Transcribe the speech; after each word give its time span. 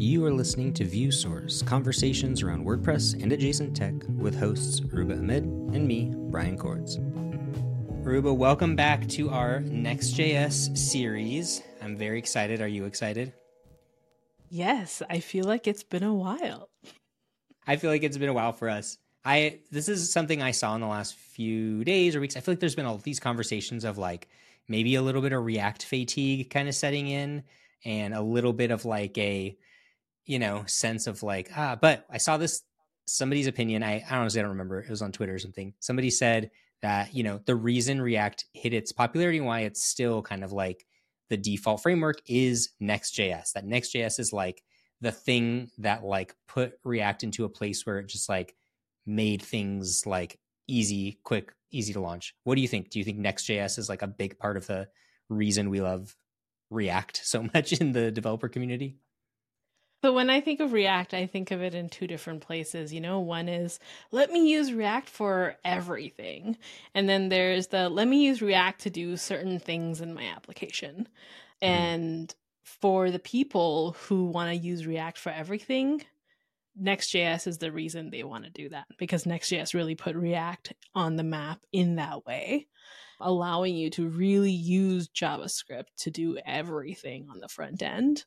You 0.00 0.24
are 0.24 0.32
listening 0.32 0.72
to 0.72 0.86
ViewSource, 0.86 1.62
conversations 1.66 2.42
around 2.42 2.64
WordPress 2.64 3.22
and 3.22 3.32
adjacent 3.32 3.76
tech 3.76 3.92
with 4.16 4.34
hosts 4.34 4.80
Aurooba 4.80 5.18
Ahmed 5.18 5.44
and 5.44 5.86
me, 5.86 6.14
Brian 6.30 6.56
Coords. 6.56 6.96
Aurooba, 6.96 8.34
welcome 8.34 8.74
back 8.74 9.06
to 9.08 9.28
our 9.28 9.60
Next.js 9.60 10.74
series. 10.74 11.62
I'm 11.82 11.98
very 11.98 12.18
excited. 12.18 12.62
Are 12.62 12.66
you 12.66 12.86
excited? 12.86 13.34
Yes, 14.48 15.02
I 15.10 15.20
feel 15.20 15.44
like 15.44 15.66
it's 15.66 15.82
been 15.82 16.02
a 16.02 16.14
while. 16.14 16.70
I 17.66 17.76
feel 17.76 17.90
like 17.90 18.02
it's 18.02 18.16
been 18.16 18.30
a 18.30 18.32
while 18.32 18.52
for 18.52 18.70
us. 18.70 18.96
I 19.26 19.58
this 19.70 19.90
is 19.90 20.10
something 20.10 20.40
I 20.40 20.52
saw 20.52 20.74
in 20.76 20.80
the 20.80 20.86
last 20.86 21.14
few 21.14 21.84
days 21.84 22.16
or 22.16 22.20
weeks. 22.20 22.38
I 22.38 22.40
feel 22.40 22.52
like 22.52 22.60
there's 22.60 22.74
been 22.74 22.86
all 22.86 22.96
these 22.96 23.20
conversations 23.20 23.84
of 23.84 23.98
like 23.98 24.28
maybe 24.66 24.94
a 24.94 25.02
little 25.02 25.20
bit 25.20 25.34
of 25.34 25.44
React 25.44 25.84
fatigue 25.84 26.48
kind 26.48 26.68
of 26.68 26.74
setting 26.74 27.06
in 27.06 27.42
and 27.84 28.14
a 28.14 28.22
little 28.22 28.54
bit 28.54 28.70
of 28.70 28.86
like 28.86 29.18
a 29.18 29.58
you 30.30 30.38
know 30.38 30.62
sense 30.66 31.06
of 31.06 31.22
like 31.22 31.50
ah 31.56 31.76
but 31.80 32.06
I 32.08 32.18
saw 32.18 32.36
this 32.36 32.62
somebody's 33.06 33.48
opinion 33.48 33.82
I, 33.82 34.04
I 34.08 34.16
honestly 34.16 34.40
don't 34.40 34.50
remember 34.50 34.80
it 34.80 34.88
was 34.88 35.02
on 35.02 35.12
Twitter 35.12 35.34
or 35.34 35.38
something 35.38 35.74
somebody 35.80 36.10
said 36.10 36.50
that 36.82 37.12
you 37.12 37.24
know 37.24 37.40
the 37.46 37.56
reason 37.56 38.00
React 38.00 38.44
hit 38.54 38.72
its 38.72 38.92
popularity 38.92 39.38
and 39.38 39.46
why 39.46 39.60
it's 39.60 39.82
still 39.82 40.22
kind 40.22 40.44
of 40.44 40.52
like 40.52 40.86
the 41.30 41.36
default 41.36 41.82
framework 41.82 42.20
is 42.26 42.70
Next.js 42.78 43.52
that 43.54 43.64
Next.js 43.64 44.20
is 44.20 44.32
like 44.32 44.62
the 45.00 45.10
thing 45.10 45.70
that 45.78 46.04
like 46.04 46.36
put 46.46 46.74
React 46.84 47.24
into 47.24 47.44
a 47.44 47.48
place 47.48 47.84
where 47.84 47.98
it 47.98 48.06
just 48.06 48.28
like 48.28 48.54
made 49.06 49.42
things 49.42 50.04
like 50.06 50.38
easy, 50.68 51.18
quick, 51.24 51.52
easy 51.70 51.92
to 51.92 52.00
launch. 52.00 52.34
What 52.44 52.54
do 52.54 52.60
you 52.60 52.68
think? 52.68 52.90
Do 52.90 52.98
you 52.98 53.04
think 53.04 53.18
Next.js 53.18 53.78
is 53.78 53.88
like 53.88 54.02
a 54.02 54.06
big 54.06 54.38
part 54.38 54.56
of 54.56 54.66
the 54.66 54.88
reason 55.28 55.70
we 55.70 55.80
love 55.80 56.14
React 56.70 57.20
so 57.24 57.48
much 57.54 57.72
in 57.72 57.92
the 57.92 58.10
developer 58.10 58.48
community? 58.48 58.96
So 60.02 60.14
when 60.14 60.30
I 60.30 60.40
think 60.40 60.60
of 60.60 60.72
React, 60.72 61.12
I 61.12 61.26
think 61.26 61.50
of 61.50 61.60
it 61.60 61.74
in 61.74 61.90
two 61.90 62.06
different 62.06 62.40
places. 62.40 62.92
You 62.92 63.02
know, 63.02 63.20
one 63.20 63.48
is 63.48 63.78
let 64.12 64.30
me 64.30 64.48
use 64.48 64.72
React 64.72 65.10
for 65.10 65.56
everything. 65.62 66.56
And 66.94 67.08
then 67.08 67.28
there's 67.28 67.66
the 67.66 67.88
let 67.90 68.08
me 68.08 68.24
use 68.24 68.40
React 68.40 68.80
to 68.82 68.90
do 68.90 69.16
certain 69.16 69.58
things 69.58 70.00
in 70.00 70.14
my 70.14 70.24
application. 70.24 71.08
Mm-hmm. 71.62 71.66
And 71.66 72.34
for 72.62 73.10
the 73.10 73.18
people 73.18 73.94
who 74.06 74.26
want 74.26 74.50
to 74.50 74.56
use 74.56 74.86
React 74.86 75.18
for 75.18 75.30
everything, 75.30 76.02
Next.js 76.76 77.46
is 77.46 77.58
the 77.58 77.72
reason 77.72 78.08
they 78.08 78.24
want 78.24 78.44
to 78.44 78.50
do 78.50 78.70
that 78.70 78.86
because 78.96 79.26
Next.js 79.26 79.74
really 79.74 79.96
put 79.96 80.16
React 80.16 80.72
on 80.94 81.16
the 81.16 81.24
map 81.24 81.60
in 81.72 81.96
that 81.96 82.24
way, 82.24 82.68
allowing 83.20 83.74
you 83.74 83.90
to 83.90 84.08
really 84.08 84.52
use 84.52 85.08
JavaScript 85.08 85.88
to 85.98 86.10
do 86.10 86.38
everything 86.46 87.26
on 87.30 87.40
the 87.40 87.48
front 87.48 87.82
end. 87.82 88.24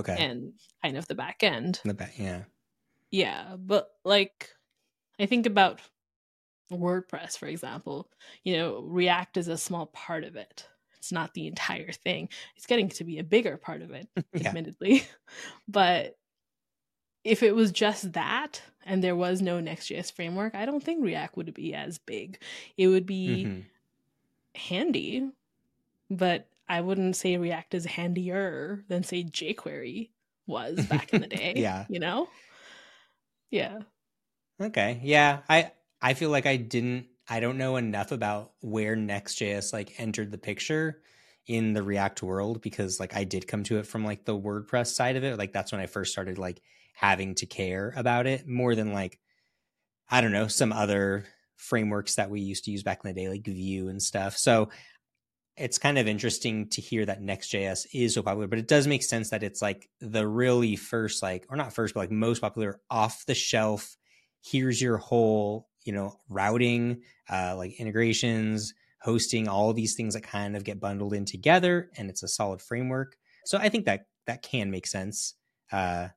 Okay. 0.00 0.16
And 0.18 0.52
kind 0.82 0.96
of 0.96 1.06
the 1.06 1.14
back 1.14 1.42
end. 1.42 1.80
The 1.84 1.94
back, 1.94 2.14
yeah. 2.18 2.42
Yeah, 3.10 3.56
but 3.58 3.90
like 4.04 4.50
I 5.18 5.26
think 5.26 5.46
about 5.46 5.80
WordPress, 6.72 7.36
for 7.36 7.46
example. 7.46 8.08
You 8.44 8.56
know, 8.56 8.82
React 8.82 9.36
is 9.38 9.48
a 9.48 9.56
small 9.56 9.86
part 9.86 10.24
of 10.24 10.36
it. 10.36 10.68
It's 10.98 11.12
not 11.12 11.34
the 11.34 11.46
entire 11.46 11.92
thing. 11.92 12.28
It's 12.56 12.66
getting 12.66 12.88
to 12.90 13.04
be 13.04 13.18
a 13.18 13.24
bigger 13.24 13.56
part 13.56 13.82
of 13.82 13.90
it, 13.90 14.08
yeah. 14.34 14.48
admittedly. 14.48 15.04
But 15.68 16.16
if 17.24 17.42
it 17.42 17.54
was 17.54 17.70
just 17.70 18.12
that 18.12 18.62
and 18.84 19.04
there 19.04 19.16
was 19.16 19.40
no 19.40 19.60
Next.js 19.60 20.12
framework, 20.12 20.54
I 20.54 20.66
don't 20.66 20.82
think 20.82 21.04
React 21.04 21.36
would 21.36 21.54
be 21.54 21.74
as 21.74 21.98
big. 21.98 22.40
It 22.76 22.88
would 22.88 23.06
be 23.06 23.44
mm-hmm. 23.46 23.60
handy, 24.54 25.30
but 26.10 26.48
I 26.70 26.82
wouldn't 26.82 27.16
say 27.16 27.36
React 27.36 27.74
is 27.74 27.84
handier 27.84 28.84
than 28.88 29.02
say 29.02 29.24
jQuery 29.24 30.10
was 30.46 30.86
back 30.88 31.12
in 31.12 31.20
the 31.20 31.26
day. 31.26 31.54
yeah. 31.56 31.84
You 31.88 31.98
know? 31.98 32.28
Yeah. 33.50 33.80
Okay. 34.62 35.00
Yeah. 35.02 35.40
I 35.48 35.72
I 36.00 36.14
feel 36.14 36.30
like 36.30 36.46
I 36.46 36.56
didn't 36.56 37.08
I 37.28 37.40
don't 37.40 37.58
know 37.58 37.74
enough 37.74 38.12
about 38.12 38.52
where 38.60 38.94
Next.js 38.94 39.72
like 39.72 39.98
entered 39.98 40.30
the 40.30 40.38
picture 40.38 41.02
in 41.48 41.72
the 41.72 41.82
React 41.82 42.22
world 42.22 42.62
because 42.62 43.00
like 43.00 43.16
I 43.16 43.24
did 43.24 43.48
come 43.48 43.64
to 43.64 43.78
it 43.78 43.86
from 43.86 44.04
like 44.04 44.24
the 44.24 44.38
WordPress 44.38 44.94
side 44.94 45.16
of 45.16 45.24
it. 45.24 45.38
Like 45.38 45.52
that's 45.52 45.72
when 45.72 45.80
I 45.80 45.86
first 45.86 46.12
started 46.12 46.38
like 46.38 46.62
having 46.94 47.34
to 47.36 47.46
care 47.46 47.92
about 47.96 48.28
it 48.28 48.46
more 48.46 48.76
than 48.76 48.92
like 48.92 49.18
I 50.08 50.20
don't 50.20 50.32
know 50.32 50.46
some 50.46 50.72
other 50.72 51.24
frameworks 51.56 52.14
that 52.14 52.30
we 52.30 52.40
used 52.42 52.64
to 52.66 52.70
use 52.70 52.84
back 52.84 53.00
in 53.04 53.12
the 53.12 53.20
day 53.20 53.28
like 53.28 53.44
Vue 53.44 53.88
and 53.88 54.00
stuff. 54.00 54.36
So 54.36 54.68
it's 55.56 55.78
kind 55.78 55.98
of 55.98 56.06
interesting 56.06 56.68
to 56.70 56.80
hear 56.80 57.04
that 57.06 57.20
Next.js 57.20 57.86
is 57.92 58.14
so 58.14 58.22
popular, 58.22 58.46
but 58.46 58.58
it 58.58 58.68
does 58.68 58.86
make 58.86 59.02
sense 59.02 59.30
that 59.30 59.42
it's 59.42 59.60
like 59.60 59.88
the 60.00 60.26
really 60.26 60.76
first 60.76 61.22
like 61.22 61.46
or 61.48 61.56
not 61.56 61.72
first 61.72 61.94
but 61.94 62.00
like 62.00 62.10
most 62.10 62.40
popular 62.40 62.80
off 62.90 63.24
the 63.26 63.34
shelf 63.34 63.96
here's 64.42 64.80
your 64.80 64.96
whole 64.96 65.68
you 65.84 65.92
know 65.92 66.18
routing 66.30 67.02
uh 67.28 67.54
like 67.56 67.78
integrations 67.78 68.72
hosting 69.02 69.48
all 69.48 69.74
these 69.74 69.94
things 69.94 70.14
that 70.14 70.22
kind 70.22 70.56
of 70.56 70.64
get 70.64 70.80
bundled 70.80 71.12
in 71.12 71.26
together 71.26 71.90
and 71.96 72.08
it's 72.08 72.22
a 72.22 72.28
solid 72.28 72.62
framework 72.62 73.16
so 73.44 73.58
i 73.58 73.68
think 73.68 73.84
that 73.84 74.06
that 74.26 74.40
can 74.40 74.70
make 74.70 74.86
sense 74.86 75.34
uh 75.72 76.08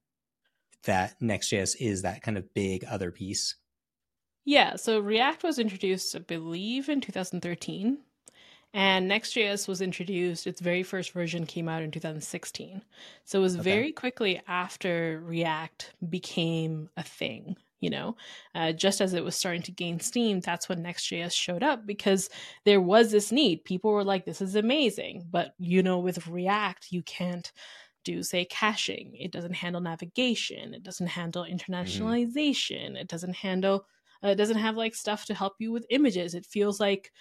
that 0.84 1.16
Next.js 1.22 1.76
is 1.80 2.02
that 2.02 2.22
kind 2.22 2.38
of 2.38 2.54
big 2.54 2.86
other 2.86 3.12
piece? 3.12 3.56
Yeah, 4.46 4.76
so 4.76 5.00
React 5.00 5.44
was 5.44 5.60
introduced, 5.60 6.16
I 6.16 6.20
believe, 6.20 6.90
in 6.90 7.00
2013. 7.02 8.00
And 8.74 9.08
Next.js 9.08 9.68
was 9.68 9.82
introduced, 9.82 10.48
its 10.48 10.60
very 10.60 10.82
first 10.82 11.12
version 11.12 11.46
came 11.46 11.70
out 11.70 11.84
in 11.84 11.92
2016. 11.92 12.82
So 13.24 13.40
it 13.40 13.42
was 13.42 13.56
okay. 13.56 13.64
very 13.64 13.92
quickly 13.92 14.42
after 14.48 15.22
React 15.24 15.94
became 16.10 16.90
a 16.98 17.04
thing, 17.04 17.56
you 17.82 17.92
know, 17.92 18.16
uh, 18.56 18.72
just 18.72 19.00
as 19.00 19.14
it 19.14 19.24
was 19.24 19.36
starting 19.36 19.62
to 19.64 19.72
gain 19.72 20.00
steam, 20.00 20.40
that's 20.40 20.70
when 20.70 20.82
Next.js 20.82 21.34
showed 21.34 21.62
up 21.62 21.86
because 21.86 22.32
there 22.66 22.82
was 22.82 23.12
this 23.12 23.32
need. 23.32 23.64
People 23.64 23.92
were 23.92 24.04
like, 24.04 24.26
this 24.26 24.42
is 24.42 24.56
amazing. 24.56 25.28
But, 25.30 25.54
you 25.60 25.84
know, 25.84 26.00
with 26.00 26.28
React, 26.28 26.92
you 26.92 27.04
can't 27.04 27.52
do 28.04 28.22
say 28.22 28.46
caching 28.46 29.16
it 29.18 29.32
doesn't 29.32 29.54
handle 29.54 29.80
navigation 29.80 30.74
it 30.74 30.84
doesn't 30.84 31.08
handle 31.08 31.44
mm-hmm. 31.44 31.56
internationalization 31.56 32.88
mm-hmm. 32.88 32.98
it 32.98 33.08
doesn't 33.08 33.36
handle 33.36 33.86
uh, 34.24 34.30
it 34.30 34.36
doesn't 34.36 34.58
have 34.58 34.76
like 34.76 34.94
stuff 34.96 35.26
to 35.26 35.34
help 35.34 35.54
you 35.60 35.72
with 35.72 35.86
images 35.90 36.34
it 36.34 36.46
feels 36.46 36.80
like 36.80 37.12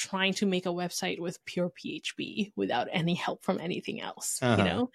trying 0.00 0.32
to 0.32 0.46
make 0.46 0.64
a 0.64 0.70
website 0.70 1.20
with 1.20 1.44
pure 1.44 1.70
php 1.70 2.52
without 2.56 2.88
any 2.90 3.14
help 3.14 3.44
from 3.44 3.60
anything 3.60 4.00
else 4.00 4.38
uh-huh. 4.40 4.56
you 4.56 4.64
know? 4.68 4.90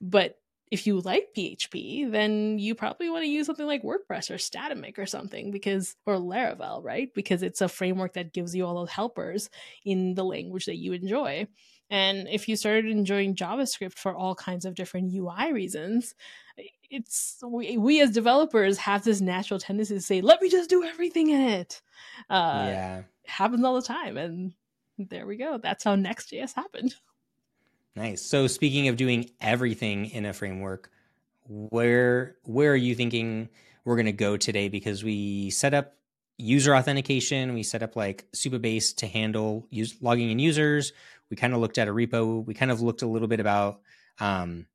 But 0.00 0.36
if 0.70 0.86
you 0.86 1.00
like 1.00 1.28
php 1.34 2.10
then 2.10 2.58
you 2.58 2.74
probably 2.74 3.08
want 3.08 3.24
to 3.24 3.30
use 3.30 3.46
something 3.46 3.66
like 3.66 3.82
wordpress 3.82 4.30
or 4.30 4.34
statamic 4.34 4.98
or 4.98 5.06
something 5.06 5.50
because 5.50 5.96
or 6.04 6.16
laravel 6.16 6.84
right? 6.84 7.08
Because 7.14 7.42
it's 7.42 7.62
a 7.62 7.68
framework 7.68 8.12
that 8.12 8.34
gives 8.34 8.54
you 8.54 8.66
all 8.66 8.74
those 8.74 8.90
helpers 8.90 9.48
in 9.86 10.14
the 10.14 10.24
language 10.24 10.66
that 10.66 10.76
you 10.76 10.92
enjoy. 10.92 11.46
And 11.88 12.28
if 12.28 12.48
you 12.48 12.56
started 12.56 12.86
enjoying 12.86 13.34
JavaScript 13.34 13.94
for 13.94 14.14
all 14.14 14.34
kinds 14.34 14.64
of 14.64 14.74
different 14.74 15.14
UI 15.14 15.52
reasons, 15.52 16.14
it's 16.92 17.38
we, 17.42 17.78
we 17.78 18.00
as 18.02 18.10
developers 18.10 18.76
have 18.78 19.02
this 19.02 19.20
natural 19.20 19.58
tendency 19.58 19.94
to 19.94 20.00
say, 20.00 20.20
let 20.20 20.40
me 20.42 20.50
just 20.50 20.68
do 20.68 20.84
everything 20.84 21.30
in 21.30 21.40
it. 21.40 21.80
Uh, 22.28 22.66
yeah. 22.68 23.02
Happens 23.26 23.64
all 23.64 23.74
the 23.74 23.82
time. 23.82 24.18
And 24.18 24.52
there 24.98 25.26
we 25.26 25.36
go. 25.36 25.58
That's 25.58 25.84
how 25.84 25.94
Next.js 25.94 26.52
happened. 26.52 26.94
Nice. 27.96 28.22
So 28.22 28.46
speaking 28.46 28.88
of 28.88 28.96
doing 28.96 29.30
everything 29.40 30.06
in 30.10 30.26
a 30.26 30.32
framework, 30.32 30.90
where 31.48 32.36
where 32.44 32.72
are 32.72 32.76
you 32.76 32.94
thinking 32.94 33.48
we're 33.84 33.96
going 33.96 34.06
to 34.06 34.12
go 34.12 34.36
today? 34.36 34.68
Because 34.68 35.02
we 35.02 35.50
set 35.50 35.74
up 35.74 35.94
user 36.38 36.74
authentication, 36.74 37.54
we 37.54 37.62
set 37.62 37.82
up 37.82 37.96
like 37.96 38.26
Supabase 38.36 38.96
to 38.96 39.06
handle 39.06 39.66
use, 39.70 39.96
logging 40.00 40.30
in 40.30 40.38
users. 40.38 40.92
We 41.30 41.36
kind 41.36 41.54
of 41.54 41.60
looked 41.60 41.78
at 41.78 41.88
a 41.88 41.92
repo. 41.92 42.44
We 42.44 42.52
kind 42.52 42.70
of 42.70 42.82
looked 42.82 43.02
a 43.02 43.06
little 43.06 43.28
bit 43.28 43.40
about 43.40 43.80
um, 44.20 44.66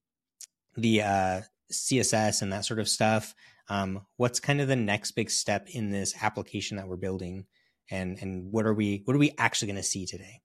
the 0.75 1.03
uh, 1.03 1.41
CSS 1.71 2.41
and 2.41 2.51
that 2.51 2.65
sort 2.65 2.79
of 2.79 2.89
stuff. 2.89 3.35
Um, 3.69 4.05
what's 4.15 4.39
kind 4.39 4.61
of 4.61 4.67
the 4.67 4.75
next 4.75 5.11
big 5.11 5.29
step 5.29 5.67
in 5.69 5.91
this 5.91 6.15
application 6.21 6.77
that 6.77 6.87
we're 6.87 6.95
building, 6.95 7.45
and 7.91 8.17
and 8.21 8.51
what 8.51 8.65
are 8.65 8.73
we 8.73 9.01
what 9.05 9.15
are 9.15 9.19
we 9.19 9.33
actually 9.37 9.67
going 9.67 9.77
to 9.77 9.83
see 9.83 10.05
today? 10.05 10.41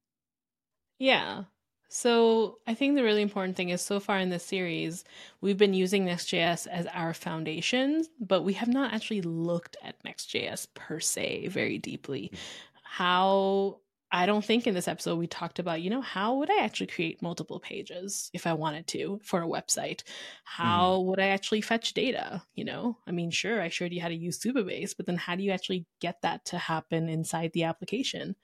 Yeah. 0.99 1.45
So 1.89 2.57
I 2.67 2.73
think 2.73 2.97
the 2.97 3.03
really 3.03 3.21
important 3.21 3.55
thing 3.55 3.69
is 3.69 3.83
so 3.83 4.01
far 4.01 4.19
in 4.19 4.31
this 4.31 4.45
series, 4.45 5.05
we've 5.43 5.59
been 5.59 5.75
using 5.75 6.07
Next.js 6.07 6.67
as 6.67 6.87
our 6.87 7.13
foundation, 7.13 8.07
but 8.19 8.45
we 8.45 8.55
have 8.55 8.69
not 8.69 8.95
actually 8.95 9.21
looked 9.21 9.77
at 9.83 10.03
Next.js 10.03 10.69
per 10.73 11.01
se 11.01 11.49
very 11.49 11.77
deeply. 11.77 12.29
Hmm. 12.33 12.37
How 12.83 13.81
I 14.15 14.27
don't 14.27 14.45
think 14.45 14.67
in 14.67 14.75
this 14.75 14.89
episode 14.89 15.17
we 15.17 15.27
talked 15.27 15.59
about, 15.59 15.81
you 15.81 15.89
know, 15.89 16.03
how 16.03 16.37
would 16.37 16.51
I 16.51 16.59
actually 16.59 16.89
create 16.89 17.23
multiple 17.23 17.59
pages 17.59 18.31
if 18.35 18.47
I 18.47 18.53
wanted 18.53 18.87
to 18.89 19.19
for 19.25 19.43
a 19.43 19.47
website? 19.47 20.03
How 20.45 20.99
mm. 20.99 21.05
would 21.07 21.19
I 21.19 21.29
actually 21.29 21.63
fetch 21.63 21.95
data? 21.95 22.43
You 22.55 22.67
know, 22.67 22.99
I 23.07 23.11
mean, 23.11 23.31
sure, 23.31 23.63
I 23.63 23.71
showed 23.71 23.91
you 23.91 24.03
how 24.03 24.09
to 24.09 24.15
use 24.15 24.39
Supabase, 24.39 24.95
but 24.95 25.07
then 25.07 25.17
how 25.17 25.35
do 25.35 25.43
you 25.43 25.51
actually 25.51 25.87
get 25.99 26.21
that 26.21 26.45
to 26.47 26.59
happen 26.59 27.09
inside 27.09 27.53
the 27.55 27.65
application? 27.65 28.37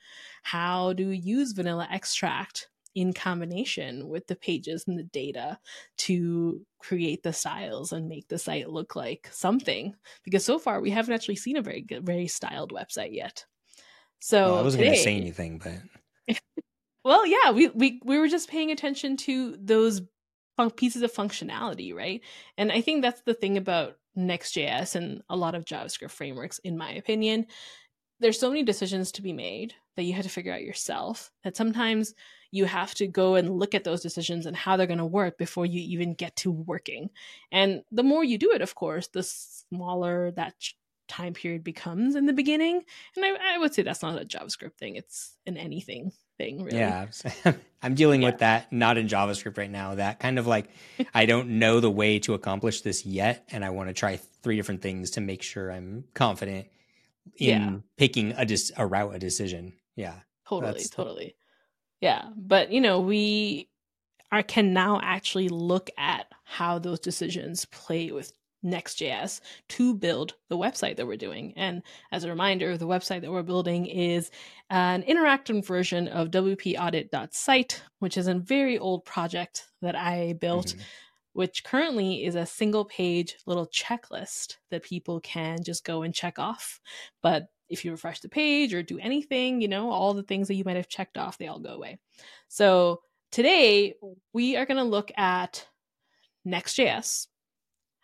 How 0.43 0.95
do 0.95 1.11
you 1.11 1.11
use 1.11 1.53
vanilla 1.53 1.87
extract 1.91 2.71
in 2.95 3.13
combination 3.13 4.09
with 4.09 4.27
the 4.27 4.37
pages 4.37 4.85
and 4.89 4.99
the 4.99 5.03
data 5.03 5.59
to 5.99 6.63
create 6.79 7.23
the 7.23 7.33
styles 7.33 7.93
and 7.93 8.09
make 8.09 8.27
the 8.29 8.39
site 8.39 8.71
look 8.71 8.97
like 8.97 9.29
something 9.31 9.95
because 10.25 10.45
so 10.45 10.59
far 10.59 10.81
we 10.81 10.91
haven't 10.91 11.15
actually 11.15 11.37
seen 11.37 11.57
a 11.57 11.63
very 11.63 11.83
good 11.83 12.05
very 12.05 12.27
styled 12.27 12.73
website 12.73 13.13
yet 13.13 13.45
so 14.21 14.47
well, 14.47 14.59
i 14.59 14.63
wasn't 14.63 14.83
going 14.83 14.95
to 14.95 14.99
say 14.99 15.17
anything 15.17 15.59
but 15.59 16.37
well 17.05 17.27
yeah 17.27 17.51
we, 17.53 17.69
we 17.69 18.01
we 18.05 18.19
were 18.19 18.29
just 18.29 18.49
paying 18.51 18.71
attention 18.71 19.17
to 19.17 19.57
those 19.61 20.03
pieces 20.77 21.03
of 21.03 21.13
functionality 21.13 21.95
right? 21.95 22.21
And 22.57 22.73
i 22.73 22.81
think 22.81 23.03
that's 23.03 23.23
the 23.23 23.35
thing 23.35 23.57
about 23.57 23.97
next.js 24.17 24.97
and 24.97 25.23
a 25.29 25.37
lot 25.37 25.55
of 25.55 25.65
javascript 25.65 26.11
frameworks 26.11 26.59
in 26.59 26.77
my 26.77 26.93
opinion. 26.93 27.47
There's 28.21 28.41
so 28.41 28.49
many 28.49 28.65
decisions 28.65 29.13
to 29.13 29.23
be 29.23 29.33
made 29.33 29.75
that 29.95 30.03
you 30.03 30.13
have 30.15 30.25
to 30.25 30.31
figure 30.31 30.53
out 30.53 30.63
yourself 30.63 31.31
that 31.45 31.57
sometimes 31.57 32.15
you 32.51 32.65
have 32.65 32.95
to 32.95 33.07
go 33.07 33.35
and 33.35 33.59
look 33.59 33.75
at 33.75 33.85
those 33.85 34.01
decisions 34.01 34.47
and 34.47 34.57
how 34.57 34.77
they're 34.77 34.87
going 34.87 34.99
to 34.99 35.05
work 35.05 35.39
before 35.39 35.67
you 35.67 35.81
even 35.81 36.15
get 36.15 36.35
to 36.37 36.51
working. 36.51 37.11
And 37.53 37.83
the 37.93 38.03
more 38.03 38.25
you 38.25 38.39
do 38.39 38.53
it, 38.53 38.63
of 38.63 38.75
course, 38.75 39.09
the 39.09 39.23
smaller 39.23 40.31
that 40.33 40.55
time 41.09 41.33
period 41.33 41.65
becomes 41.65 42.15
in 42.15 42.27
the 42.27 42.33
beginning. 42.33 42.83
And 43.17 43.25
I, 43.25 43.55
I 43.55 43.59
would 43.59 43.75
say 43.75 43.83
that's 43.83 44.03
not 44.03 44.21
a 44.21 44.25
JavaScript 44.25 44.75
thing, 44.75 44.97
it's 44.97 45.37
an 45.47 45.57
anything 45.57 46.13
thing, 46.37 46.63
really. 46.63 46.79
Yeah. 46.79 47.07
I'm 47.83 47.95
dealing 47.95 48.23
yeah. 48.23 48.31
with 48.31 48.39
that 48.39 48.73
not 48.73 48.99
in 48.99 49.09
JavaScript 49.09 49.59
right 49.59 49.71
now. 49.71 49.95
That 49.95 50.21
kind 50.21 50.39
of 50.39 50.47
like, 50.47 50.71
I 51.15 51.27
don't 51.27 51.59
know 51.59 51.81
the 51.81 51.91
way 51.91 52.19
to 52.21 52.35
accomplish 52.35 52.83
this 52.83 53.05
yet. 53.05 53.45
And 53.51 53.65
I 53.65 53.71
want 53.71 53.89
to 53.89 53.95
try 53.95 54.17
three 54.43 54.57
different 54.57 54.83
things 54.83 55.13
to 55.13 55.21
make 55.21 55.43
sure 55.43 55.71
I'm 55.71 56.05
confident 56.15 56.67
in 57.37 57.49
yeah. 57.61 57.77
picking 57.97 58.33
a, 58.33 58.45
dis- 58.45 58.73
a 58.77 58.87
route, 58.87 59.15
a 59.15 59.19
decision. 59.19 59.75
Yeah. 59.97 60.15
Totally. 60.49 60.85
Totally. 60.85 61.35
Yeah, 62.01 62.29
but 62.37 62.71
you 62.71 62.81
know, 62.81 63.01
we 63.01 63.69
are 64.31 64.43
can 64.43 64.73
now 64.73 65.01
actually 65.03 65.49
look 65.49 65.91
at 65.97 66.27
how 66.45 66.79
those 66.79 67.01
decisions 67.01 67.65
play 67.67 68.11
with 68.13 68.33
Next.js 68.63 69.41
to 69.69 69.95
build 69.95 70.35
the 70.49 70.59
website 70.59 70.97
that 70.97 71.07
we're 71.07 71.17
doing. 71.17 71.53
And 71.57 71.83
as 72.11 72.25
a 72.25 72.29
reminder, 72.29 72.77
the 72.77 72.89
website 72.89 73.21
that 73.21 73.31
we're 73.31 73.43
building 73.43 73.87
is 73.87 74.31
an 74.71 75.05
interactive 75.05 75.65
version 75.65 76.09
of 76.09 76.31
wp-audit.site, 76.31 77.83
which 78.01 78.17
is 78.17 78.27
a 78.27 78.35
very 78.35 78.77
old 78.79 79.05
project 79.05 79.69
that 79.81 79.95
I 79.95 80.35
built, 80.41 80.67
mm-hmm. 80.67 80.81
which 81.35 81.63
currently 81.63 82.25
is 82.25 82.35
a 82.35 82.45
single 82.47 82.85
page 82.85 83.37
little 83.47 83.69
checklist 83.69 84.57
that 84.71 84.83
people 84.83 85.21
can 85.21 85.63
just 85.63 85.85
go 85.85 86.03
and 86.03 86.13
check 86.13 86.41
off. 86.41 86.81
But 87.23 87.47
if 87.69 87.85
you 87.85 87.93
refresh 87.93 88.19
the 88.21 88.29
page 88.29 88.75
or 88.75 88.83
do 88.83 88.99
anything, 88.99 89.61
you 89.61 89.69
know, 89.69 89.91
all 89.91 90.15
the 90.15 90.25
things 90.25 90.49
that 90.49 90.55
you 90.55 90.65
might 90.65 90.77
have 90.77 90.89
checked 90.89 91.17
off, 91.17 91.39
they 91.39 91.47
all 91.47 91.61
go 91.61 91.75
away. 91.75 91.99
So 92.49 93.03
today 93.31 93.95
we 94.33 94.57
are 94.57 94.67
going 94.67 94.79
to 94.79 94.83
look 94.83 95.13
at 95.17 95.65
Next.js, 96.45 97.28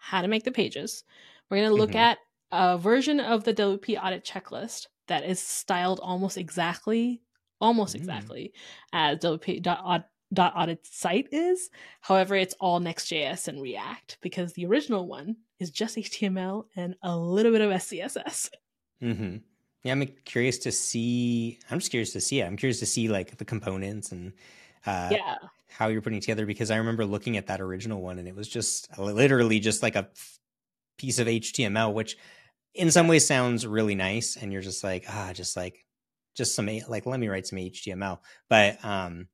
how 0.04 0.20
to 0.20 0.28
make 0.28 0.44
the 0.44 0.52
pages. 0.52 1.02
We're 1.50 1.58
going 1.58 1.70
to 1.70 1.74
look 1.74 1.90
mm-hmm. 1.90 1.98
at 1.98 2.18
a 2.52 2.76
version 2.76 3.20
of 3.20 3.44
the 3.44 3.54
WP 3.54 4.02
audit 4.02 4.24
checklist 4.24 4.86
that 5.08 5.24
is 5.24 5.40
styled 5.40 5.98
almost 6.02 6.36
exactly, 6.36 7.22
almost 7.60 7.94
mm. 7.94 8.00
exactly 8.00 8.52
as 8.92 9.18
WP.audit 9.18 10.86
site 10.86 11.28
is. 11.32 11.70
However, 12.00 12.34
it's 12.34 12.54
all 12.60 12.80
Next.js 12.80 13.48
and 13.48 13.62
React 13.62 14.18
because 14.20 14.52
the 14.52 14.66
original 14.66 15.06
one 15.06 15.36
is 15.58 15.70
just 15.70 15.96
HTML 15.96 16.66
and 16.76 16.96
a 17.02 17.16
little 17.16 17.52
bit 17.52 17.62
of 17.62 17.70
SCSS. 17.70 18.50
Mm-hmm. 19.02 19.36
Yeah, 19.84 19.92
I'm 19.92 20.06
curious 20.24 20.58
to 20.58 20.72
see. 20.72 21.58
I'm 21.70 21.78
just 21.78 21.90
curious 21.90 22.12
to 22.12 22.20
see 22.20 22.40
it. 22.40 22.46
I'm 22.46 22.56
curious 22.56 22.78
to 22.80 22.86
see 22.86 23.08
like 23.08 23.36
the 23.36 23.44
components 23.44 24.12
and 24.12 24.32
uh, 24.86 25.08
yeah, 25.10 25.36
how 25.74 25.88
you're 25.88 26.00
putting 26.00 26.20
together 26.20 26.46
because 26.46 26.70
I 26.70 26.76
remember 26.76 27.04
looking 27.04 27.36
at 27.36 27.48
that 27.48 27.60
original 27.60 28.00
one 28.00 28.20
and 28.20 28.28
it 28.28 28.36
was 28.36 28.48
just 28.48 28.96
literally 28.96 29.58
just 29.58 29.82
like 29.82 29.96
a 29.96 30.08
piece 30.98 31.18
of 31.18 31.26
HTML, 31.26 31.92
which 31.92 32.16
in 32.74 32.92
some 32.92 33.08
ways 33.08 33.26
sounds 33.26 33.66
really 33.66 33.96
nice. 33.96 34.36
And 34.36 34.52
you're 34.52 34.62
just 34.62 34.84
like, 34.84 35.04
ah, 35.08 35.32
just 35.34 35.56
like, 35.56 35.84
just 36.36 36.54
some 36.54 36.68
like, 36.88 37.06
let 37.06 37.18
me 37.18 37.26
write 37.26 37.48
some 37.48 37.58
HTML. 37.58 38.20
But 38.48 38.84
um, 38.84 39.26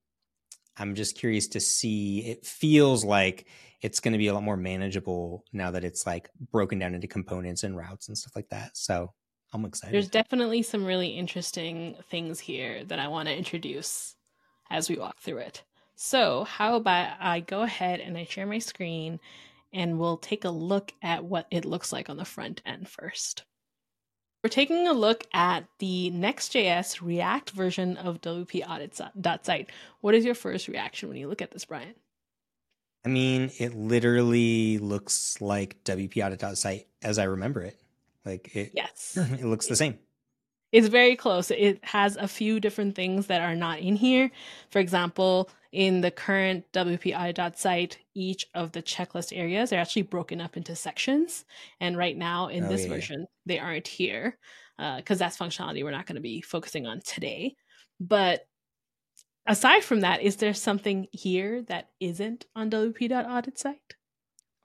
I'm 0.78 0.94
just 0.94 1.18
curious 1.18 1.48
to 1.48 1.60
see. 1.60 2.20
It 2.20 2.46
feels 2.46 3.04
like 3.04 3.46
it's 3.82 4.00
going 4.00 4.12
to 4.12 4.18
be 4.18 4.28
a 4.28 4.34
lot 4.34 4.42
more 4.42 4.56
manageable 4.56 5.44
now 5.52 5.70
that 5.72 5.84
it's 5.84 6.06
like 6.06 6.30
broken 6.50 6.78
down 6.78 6.94
into 6.94 7.06
components 7.06 7.64
and 7.64 7.76
routes 7.76 8.08
and 8.08 8.16
stuff 8.16 8.34
like 8.34 8.48
that. 8.48 8.78
So 8.78 9.12
I'm 9.52 9.66
excited. 9.66 9.94
There's 9.94 10.08
definitely 10.08 10.62
some 10.62 10.86
really 10.86 11.08
interesting 11.08 11.96
things 12.10 12.40
here 12.40 12.82
that 12.84 12.98
I 12.98 13.08
want 13.08 13.28
to 13.28 13.36
introduce 13.36 14.14
as 14.70 14.88
we 14.88 14.96
walk 14.96 15.18
through 15.20 15.38
it. 15.38 15.64
So, 16.02 16.44
how 16.44 16.76
about 16.76 17.18
I 17.20 17.40
go 17.40 17.60
ahead 17.60 18.00
and 18.00 18.16
I 18.16 18.24
share 18.24 18.46
my 18.46 18.58
screen 18.58 19.20
and 19.70 19.98
we'll 19.98 20.16
take 20.16 20.46
a 20.46 20.50
look 20.50 20.94
at 21.02 21.24
what 21.24 21.46
it 21.50 21.66
looks 21.66 21.92
like 21.92 22.08
on 22.08 22.16
the 22.16 22.24
front 22.24 22.62
end 22.64 22.88
first. 22.88 23.44
We're 24.42 24.48
taking 24.48 24.88
a 24.88 24.94
look 24.94 25.24
at 25.34 25.66
the 25.78 26.08
Next.js 26.08 27.02
React 27.02 27.50
version 27.50 27.98
of 27.98 28.22
WP 28.22 28.66
Audit.site. 28.66 29.68
What 30.00 30.14
is 30.14 30.24
your 30.24 30.34
first 30.34 30.68
reaction 30.68 31.10
when 31.10 31.18
you 31.18 31.28
look 31.28 31.42
at 31.42 31.50
this, 31.50 31.66
Brian? 31.66 31.94
I 33.04 33.10
mean, 33.10 33.50
it 33.58 33.74
literally 33.74 34.78
looks 34.78 35.38
like 35.42 35.84
WP 35.84 36.24
Audit.site 36.24 36.86
as 37.02 37.18
I 37.18 37.24
remember 37.24 37.60
it. 37.60 37.78
Like 38.24 38.56
it, 38.56 38.72
yes, 38.74 39.18
it 39.38 39.44
looks 39.44 39.66
the 39.66 39.76
same. 39.76 39.98
It's 40.72 40.88
very 40.88 41.16
close. 41.16 41.50
It 41.50 41.80
has 41.84 42.16
a 42.16 42.28
few 42.28 42.60
different 42.60 42.94
things 42.94 43.26
that 43.26 43.40
are 43.40 43.56
not 43.56 43.80
in 43.80 43.96
here. 43.96 44.30
For 44.70 44.78
example, 44.78 45.50
in 45.72 46.00
the 46.00 46.10
current 46.10 46.64
WPI 46.72 47.56
site, 47.56 47.98
each 48.14 48.46
of 48.54 48.72
the 48.72 48.82
checklist 48.82 49.36
areas 49.36 49.72
are 49.72 49.76
actually 49.76 50.02
broken 50.02 50.40
up 50.40 50.56
into 50.56 50.76
sections. 50.76 51.44
And 51.80 51.96
right 51.96 52.16
now 52.16 52.48
in 52.48 52.64
oh, 52.64 52.68
this 52.68 52.84
yeah, 52.84 52.88
version, 52.88 53.26
they 53.46 53.58
aren't 53.58 53.88
here 53.88 54.38
because 54.76 55.20
uh, 55.20 55.24
that's 55.24 55.36
functionality 55.36 55.84
we're 55.84 55.90
not 55.90 56.06
going 56.06 56.16
to 56.16 56.22
be 56.22 56.40
focusing 56.40 56.86
on 56.86 57.00
today. 57.04 57.56
But 57.98 58.46
aside 59.46 59.84
from 59.84 60.00
that, 60.00 60.22
is 60.22 60.36
there 60.36 60.54
something 60.54 61.08
here 61.12 61.62
that 61.62 61.90
isn't 62.00 62.46
on 62.54 62.70
WP.audit 62.70 63.58
site? 63.58 63.94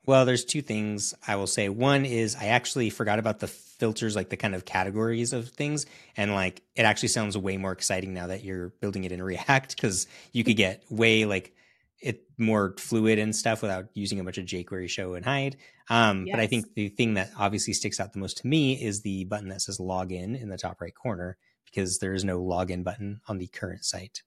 Well, 0.05 0.25
there's 0.25 0.45
two 0.45 0.61
things 0.61 1.13
I 1.27 1.35
will 1.35 1.47
say. 1.47 1.69
One 1.69 2.05
is 2.05 2.35
I 2.35 2.45
actually 2.45 2.89
forgot 2.89 3.19
about 3.19 3.39
the 3.39 3.47
filters, 3.47 4.15
like 4.15 4.29
the 4.29 4.37
kind 4.37 4.55
of 4.55 4.65
categories 4.65 5.33
of 5.33 5.49
things. 5.49 5.85
And 6.15 6.33
like 6.33 6.61
it 6.75 6.83
actually 6.83 7.09
sounds 7.09 7.37
way 7.37 7.57
more 7.57 7.71
exciting 7.71 8.13
now 8.13 8.27
that 8.27 8.43
you're 8.43 8.69
building 8.81 9.03
it 9.03 9.11
in 9.11 9.21
React 9.23 9.75
because 9.75 10.07
you 10.31 10.43
could 10.43 10.57
get 10.57 10.83
way 10.89 11.25
like 11.25 11.53
it 11.99 12.23
more 12.37 12.75
fluid 12.77 13.19
and 13.19 13.35
stuff 13.35 13.61
without 13.61 13.87
using 13.93 14.19
a 14.19 14.23
bunch 14.23 14.37
of 14.37 14.45
jQuery 14.45 14.89
show 14.89 15.13
and 15.13 15.25
hide. 15.25 15.57
Um, 15.89 16.25
yes. 16.25 16.35
But 16.35 16.41
I 16.41 16.47
think 16.47 16.73
the 16.73 16.89
thing 16.89 17.15
that 17.15 17.31
obviously 17.37 17.73
sticks 17.73 17.99
out 17.99 18.13
the 18.13 18.19
most 18.19 18.37
to 18.37 18.47
me 18.47 18.73
is 18.73 19.01
the 19.01 19.25
button 19.25 19.49
that 19.49 19.61
says 19.61 19.79
login 19.79 20.39
in 20.39 20.49
the 20.49 20.57
top 20.57 20.81
right 20.81 20.93
corner 20.93 21.37
because 21.65 21.99
there 21.99 22.13
is 22.13 22.23
no 22.23 22.41
login 22.41 22.83
button 22.83 23.21
on 23.27 23.37
the 23.37 23.47
current 23.47 23.85
site. 23.85 24.21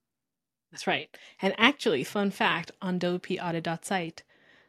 That's 0.71 0.87
right. 0.87 1.09
And 1.41 1.55
actually, 1.57 2.05
fun 2.05 2.31
fact 2.31 2.73
on 2.83 2.99
WP 3.01 3.39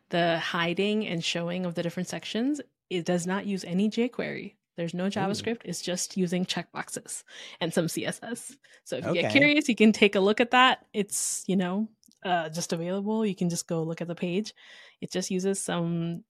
the 0.09 0.39
hiding 0.39 1.07
and 1.07 1.23
showing 1.23 1.65
of 1.65 1.75
the 1.75 1.83
different 1.83 2.09
sections, 2.09 2.61
it 2.89 3.05
does 3.05 3.27
not 3.27 3.45
use 3.45 3.63
any 3.63 3.89
jQuery. 3.89 4.55
There's 4.77 4.93
no 4.93 5.07
JavaScript. 5.07 5.65
Ooh. 5.65 5.69
It's 5.69 5.81
just 5.81 6.15
using 6.15 6.45
checkboxes 6.45 7.23
and 7.59 7.73
some 7.73 7.87
CSS. 7.87 8.55
So 8.85 8.97
if 8.97 9.03
you 9.03 9.11
okay. 9.11 9.21
get 9.23 9.31
curious, 9.31 9.67
you 9.67 9.75
can 9.75 9.91
take 9.91 10.15
a 10.15 10.19
look 10.19 10.39
at 10.39 10.51
that. 10.51 10.85
It's, 10.93 11.43
you 11.47 11.57
know, 11.57 11.89
uh, 12.23 12.49
just 12.49 12.71
available. 12.71 13.25
You 13.25 13.35
can 13.35 13.49
just 13.49 13.67
go 13.67 13.83
look 13.83 14.01
at 14.01 14.07
the 14.07 14.15
page. 14.15 14.53
It 15.01 15.11
just 15.11 15.31
uses 15.31 15.61
some 15.61 16.23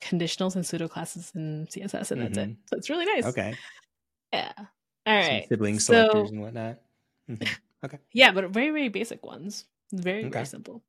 conditionals 0.00 0.54
and 0.54 0.64
pseudo 0.64 0.88
classes 0.88 1.32
and 1.34 1.68
CSS, 1.68 2.12
and 2.12 2.20
mm-hmm. 2.20 2.22
that's 2.22 2.38
it. 2.38 2.50
Mm-hmm. 2.50 2.52
So 2.66 2.76
it's 2.76 2.90
really 2.90 3.06
nice. 3.06 3.26
Okay. 3.26 3.54
Yeah. 4.32 4.52
All 4.56 4.66
right. 5.06 5.42
Some 5.42 5.48
sibling 5.48 5.80
selectors 5.80 6.28
so, 6.28 6.34
and 6.34 6.42
whatnot. 6.42 6.78
Mm-hmm. 7.30 7.52
Okay. 7.84 7.98
yeah, 8.10 8.32
but 8.32 8.48
very, 8.50 8.70
very 8.70 8.88
basic 8.88 9.24
ones. 9.24 9.66
Very, 9.92 10.20
okay. 10.20 10.30
very 10.30 10.46
simple. 10.46 10.82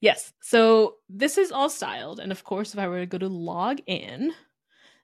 Yes. 0.00 0.32
So 0.40 0.96
this 1.08 1.38
is 1.38 1.52
all 1.52 1.70
styled. 1.70 2.20
And 2.20 2.32
of 2.32 2.44
course, 2.44 2.74
if 2.74 2.78
I 2.78 2.88
were 2.88 3.00
to 3.00 3.06
go 3.06 3.18
to 3.18 3.28
log 3.28 3.80
in, 3.86 4.32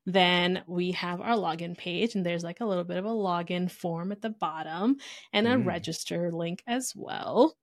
then 0.07 0.63
we 0.67 0.93
have 0.93 1.21
our 1.21 1.37
login 1.37 1.77
page, 1.77 2.15
and 2.15 2.25
there's 2.25 2.45
like 2.45 2.61
a 2.61 2.65
little 2.65 2.85
bit 2.85 2.97
of 2.97 3.05
a 3.05 3.09
login 3.09 3.71
form 3.71 4.13
at 4.13 4.23
the 4.23 4.31
bottom 4.31 4.97
and 5.33 5.47
a 5.47 5.57
mm. 5.57 5.67
register 5.67 6.33
link 6.33 6.63
as 6.67 6.93
well. 6.97 7.57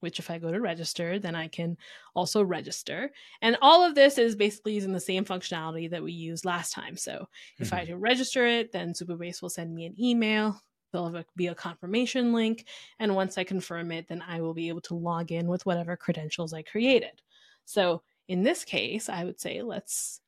Which, 0.00 0.20
if 0.20 0.30
I 0.30 0.38
go 0.38 0.52
to 0.52 0.60
register, 0.60 1.18
then 1.18 1.34
I 1.34 1.48
can 1.48 1.76
also 2.14 2.42
register. 2.42 3.10
And 3.42 3.56
all 3.60 3.84
of 3.84 3.96
this 3.96 4.16
is 4.16 4.36
basically 4.36 4.74
using 4.74 4.92
the 4.92 5.00
same 5.00 5.24
functionality 5.24 5.90
that 5.90 6.04
we 6.04 6.12
used 6.12 6.44
last 6.44 6.72
time. 6.72 6.96
So, 6.96 7.12
mm-hmm. 7.12 7.62
if 7.64 7.72
I 7.72 7.80
mm-hmm. 7.80 7.94
do 7.94 7.96
register 7.96 8.46
it, 8.46 8.70
then 8.70 8.92
Supabase 8.92 9.42
will 9.42 9.48
send 9.48 9.74
me 9.74 9.86
an 9.86 10.00
email 10.00 10.60
There'll 10.92 11.22
be 11.36 11.48
a 11.48 11.54
confirmation 11.54 12.32
link. 12.32 12.66
And 12.98 13.14
once 13.14 13.38
I 13.38 13.44
confirm 13.44 13.92
it, 13.92 14.08
then 14.08 14.22
I 14.26 14.40
will 14.40 14.54
be 14.54 14.68
able 14.68 14.80
to 14.82 14.94
log 14.94 15.32
in 15.32 15.46
with 15.46 15.66
whatever 15.66 15.96
credentials 15.96 16.52
I 16.52 16.62
created. 16.62 17.22
So 17.64 18.02
in 18.28 18.42
this 18.42 18.64
case, 18.64 19.08
I 19.08 19.24
would 19.24 19.40
say 19.40 19.62
let's 19.62 20.20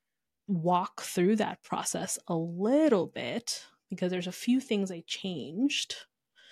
walk 0.46 1.02
through 1.02 1.36
that 1.36 1.62
process 1.62 2.18
a 2.28 2.34
little 2.34 3.06
bit 3.06 3.64
because 3.88 4.10
there's 4.10 4.26
a 4.26 4.32
few 4.32 4.60
things 4.60 4.90
I 4.90 5.02
changed. 5.06 5.94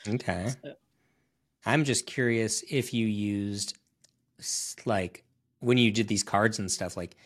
Okay. 0.08 0.50
So 0.62 0.74
I'm 1.66 1.84
just 1.84 2.06
curious 2.06 2.62
if 2.70 2.94
you 2.94 3.06
used 3.06 3.76
like 4.84 5.24
when 5.60 5.78
you 5.78 5.90
did 5.90 6.06
these 6.08 6.22
cards 6.22 6.58
and 6.58 6.70
stuff 6.70 6.96
like 6.96 7.16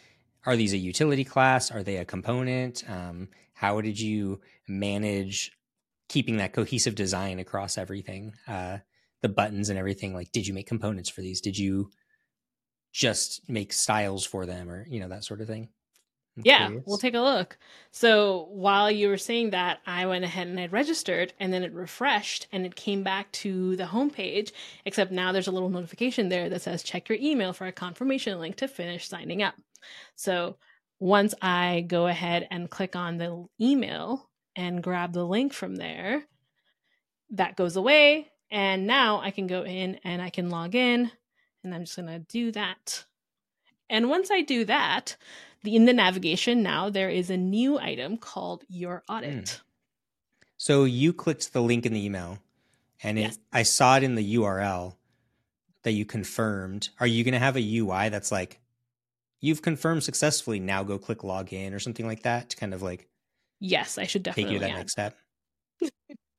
are 0.46 0.56
these 0.56 0.72
a 0.72 0.78
utility 0.78 1.24
class 1.24 1.70
are 1.70 1.82
they 1.82 1.98
a 1.98 2.04
component 2.06 2.88
um, 2.88 3.28
how 3.52 3.78
did 3.82 4.00
you 4.00 4.40
manage 4.66 5.52
keeping 6.12 6.36
that 6.36 6.52
cohesive 6.52 6.94
design 6.94 7.38
across 7.38 7.78
everything 7.78 8.34
uh, 8.46 8.76
the 9.22 9.28
buttons 9.28 9.70
and 9.70 9.78
everything 9.78 10.12
like 10.12 10.30
did 10.32 10.46
you 10.46 10.52
make 10.52 10.66
components 10.66 11.08
for 11.08 11.22
these? 11.22 11.40
Did 11.40 11.56
you 11.56 11.90
just 12.92 13.48
make 13.48 13.72
styles 13.72 14.26
for 14.26 14.44
them 14.44 14.68
or 14.68 14.86
you 14.86 15.00
know 15.00 15.08
that 15.08 15.24
sort 15.24 15.40
of 15.40 15.46
thing? 15.46 15.70
I'm 16.36 16.42
yeah 16.44 16.66
curious. 16.66 16.84
we'll 16.86 16.98
take 16.98 17.14
a 17.14 17.20
look. 17.20 17.56
So 17.92 18.48
while 18.50 18.90
you 18.90 19.08
were 19.08 19.16
saying 19.16 19.50
that 19.50 19.78
i 19.86 20.04
went 20.04 20.24
ahead 20.24 20.48
and 20.48 20.60
i 20.60 20.66
registered 20.66 21.32
and 21.40 21.52
then 21.52 21.62
it 21.62 21.72
refreshed 21.72 22.46
and 22.52 22.66
it 22.66 22.74
came 22.74 23.02
back 23.02 23.32
to 23.32 23.76
the 23.76 23.84
homepage 23.84 24.52
except 24.84 25.12
now 25.12 25.32
there's 25.32 25.46
a 25.46 25.52
little 25.52 25.70
notification 25.70 26.28
there 26.28 26.50
that 26.50 26.62
says 26.62 26.82
check 26.82 27.08
your 27.08 27.18
email 27.20 27.54
for 27.54 27.66
a 27.66 27.72
confirmation 27.72 28.38
link 28.38 28.56
to 28.56 28.68
finish 28.68 29.08
signing 29.08 29.42
up. 29.42 29.54
So 30.16 30.58
once 30.98 31.34
i 31.40 31.84
go 31.86 32.06
ahead 32.06 32.48
and 32.50 32.68
click 32.68 32.96
on 32.96 33.18
the 33.18 33.46
email 33.60 34.28
and 34.56 34.82
grab 34.82 35.12
the 35.12 35.24
link 35.24 35.52
from 35.52 35.76
there 35.76 36.24
that 37.30 37.56
goes 37.56 37.76
away 37.76 38.30
and 38.50 38.86
now 38.86 39.20
I 39.20 39.30
can 39.30 39.46
go 39.46 39.64
in 39.64 39.98
and 40.04 40.20
I 40.20 40.30
can 40.30 40.50
log 40.50 40.74
in 40.74 41.10
and 41.64 41.74
I'm 41.74 41.84
just 41.84 41.96
going 41.96 42.08
to 42.08 42.18
do 42.18 42.52
that. 42.52 43.04
And 43.88 44.10
once 44.10 44.30
I 44.30 44.42
do 44.42 44.64
that, 44.66 45.16
the, 45.62 45.74
in 45.74 45.86
the 45.86 45.92
navigation 45.92 46.62
now 46.62 46.90
there 46.90 47.08
is 47.08 47.30
a 47.30 47.36
new 47.36 47.78
item 47.78 48.18
called 48.18 48.64
your 48.68 49.02
audit. 49.08 49.44
Mm. 49.44 49.60
So 50.58 50.84
you 50.84 51.12
clicked 51.12 51.52
the 51.52 51.62
link 51.62 51.86
in 51.86 51.94
the 51.94 52.04
email 52.04 52.38
and 53.02 53.18
it, 53.18 53.22
yes. 53.22 53.38
I 53.52 53.62
saw 53.62 53.96
it 53.96 54.02
in 54.02 54.14
the 54.14 54.36
URL 54.36 54.94
that 55.82 55.92
you 55.92 56.04
confirmed. 56.04 56.90
Are 57.00 57.06
you 57.06 57.24
going 57.24 57.32
to 57.32 57.40
have 57.40 57.56
a 57.56 57.78
UI 57.78 58.10
that's 58.10 58.30
like 58.30 58.60
you've 59.40 59.62
confirmed 59.62 60.04
successfully 60.04 60.60
now 60.60 60.82
go 60.82 60.98
click 60.98 61.20
login 61.20 61.74
or 61.74 61.80
something 61.80 62.06
like 62.06 62.22
that 62.22 62.50
to 62.50 62.56
kind 62.56 62.74
of 62.74 62.82
like 62.82 63.08
Yes, 63.62 63.96
I 63.96 64.06
should 64.06 64.24
definitely 64.24 64.58
take 64.58 64.62
you 64.62 64.68
that 64.68 64.76
next 64.76 64.92
step. 64.92 65.16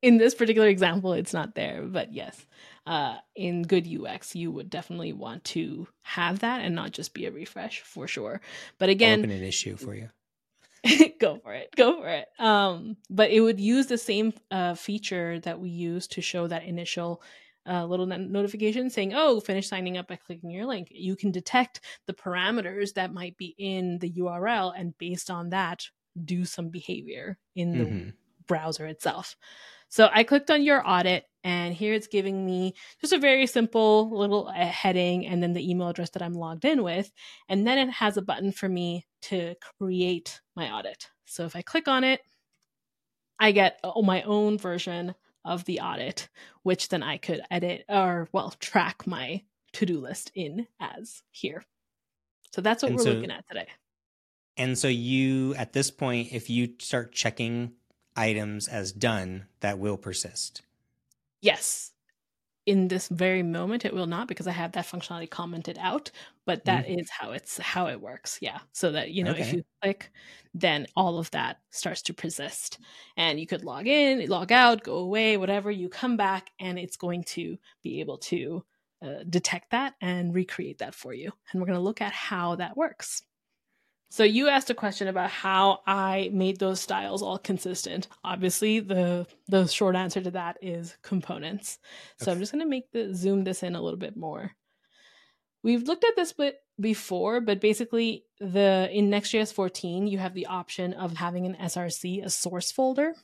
in 0.02 0.18
this 0.18 0.34
particular 0.34 0.68
example, 0.68 1.14
it's 1.14 1.32
not 1.32 1.54
there, 1.54 1.80
but 1.82 2.12
yes, 2.12 2.44
uh, 2.86 3.16
in 3.34 3.62
good 3.62 3.86
UX, 3.86 4.36
you 4.36 4.50
would 4.50 4.68
definitely 4.68 5.14
want 5.14 5.42
to 5.44 5.88
have 6.02 6.40
that 6.40 6.60
and 6.60 6.74
not 6.74 6.92
just 6.92 7.14
be 7.14 7.24
a 7.24 7.30
refresh 7.30 7.80
for 7.80 8.06
sure. 8.06 8.42
But 8.78 8.90
again, 8.90 9.12
I'll 9.12 9.18
open 9.20 9.30
an 9.30 9.42
issue 9.42 9.76
for 9.78 9.94
you. 9.94 10.10
go 11.18 11.38
for 11.38 11.54
it, 11.54 11.74
go 11.74 12.02
for 12.02 12.08
it. 12.08 12.26
Um, 12.38 12.98
but 13.08 13.30
it 13.30 13.40
would 13.40 13.58
use 13.58 13.86
the 13.86 13.96
same 13.96 14.34
uh, 14.50 14.74
feature 14.74 15.40
that 15.40 15.58
we 15.58 15.70
use 15.70 16.06
to 16.08 16.20
show 16.20 16.46
that 16.46 16.64
initial 16.64 17.22
uh, 17.66 17.86
little 17.86 18.04
notification 18.04 18.90
saying, 18.90 19.14
"Oh, 19.14 19.40
finish 19.40 19.66
signing 19.66 19.96
up 19.96 20.08
by 20.08 20.16
clicking 20.16 20.50
your 20.50 20.66
link." 20.66 20.88
You 20.90 21.16
can 21.16 21.30
detect 21.30 21.80
the 22.06 22.12
parameters 22.12 22.92
that 22.92 23.14
might 23.14 23.38
be 23.38 23.54
in 23.56 23.98
the 24.00 24.10
URL, 24.10 24.74
and 24.78 24.96
based 24.98 25.30
on 25.30 25.48
that, 25.48 25.86
do 26.22 26.44
some 26.44 26.68
behavior 26.68 27.38
in 27.54 27.78
the 27.78 27.84
mm-hmm. 27.84 28.08
browser 28.46 28.86
itself. 28.86 29.36
So 29.88 30.10
I 30.12 30.24
clicked 30.24 30.50
on 30.50 30.64
your 30.64 30.82
audit, 30.84 31.24
and 31.44 31.72
here 31.72 31.94
it's 31.94 32.08
giving 32.08 32.44
me 32.44 32.74
just 33.00 33.12
a 33.12 33.18
very 33.18 33.46
simple 33.46 34.10
little 34.10 34.48
uh, 34.48 34.66
heading 34.66 35.26
and 35.26 35.42
then 35.42 35.52
the 35.52 35.70
email 35.70 35.88
address 35.88 36.10
that 36.10 36.22
I'm 36.22 36.34
logged 36.34 36.64
in 36.64 36.82
with. 36.82 37.12
And 37.48 37.66
then 37.66 37.78
it 37.78 37.92
has 37.92 38.16
a 38.16 38.22
button 38.22 38.50
for 38.50 38.68
me 38.68 39.06
to 39.22 39.54
create 39.78 40.40
my 40.56 40.72
audit. 40.72 41.08
So 41.26 41.44
if 41.44 41.54
I 41.54 41.62
click 41.62 41.86
on 41.86 42.02
it, 42.02 42.20
I 43.38 43.52
get 43.52 43.78
uh, 43.84 44.00
my 44.02 44.22
own 44.22 44.58
version 44.58 45.14
of 45.44 45.64
the 45.64 45.80
audit, 45.80 46.28
which 46.62 46.88
then 46.88 47.02
I 47.02 47.18
could 47.18 47.42
edit 47.50 47.84
or, 47.88 48.28
well, 48.32 48.54
track 48.58 49.06
my 49.06 49.42
to 49.74 49.86
do 49.86 50.00
list 50.00 50.32
in 50.34 50.66
as 50.80 51.22
here. 51.30 51.62
So 52.52 52.62
that's 52.62 52.82
what 52.82 52.90
and 52.90 52.98
we're 52.98 53.04
so, 53.04 53.12
looking 53.12 53.30
at 53.30 53.46
today. 53.46 53.66
And 54.56 54.78
so, 54.78 54.88
you, 54.88 55.54
at 55.56 55.72
this 55.72 55.90
point, 55.90 56.32
if 56.32 56.48
you 56.48 56.74
start 56.78 57.12
checking 57.12 57.72
items 58.16 58.68
as 58.68 58.92
done 58.92 59.46
that 59.60 59.78
will 59.78 59.96
persist. 59.96 60.62
Yes. 61.40 61.90
In 62.66 62.88
this 62.88 63.08
very 63.08 63.42
moment, 63.42 63.84
it 63.84 63.92
will 63.92 64.06
not 64.06 64.26
because 64.26 64.46
I 64.46 64.52
have 64.52 64.72
that 64.72 64.86
functionality 64.86 65.28
commented 65.28 65.76
out, 65.78 66.10
but 66.46 66.64
that 66.64 66.86
mm. 66.86 66.98
is 67.00 67.10
how 67.10 67.32
it's 67.32 67.58
how 67.58 67.88
it 67.88 68.00
works. 68.00 68.38
Yeah. 68.40 68.58
So 68.72 68.92
that, 68.92 69.10
you 69.10 69.22
know, 69.22 69.32
okay. 69.32 69.42
if 69.42 69.52
you 69.52 69.64
click, 69.82 70.10
then 70.54 70.86
all 70.96 71.18
of 71.18 71.30
that 71.32 71.58
starts 71.70 72.00
to 72.02 72.14
persist. 72.14 72.78
And 73.18 73.38
you 73.38 73.46
could 73.46 73.64
log 73.64 73.86
in, 73.86 74.26
log 74.30 74.50
out, 74.50 74.82
go 74.82 74.96
away, 74.96 75.36
whatever. 75.36 75.70
You 75.70 75.90
come 75.90 76.16
back 76.16 76.50
and 76.58 76.78
it's 76.78 76.96
going 76.96 77.24
to 77.24 77.58
be 77.82 78.00
able 78.00 78.16
to 78.18 78.64
uh, 79.04 79.24
detect 79.28 79.72
that 79.72 79.94
and 80.00 80.34
recreate 80.34 80.78
that 80.78 80.94
for 80.94 81.12
you. 81.12 81.32
And 81.52 81.60
we're 81.60 81.66
going 81.66 81.78
to 81.78 81.84
look 81.84 82.00
at 82.00 82.12
how 82.12 82.56
that 82.56 82.78
works. 82.78 83.22
So 84.14 84.22
you 84.22 84.46
asked 84.46 84.70
a 84.70 84.74
question 84.74 85.08
about 85.08 85.28
how 85.28 85.80
I 85.88 86.30
made 86.32 86.60
those 86.60 86.80
styles 86.80 87.20
all 87.20 87.36
consistent. 87.36 88.06
Obviously, 88.22 88.78
the 88.78 89.26
the 89.48 89.66
short 89.66 89.96
answer 89.96 90.20
to 90.20 90.30
that 90.30 90.56
is 90.62 90.96
components. 91.02 91.80
So 92.20 92.30
I'm 92.30 92.38
just 92.38 92.52
going 92.52 92.62
to 92.62 92.70
make 92.70 92.92
the 92.92 93.12
zoom 93.12 93.42
this 93.42 93.64
in 93.64 93.74
a 93.74 93.82
little 93.82 93.98
bit 93.98 94.16
more. 94.16 94.52
We've 95.64 95.82
looked 95.82 96.04
at 96.04 96.14
this 96.14 96.32
bit 96.32 96.58
before, 96.78 97.40
but 97.40 97.60
basically 97.60 98.24
the 98.38 98.88
in 98.92 99.10
Next.js 99.10 99.52
14, 99.52 100.06
you 100.06 100.18
have 100.18 100.34
the 100.34 100.46
option 100.46 100.92
of 100.92 101.16
having 101.16 101.46
an 101.46 101.56
SRC, 101.56 102.24
a 102.24 102.30
source 102.30 102.70
folder. 102.70 103.14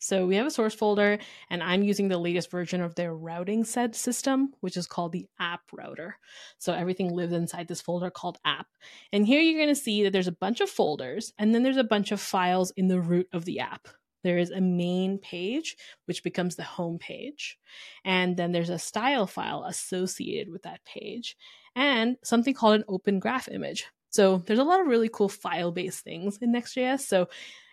So 0.00 0.26
we 0.26 0.36
have 0.36 0.46
a 0.46 0.50
source 0.50 0.74
folder, 0.74 1.18
and 1.50 1.62
I'm 1.62 1.82
using 1.82 2.08
the 2.08 2.18
latest 2.18 2.50
version 2.50 2.80
of 2.80 2.94
their 2.94 3.14
routing 3.14 3.64
set 3.64 3.94
system, 3.94 4.54
which 4.60 4.78
is 4.78 4.86
called 4.86 5.12
the 5.12 5.28
app 5.38 5.60
router. 5.72 6.16
So 6.58 6.72
everything 6.72 7.12
lives 7.12 7.34
inside 7.34 7.68
this 7.68 7.82
folder 7.82 8.10
called 8.10 8.38
app. 8.44 8.66
And 9.12 9.26
here 9.26 9.42
you're 9.42 9.62
going 9.62 9.74
to 9.74 9.80
see 9.80 10.02
that 10.02 10.12
there's 10.12 10.26
a 10.26 10.32
bunch 10.32 10.62
of 10.62 10.70
folders, 10.70 11.34
and 11.38 11.54
then 11.54 11.62
there's 11.62 11.76
a 11.76 11.84
bunch 11.84 12.12
of 12.12 12.20
files 12.20 12.72
in 12.78 12.88
the 12.88 13.00
root 13.00 13.28
of 13.34 13.44
the 13.44 13.60
app. 13.60 13.88
There 14.24 14.38
is 14.38 14.50
a 14.50 14.60
main 14.60 15.18
page, 15.18 15.76
which 16.06 16.24
becomes 16.24 16.56
the 16.56 16.62
home 16.62 16.98
page. 16.98 17.58
And 18.04 18.36
then 18.36 18.52
there's 18.52 18.70
a 18.70 18.78
style 18.78 19.26
file 19.26 19.64
associated 19.64 20.50
with 20.50 20.62
that 20.62 20.84
page, 20.86 21.36
and 21.76 22.16
something 22.24 22.54
called 22.54 22.76
an 22.76 22.84
open 22.88 23.18
graph 23.18 23.48
image. 23.48 23.86
So 24.08 24.38
there's 24.38 24.58
a 24.58 24.64
lot 24.64 24.80
of 24.80 24.88
really 24.88 25.08
cool 25.08 25.28
file 25.28 25.72
based 25.72 26.04
things 26.04 26.38
in 26.40 26.52
Next.js. 26.52 27.00
So 27.00 27.28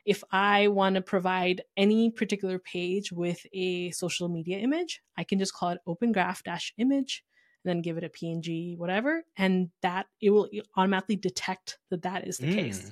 if 0.07 0.23
I 0.31 0.69
want 0.69 0.95
to 0.95 1.01
provide 1.01 1.63
any 1.75 2.09
particular 2.09 2.59
page 2.59 3.11
with 3.11 3.45
a 3.51 3.91
social 3.91 4.29
media 4.29 4.57
image, 4.57 5.01
I 5.17 5.25
can 5.25 5.37
just 5.37 5.53
call 5.53 5.71
it 5.71 5.79
open 5.85 6.13
graph 6.13 6.43
dash 6.43 6.73
image 6.77 7.25
and 7.63 7.69
then 7.69 7.81
give 7.81 7.97
it 7.97 8.05
a 8.05 8.09
PNG, 8.09 8.77
whatever. 8.77 9.23
And 9.35 9.69
that 9.81 10.05
it 10.21 10.29
will 10.29 10.49
automatically 10.77 11.17
detect 11.17 11.77
that 11.89 12.03
that 12.03 12.25
is 12.25 12.37
the 12.37 12.47
mm. 12.47 12.55
case. 12.55 12.89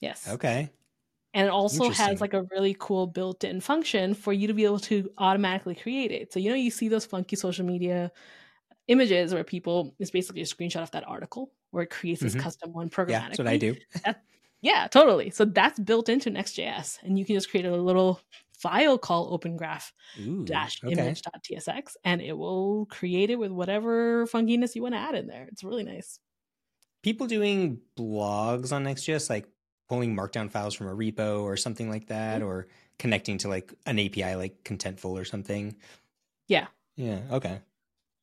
Yes. 0.00 0.26
Okay. 0.26 0.70
And 1.34 1.46
it 1.46 1.50
also 1.50 1.90
has 1.90 2.22
like 2.22 2.32
a 2.32 2.44
really 2.44 2.74
cool 2.78 3.06
built 3.06 3.44
in 3.44 3.60
function 3.60 4.14
for 4.14 4.32
you 4.32 4.46
to 4.46 4.54
be 4.54 4.64
able 4.64 4.78
to 4.80 5.10
automatically 5.18 5.74
create 5.74 6.12
it. 6.12 6.32
So, 6.32 6.40
you 6.40 6.48
know, 6.48 6.56
you 6.56 6.70
see 6.70 6.88
those 6.88 7.04
funky 7.04 7.36
social 7.36 7.66
media 7.66 8.10
images 8.86 9.34
where 9.34 9.44
people, 9.44 9.94
it's 9.98 10.10
basically 10.10 10.40
a 10.40 10.46
screenshot 10.46 10.82
of 10.82 10.90
that 10.92 11.06
article 11.06 11.52
where 11.72 11.82
it 11.82 11.90
creates 11.90 12.22
this 12.22 12.32
mm-hmm. 12.32 12.40
custom 12.40 12.72
one 12.72 12.88
programmatically. 12.88 13.10
Yeah, 13.10 13.28
that's 13.28 13.38
what 13.38 13.48
I 13.48 13.58
do. 13.58 13.76
that, 14.06 14.22
yeah, 14.60 14.88
totally. 14.88 15.30
So 15.30 15.44
that's 15.44 15.78
built 15.78 16.08
into 16.08 16.30
Next.js, 16.30 16.98
and 17.02 17.18
you 17.18 17.24
can 17.24 17.34
just 17.34 17.50
create 17.50 17.66
a 17.66 17.76
little 17.76 18.20
file 18.58 18.98
called 18.98 19.40
opengraph 19.40 19.92
dash 20.44 20.82
image.tsx 20.82 21.92
and 22.04 22.20
it 22.20 22.36
will 22.36 22.86
create 22.86 23.30
it 23.30 23.38
with 23.38 23.52
whatever 23.52 24.26
funkiness 24.26 24.74
you 24.74 24.82
want 24.82 24.94
to 24.94 24.98
add 24.98 25.14
in 25.14 25.28
there. 25.28 25.46
It's 25.52 25.62
really 25.62 25.84
nice. 25.84 26.18
People 27.04 27.28
doing 27.28 27.80
blogs 27.96 28.72
on 28.72 28.82
Next.js, 28.82 29.30
like 29.30 29.46
pulling 29.88 30.16
markdown 30.16 30.50
files 30.50 30.74
from 30.74 30.88
a 30.88 30.94
repo 30.94 31.42
or 31.42 31.56
something 31.56 31.88
like 31.88 32.08
that, 32.08 32.40
mm-hmm. 32.40 32.48
or 32.48 32.66
connecting 32.98 33.38
to 33.38 33.48
like 33.48 33.72
an 33.86 34.00
API 34.00 34.34
like 34.34 34.64
Contentful 34.64 35.10
or 35.10 35.24
something. 35.24 35.76
Yeah. 36.48 36.66
Yeah. 36.96 37.20
Okay. 37.30 37.60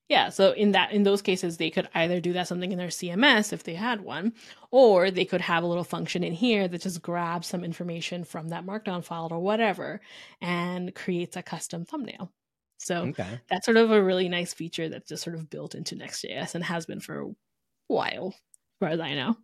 Yeah, 0.08 0.30
so 0.30 0.52
in 0.52 0.74
that 0.74 0.92
in 0.92 1.02
those 1.02 1.24
cases 1.24 1.58
they 1.58 1.72
could 1.72 1.90
either 1.96 2.20
do 2.22 2.34
that 2.34 2.48
something 2.48 2.72
in 2.72 2.78
their 2.78 2.90
CMS 2.90 3.52
if 3.52 3.64
they 3.64 3.74
had 3.74 4.02
one, 4.02 4.34
or 4.70 5.10
they 5.10 5.26
could 5.26 5.42
have 5.42 5.64
a 5.64 5.68
little 5.68 5.84
function 5.84 6.24
in 6.24 6.34
here 6.34 6.68
that 6.68 6.82
just 6.82 7.02
grabs 7.02 7.48
some 7.48 7.64
information 7.64 8.24
from 8.24 8.50
that 8.50 8.66
markdown 8.66 9.04
file 9.04 9.30
or 9.32 9.40
whatever 9.40 10.00
and 10.42 10.94
creates 10.94 11.36
a 11.38 11.42
custom 11.42 11.86
thumbnail. 11.86 12.32
So 12.78 12.98
okay. 13.08 13.40
that's 13.50 13.66
sort 13.66 13.78
of 13.78 13.90
a 13.92 14.04
really 14.04 14.30
nice 14.30 14.54
feature 14.54 14.90
that's 14.90 15.10
just 15.10 15.24
sort 15.24 15.36
of 15.36 15.50
built 15.50 15.74
into 15.74 15.96
Next.js 15.96 16.54
and 16.54 16.64
has 16.64 16.86
been 16.86 17.00
for 17.00 17.22
a 17.22 17.32
while, 17.88 18.28
as 18.36 18.80
far 18.80 18.90
as 18.90 19.00
I 19.00 19.16
know. 19.16 19.36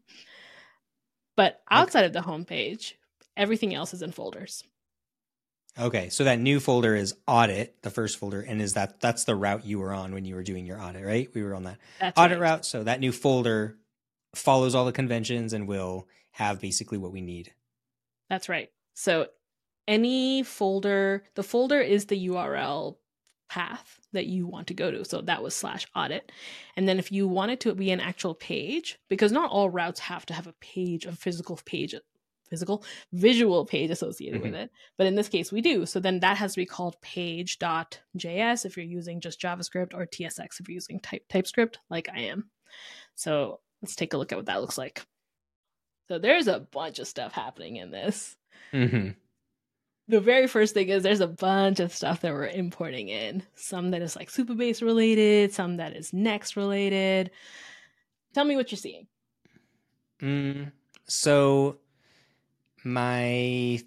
But 1.36 1.62
outside 1.72 2.06
okay. 2.06 2.08
of 2.08 2.14
the 2.14 2.32
homepage, 2.32 2.94
everything 3.36 3.74
else 3.74 3.94
is 3.96 4.04
in 4.04 4.12
folders. 4.12 4.64
Okay, 5.80 6.10
so 6.10 6.26
that 6.26 6.40
new 6.40 6.60
folder 6.60 6.96
is 6.96 7.16
audit, 7.28 7.82
the 7.82 7.90
first 7.90 8.18
folder, 8.18 8.42
and 8.42 8.62
is 8.62 8.74
that 8.74 9.00
that's 9.00 9.24
the 9.24 9.36
route 9.36 9.66
you 9.66 9.80
were 9.80 9.94
on 9.94 10.14
when 10.14 10.26
you 10.26 10.36
were 10.36 10.44
doing 10.44 10.66
your 10.66 10.82
audit, 10.82 11.06
right? 11.06 11.30
We 11.34 11.44
were 11.44 11.56
on 11.56 11.64
that 11.64 11.78
that's 12.00 12.20
audit 12.20 12.40
right. 12.40 12.50
route. 12.50 12.66
So 12.66 12.84
that 12.84 13.00
new 13.00 13.12
folder 13.12 13.78
follows 14.36 14.76
all 14.76 14.86
the 14.86 14.92
conventions 14.92 15.54
and 15.54 15.68
will 15.68 16.08
have 16.32 16.60
basically 16.60 16.98
what 16.98 17.12
we 17.12 17.22
need. 17.22 17.54
That's 18.30 18.50
right. 18.50 18.70
So 18.96 19.28
any 19.88 20.44
folder, 20.44 21.24
the 21.36 21.44
folder 21.44 21.80
is 21.80 22.06
the 22.06 22.28
URL 22.28 22.98
path 23.50 24.00
that 24.14 24.28
you 24.28 24.48
want 24.48 24.68
to 24.68 24.74
go 24.74 24.92
to. 24.92 25.04
So 25.04 25.22
that 25.22 25.44
was 25.44 25.54
slash 25.54 25.86
audit. 25.96 26.32
And 26.78 26.88
then 26.88 27.00
if 27.00 27.12
you 27.12 27.28
want 27.28 27.52
it 27.52 27.60
to 27.62 27.76
be 27.76 27.92
an 27.92 28.00
actual 28.00 28.34
page, 28.34 28.98
because 29.10 29.32
not 29.32 29.52
all 29.52 29.70
routes 29.70 30.00
have 30.02 30.26
to 30.28 30.34
have 30.34 30.48
a 30.48 30.54
page, 30.54 31.06
a 31.06 31.12
physical 31.12 31.60
page, 31.66 31.94
physical 32.52 32.84
visual 33.14 33.66
page 33.66 33.90
associated 33.90 34.42
mm-hmm. 34.42 34.52
with 34.52 34.62
it. 34.62 34.72
But 34.98 35.08
in 35.08 35.16
this 35.16 35.28
case, 35.28 35.52
we 35.52 35.62
do. 35.62 35.88
So 35.88 36.00
then 36.00 36.20
that 36.20 36.38
has 36.38 36.54
to 36.54 36.62
be 36.62 36.68
called 36.68 37.02
page.js 37.02 38.66
if 38.66 38.78
you're 38.78 38.86
using 38.86 39.20
just 39.20 39.42
JavaScript 39.42 39.96
or 39.96 40.06
TSX 40.06 40.60
if 40.60 40.70
you're 40.70 40.76
using 40.76 41.00
type 41.00 41.24
TypeScript, 41.30 41.80
like 41.90 42.08
I 42.14 42.20
am. 42.20 42.50
So 43.16 43.60
let's 43.82 43.96
take 43.96 44.14
a 44.14 44.18
look 44.18 44.32
at 44.32 44.38
what 44.38 44.46
that 44.46 44.62
looks 44.62 44.78
like. 44.78 45.04
So 46.10 46.20
there's 46.20 46.48
a 46.48 46.60
bunch 46.60 47.00
of 47.00 47.08
stuff 47.08 47.34
happening 47.34 47.78
in 47.78 47.90
this. 47.90 48.36
Mm-hmm 48.72 49.12
the 50.12 50.20
very 50.20 50.46
first 50.46 50.74
thing 50.74 50.90
is 50.90 51.04
there's 51.04 51.22
a 51.22 51.28
bunch 51.28 51.80
of 51.80 51.94
stuff 51.96 52.20
that 52.22 52.34
we're 52.34 52.48
importing 52.48 53.08
in. 53.08 53.44
Some 53.56 53.92
that 53.92 54.02
is 54.02 54.16
like 54.16 54.30
Supabase 54.30 54.82
related, 54.82 55.54
some 55.54 55.78
that 55.78 55.96
is 55.96 56.12
Next 56.12 56.58
related. 56.58 57.32
Tell 58.34 58.44
me 58.44 58.58
what 58.58 58.72
you're 58.72 58.78
seeing. 58.78 59.08
Mm, 60.22 60.72
so 61.08 61.78
my 62.84 63.82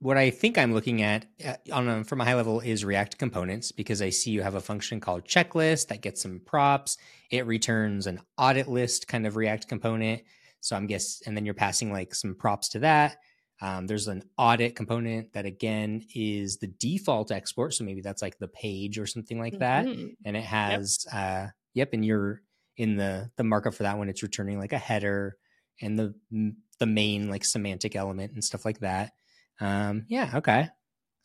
what 0.00 0.16
I 0.16 0.30
think 0.30 0.56
I'm 0.56 0.72
looking 0.72 1.02
at 1.02 1.26
uh, 1.44 1.56
on 1.72 1.88
a, 1.88 2.04
from 2.04 2.22
a 2.22 2.24
high 2.24 2.34
level 2.34 2.60
is 2.60 2.84
React 2.84 3.18
components 3.18 3.70
because 3.70 4.00
I 4.00 4.08
see 4.08 4.30
you 4.30 4.42
have 4.42 4.54
a 4.54 4.60
function 4.60 4.98
called 4.98 5.24
checklist 5.24 5.88
that 5.88 6.00
gets 6.00 6.22
some 6.22 6.40
props. 6.44 6.96
It 7.30 7.46
returns 7.46 8.06
an 8.06 8.20
audit 8.38 8.66
list 8.66 9.08
kind 9.08 9.26
of 9.26 9.36
React 9.36 9.68
component. 9.68 10.22
So 10.62 10.74
I'm 10.74 10.86
guess, 10.86 11.22
and 11.26 11.36
then 11.36 11.44
you're 11.44 11.54
passing 11.54 11.92
like 11.92 12.14
some 12.14 12.34
props 12.34 12.70
to 12.70 12.78
that. 12.80 13.16
Um, 13.62 13.86
there's 13.86 14.08
an 14.08 14.22
audit 14.38 14.74
component 14.74 15.34
that 15.34 15.44
again 15.44 16.06
is 16.14 16.56
the 16.56 16.66
default 16.66 17.30
export. 17.30 17.74
So 17.74 17.84
maybe 17.84 18.00
that's 18.00 18.22
like 18.22 18.38
the 18.38 18.48
page 18.48 18.98
or 18.98 19.06
something 19.06 19.38
like 19.38 19.58
that. 19.58 19.84
Mm-hmm. 19.84 20.06
And 20.24 20.34
it 20.34 20.44
has, 20.44 21.06
yep. 21.12 21.14
uh, 21.14 21.46
yep. 21.74 21.90
And 21.92 22.04
you're 22.04 22.40
in 22.78 22.96
the, 22.96 23.30
the 23.36 23.44
markup 23.44 23.74
for 23.74 23.82
that 23.82 23.98
one, 23.98 24.08
it's 24.08 24.22
returning 24.22 24.58
like 24.58 24.72
a 24.72 24.78
header 24.78 25.36
and 25.80 25.98
the, 25.98 26.14
the 26.78 26.86
main 26.86 27.28
like 27.28 27.44
semantic 27.44 27.96
element 27.96 28.32
and 28.32 28.44
stuff 28.44 28.64
like 28.64 28.80
that. 28.80 29.12
Um, 29.60 30.04
yeah. 30.08 30.32
Okay. 30.36 30.68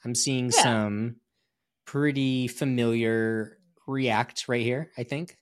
I'm 0.04 0.16
seeing 0.16 0.46
yeah. 0.46 0.64
some 0.64 1.16
pretty 1.86 2.48
familiar 2.48 3.58
React 3.88 4.48
right 4.48 4.62
here, 4.62 4.92
I 4.98 5.04
think. 5.04 5.38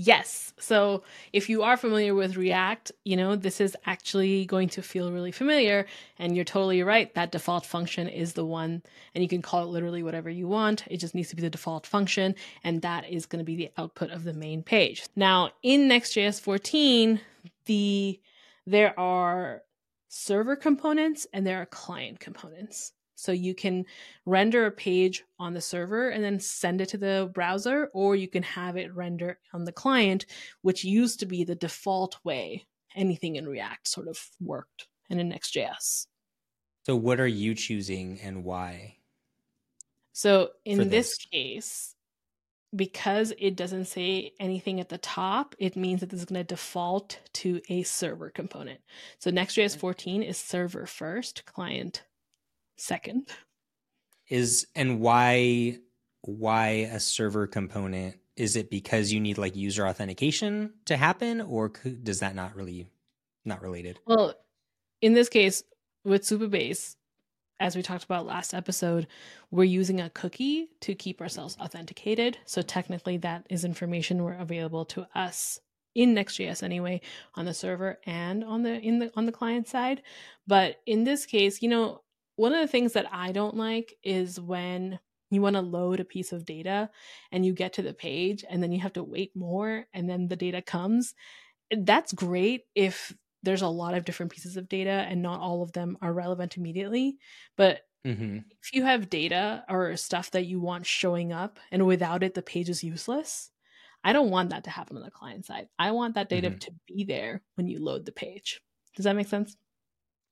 Yes. 0.00 0.54
So 0.60 1.02
if 1.32 1.48
you 1.48 1.64
are 1.64 1.76
familiar 1.76 2.14
with 2.14 2.36
React, 2.36 2.92
you 3.04 3.16
know, 3.16 3.34
this 3.34 3.60
is 3.60 3.76
actually 3.84 4.46
going 4.46 4.68
to 4.70 4.82
feel 4.82 5.10
really 5.10 5.32
familiar. 5.32 5.86
And 6.20 6.36
you're 6.36 6.44
totally 6.44 6.84
right. 6.84 7.12
That 7.16 7.32
default 7.32 7.66
function 7.66 8.08
is 8.08 8.34
the 8.34 8.44
one, 8.44 8.84
and 9.12 9.24
you 9.24 9.28
can 9.28 9.42
call 9.42 9.64
it 9.64 9.70
literally 9.70 10.04
whatever 10.04 10.30
you 10.30 10.46
want. 10.46 10.84
It 10.86 10.98
just 10.98 11.16
needs 11.16 11.30
to 11.30 11.36
be 11.36 11.42
the 11.42 11.50
default 11.50 11.84
function. 11.84 12.36
And 12.62 12.80
that 12.82 13.10
is 13.10 13.26
going 13.26 13.40
to 13.40 13.44
be 13.44 13.56
the 13.56 13.72
output 13.76 14.10
of 14.12 14.22
the 14.22 14.34
main 14.34 14.62
page. 14.62 15.04
Now, 15.16 15.50
in 15.64 15.88
Next.js 15.88 16.40
14, 16.40 17.20
the 17.68 18.20
there 18.66 18.98
are 18.98 19.62
server 20.08 20.56
components 20.56 21.26
and 21.32 21.46
there 21.46 21.62
are 21.62 21.66
client 21.66 22.18
components. 22.18 22.92
So 23.14 23.32
you 23.32 23.54
can 23.54 23.84
render 24.26 24.66
a 24.66 24.70
page 24.70 25.24
on 25.38 25.52
the 25.52 25.60
server 25.60 26.10
and 26.10 26.22
then 26.22 26.38
send 26.38 26.80
it 26.80 26.90
to 26.90 26.98
the 26.98 27.30
browser, 27.34 27.90
or 27.92 28.14
you 28.14 28.28
can 28.28 28.44
have 28.44 28.76
it 28.76 28.94
render 28.94 29.38
on 29.52 29.64
the 29.64 29.72
client, 29.72 30.26
which 30.62 30.84
used 30.84 31.20
to 31.20 31.26
be 31.26 31.44
the 31.44 31.56
default 31.56 32.18
way 32.24 32.66
anything 32.94 33.36
in 33.36 33.48
React 33.48 33.88
sort 33.88 34.08
of 34.08 34.18
worked 34.40 34.86
and 35.10 35.20
in 35.20 35.28
Next.js. 35.28 36.06
So 36.86 36.94
what 36.96 37.18
are 37.18 37.26
you 37.26 37.54
choosing 37.54 38.20
and 38.22 38.44
why? 38.44 38.98
So 40.12 40.50
in 40.64 40.78
this? 40.78 40.88
this 40.88 41.16
case, 41.16 41.94
because 42.74 43.32
it 43.38 43.56
doesn't 43.56 43.86
say 43.86 44.32
anything 44.38 44.80
at 44.80 44.88
the 44.88 44.98
top, 44.98 45.54
it 45.58 45.76
means 45.76 46.00
that 46.00 46.10
this 46.10 46.20
is 46.20 46.26
going 46.26 46.40
to 46.40 46.44
default 46.44 47.18
to 47.34 47.60
a 47.68 47.82
server 47.82 48.30
component. 48.30 48.80
So 49.18 49.30
Next.js 49.30 49.76
14 49.76 50.22
is 50.22 50.36
server 50.36 50.86
first, 50.86 51.44
client 51.46 52.04
second. 52.76 53.28
Is 54.28 54.66
and 54.74 55.00
why 55.00 55.78
why 56.22 56.88
a 56.92 57.00
server 57.00 57.46
component? 57.46 58.16
Is 58.36 58.54
it 58.54 58.70
because 58.70 59.12
you 59.12 59.20
need 59.20 59.38
like 59.38 59.56
user 59.56 59.86
authentication 59.86 60.74
to 60.84 60.96
happen, 60.96 61.40
or 61.40 61.70
does 62.02 62.20
that 62.20 62.34
not 62.34 62.54
really 62.54 62.90
not 63.44 63.62
related? 63.62 63.98
Well, 64.06 64.34
in 65.00 65.14
this 65.14 65.28
case, 65.28 65.62
with 66.04 66.22
Supabase, 66.22 66.96
as 67.60 67.74
we 67.76 67.82
talked 67.82 68.04
about 68.04 68.26
last 68.26 68.54
episode, 68.54 69.06
we're 69.50 69.64
using 69.64 70.00
a 70.00 70.10
cookie 70.10 70.68
to 70.80 70.94
keep 70.94 71.20
ourselves 71.20 71.56
authenticated. 71.60 72.38
So 72.44 72.62
technically, 72.62 73.16
that 73.18 73.46
is 73.50 73.64
information 73.64 74.22
we're 74.22 74.34
available 74.34 74.84
to 74.86 75.06
us 75.14 75.60
in 75.94 76.14
Next.js 76.14 76.62
anyway 76.62 77.00
on 77.34 77.44
the 77.44 77.54
server 77.54 77.98
and 78.06 78.44
on 78.44 78.62
the 78.62 78.78
in 78.80 79.00
the 79.00 79.10
on 79.16 79.26
the 79.26 79.32
client 79.32 79.66
side. 79.66 80.02
But 80.46 80.76
in 80.86 81.04
this 81.04 81.26
case, 81.26 81.60
you 81.60 81.68
know, 81.68 82.02
one 82.36 82.52
of 82.52 82.60
the 82.60 82.68
things 82.68 82.92
that 82.92 83.06
I 83.12 83.32
don't 83.32 83.56
like 83.56 83.94
is 84.04 84.40
when 84.40 85.00
you 85.30 85.42
want 85.42 85.56
to 85.56 85.62
load 85.62 86.00
a 86.00 86.04
piece 86.04 86.32
of 86.32 86.44
data 86.44 86.88
and 87.32 87.44
you 87.44 87.52
get 87.52 87.74
to 87.74 87.82
the 87.82 87.92
page 87.92 88.44
and 88.48 88.62
then 88.62 88.72
you 88.72 88.80
have 88.80 88.94
to 88.94 89.02
wait 89.02 89.34
more 89.34 89.86
and 89.92 90.08
then 90.08 90.28
the 90.28 90.36
data 90.36 90.62
comes. 90.62 91.14
That's 91.76 92.12
great 92.12 92.62
if 92.74 93.14
there's 93.42 93.62
a 93.62 93.68
lot 93.68 93.94
of 93.94 94.04
different 94.04 94.32
pieces 94.32 94.56
of 94.56 94.68
data 94.68 95.06
and 95.08 95.22
not 95.22 95.40
all 95.40 95.62
of 95.62 95.72
them 95.72 95.96
are 96.02 96.12
relevant 96.12 96.56
immediately. 96.56 97.18
But 97.56 97.80
mm-hmm. 98.06 98.38
if 98.62 98.74
you 98.74 98.84
have 98.84 99.10
data 99.10 99.64
or 99.68 99.96
stuff 99.96 100.30
that 100.32 100.46
you 100.46 100.60
want 100.60 100.86
showing 100.86 101.32
up 101.32 101.58
and 101.70 101.86
without 101.86 102.22
it, 102.22 102.34
the 102.34 102.42
page 102.42 102.68
is 102.68 102.84
useless, 102.84 103.50
I 104.02 104.12
don't 104.12 104.30
want 104.30 104.50
that 104.50 104.64
to 104.64 104.70
happen 104.70 104.96
on 104.96 105.02
the 105.02 105.10
client 105.10 105.46
side. 105.46 105.68
I 105.78 105.92
want 105.92 106.14
that 106.14 106.28
data 106.28 106.50
mm-hmm. 106.50 106.58
to 106.58 106.72
be 106.86 107.04
there 107.04 107.42
when 107.54 107.68
you 107.68 107.82
load 107.82 108.06
the 108.06 108.12
page. 108.12 108.60
Does 108.96 109.04
that 109.04 109.16
make 109.16 109.28
sense? 109.28 109.56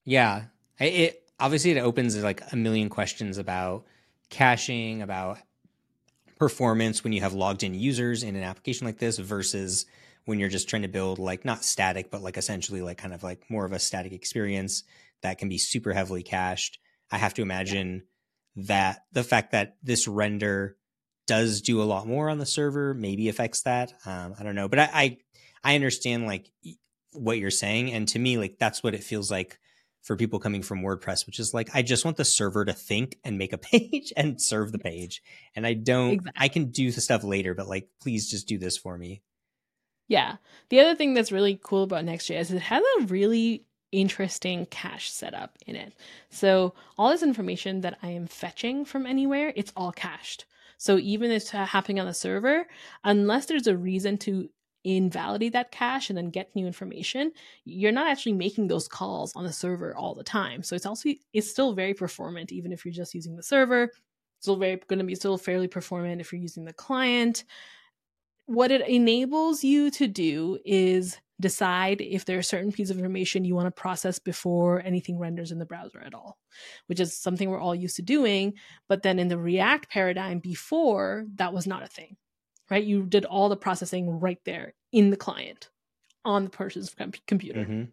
Yeah. 0.04 0.44
It, 0.78 1.22
obviously 1.38 1.72
it 1.72 1.80
opens 1.80 2.20
like 2.22 2.42
a 2.52 2.56
million 2.56 2.88
questions 2.88 3.38
about 3.38 3.84
caching, 4.30 5.02
about 5.02 5.38
performance 6.38 7.02
when 7.02 7.12
you 7.12 7.20
have 7.20 7.32
logged 7.32 7.62
in 7.62 7.74
users 7.74 8.22
in 8.22 8.36
an 8.36 8.42
application 8.42 8.86
like 8.86 8.98
this 8.98 9.18
versus 9.18 9.86
when 10.26 10.38
you're 10.38 10.48
just 10.48 10.68
trying 10.68 10.82
to 10.82 10.88
build 10.88 11.18
like 11.18 11.44
not 11.44 11.64
static, 11.64 12.10
but 12.10 12.22
like 12.22 12.36
essentially 12.36 12.82
like 12.82 12.98
kind 12.98 13.14
of 13.14 13.22
like 13.22 13.48
more 13.48 13.64
of 13.64 13.72
a 13.72 13.78
static 13.78 14.12
experience 14.12 14.84
that 15.22 15.38
can 15.38 15.48
be 15.48 15.58
super 15.58 15.92
heavily 15.92 16.22
cached. 16.22 16.78
I 17.10 17.18
have 17.18 17.34
to 17.34 17.42
imagine 17.42 18.02
that 18.56 19.04
the 19.12 19.24
fact 19.24 19.52
that 19.52 19.76
this 19.82 20.06
render 20.06 20.76
does 21.26 21.60
do 21.60 21.82
a 21.82 21.84
lot 21.84 22.06
more 22.06 22.28
on 22.28 22.38
the 22.38 22.46
server 22.46 22.92
maybe 22.94 23.28
affects 23.28 23.62
that. 23.62 23.92
Um, 24.04 24.34
I 24.38 24.42
don't 24.42 24.54
know, 24.54 24.68
but 24.68 24.78
I, 24.78 24.90
I 24.92 25.18
I 25.64 25.74
understand 25.74 26.26
like 26.26 26.50
what 27.12 27.38
you're 27.38 27.50
saying, 27.50 27.92
and 27.92 28.06
to 28.08 28.18
me, 28.18 28.38
like 28.38 28.58
that's 28.58 28.82
what 28.82 28.94
it 28.94 29.02
feels 29.02 29.30
like 29.30 29.58
for 30.06 30.16
people 30.16 30.38
coming 30.38 30.62
from 30.62 30.82
WordPress, 30.82 31.26
which 31.26 31.40
is 31.40 31.52
like, 31.52 31.74
I 31.74 31.82
just 31.82 32.04
want 32.04 32.16
the 32.16 32.24
server 32.24 32.64
to 32.64 32.72
think 32.72 33.18
and 33.24 33.36
make 33.36 33.52
a 33.52 33.58
page 33.72 34.12
and 34.16 34.40
serve 34.40 34.70
the 34.70 34.78
page. 34.78 35.20
And 35.56 35.66
I 35.66 35.74
don't, 35.74 36.12
exactly. 36.12 36.32
I 36.36 36.48
can 36.48 36.66
do 36.66 36.92
the 36.92 37.00
stuff 37.00 37.24
later, 37.24 37.54
but 37.54 37.66
like, 37.66 37.88
please 38.00 38.30
just 38.30 38.46
do 38.46 38.56
this 38.56 38.78
for 38.78 38.96
me. 38.96 39.22
Yeah. 40.08 40.36
The 40.68 40.80
other 40.80 40.94
thing 40.94 41.14
that's 41.14 41.32
really 41.32 41.58
cool 41.62 41.82
about 41.82 42.04
Next.js 42.04 42.40
is 42.40 42.52
it 42.52 42.62
has 42.62 42.82
a 42.98 43.06
really 43.06 43.64
interesting 43.92 44.66
cache 44.66 45.10
setup 45.10 45.56
in 45.66 45.76
it. 45.76 45.92
So 46.30 46.74
all 46.98 47.10
this 47.10 47.22
information 47.22 47.80
that 47.82 47.98
I 48.02 48.10
am 48.10 48.26
fetching 48.26 48.84
from 48.84 49.06
anywhere, 49.06 49.52
it's 49.56 49.72
all 49.76 49.92
cached. 49.92 50.46
So 50.78 50.98
even 50.98 51.30
if 51.30 51.42
it's 51.42 51.50
happening 51.50 52.00
on 52.00 52.06
the 52.06 52.14
server, 52.14 52.66
unless 53.04 53.46
there's 53.46 53.66
a 53.66 53.76
reason 53.76 54.18
to 54.18 54.48
invalidate 54.84 55.52
that 55.54 55.72
cache 55.72 56.10
and 56.10 56.16
then 56.16 56.30
get 56.30 56.54
new 56.54 56.66
information, 56.66 57.32
you're 57.64 57.92
not 57.92 58.08
actually 58.08 58.34
making 58.34 58.68
those 58.68 58.86
calls 58.86 59.32
on 59.34 59.44
the 59.44 59.52
server 59.52 59.96
all 59.96 60.14
the 60.14 60.22
time. 60.22 60.62
So 60.62 60.76
it's 60.76 60.86
also 60.86 61.10
it's 61.32 61.50
still 61.50 61.72
very 61.72 61.94
performant 61.94 62.52
even 62.52 62.72
if 62.72 62.84
you're 62.84 62.92
just 62.92 63.14
using 63.14 63.36
the 63.36 63.42
server. 63.42 63.84
It's 63.84 63.92
still 64.42 64.56
very 64.56 64.76
going 64.86 64.98
to 64.98 65.04
be 65.04 65.14
still 65.14 65.38
fairly 65.38 65.66
performant 65.68 66.20
if 66.20 66.32
you're 66.32 66.42
using 66.42 66.64
the 66.64 66.72
client. 66.72 67.44
What 68.46 68.70
it 68.70 68.86
enables 68.88 69.62
you 69.62 69.90
to 69.92 70.06
do 70.06 70.58
is 70.64 71.18
decide 71.38 72.00
if 72.00 72.24
there 72.24 72.38
are 72.38 72.42
certain 72.42 72.72
pieces 72.72 72.90
of 72.90 72.98
information 72.98 73.44
you 73.44 73.54
want 73.54 73.66
to 73.66 73.70
process 73.80 74.18
before 74.18 74.80
anything 74.80 75.18
renders 75.18 75.52
in 75.52 75.58
the 75.58 75.66
browser 75.66 76.00
at 76.00 76.14
all, 76.14 76.38
which 76.86 77.00
is 77.00 77.16
something 77.16 77.50
we're 77.50 77.60
all 77.60 77.74
used 77.74 77.96
to 77.96 78.02
doing. 78.02 78.54
But 78.88 79.02
then 79.02 79.18
in 79.18 79.28
the 79.28 79.38
React 79.38 79.90
paradigm 79.90 80.38
before, 80.38 81.26
that 81.34 81.52
was 81.52 81.66
not 81.66 81.82
a 81.82 81.88
thing 81.88 82.16
right? 82.70 82.84
You 82.84 83.04
did 83.04 83.24
all 83.24 83.48
the 83.48 83.56
processing 83.56 84.20
right 84.20 84.40
there 84.44 84.74
in 84.92 85.10
the 85.10 85.16
client 85.16 85.70
on 86.24 86.44
the 86.44 86.50
person's 86.50 86.94
com- 86.94 87.12
computer. 87.26 87.60
Mm-hmm. 87.60 87.84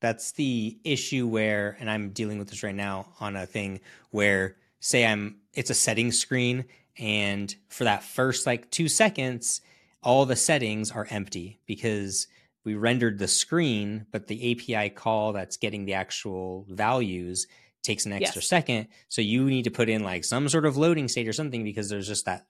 That's 0.00 0.32
the 0.32 0.78
issue 0.84 1.26
where, 1.26 1.76
and 1.80 1.90
I'm 1.90 2.10
dealing 2.10 2.38
with 2.38 2.48
this 2.48 2.62
right 2.62 2.74
now 2.74 3.06
on 3.20 3.34
a 3.36 3.46
thing 3.46 3.80
where, 4.10 4.56
say, 4.80 5.04
I'm 5.04 5.38
it's 5.54 5.70
a 5.70 5.74
settings 5.74 6.18
screen, 6.18 6.66
and 6.98 7.54
for 7.68 7.84
that 7.84 8.04
first 8.04 8.46
like 8.46 8.70
two 8.70 8.88
seconds, 8.88 9.60
all 10.02 10.26
the 10.26 10.36
settings 10.36 10.90
are 10.90 11.06
empty 11.10 11.60
because 11.66 12.26
we 12.64 12.74
rendered 12.74 13.18
the 13.18 13.28
screen, 13.28 14.06
but 14.12 14.26
the 14.26 14.52
API 14.52 14.90
call 14.90 15.32
that's 15.32 15.56
getting 15.56 15.84
the 15.84 15.94
actual 15.94 16.66
values 16.68 17.46
takes 17.82 18.06
an 18.06 18.12
extra 18.12 18.40
Yes. 18.40 18.48
second. 18.48 18.88
So 19.08 19.22
you 19.22 19.44
need 19.46 19.64
to 19.64 19.70
put 19.70 19.88
in 19.88 20.02
like 20.02 20.24
some 20.24 20.48
sort 20.48 20.66
of 20.66 20.76
loading 20.76 21.08
state 21.08 21.28
or 21.28 21.32
something 21.32 21.64
because 21.64 21.88
there's 21.88 22.08
just 22.08 22.26
that 22.26 22.46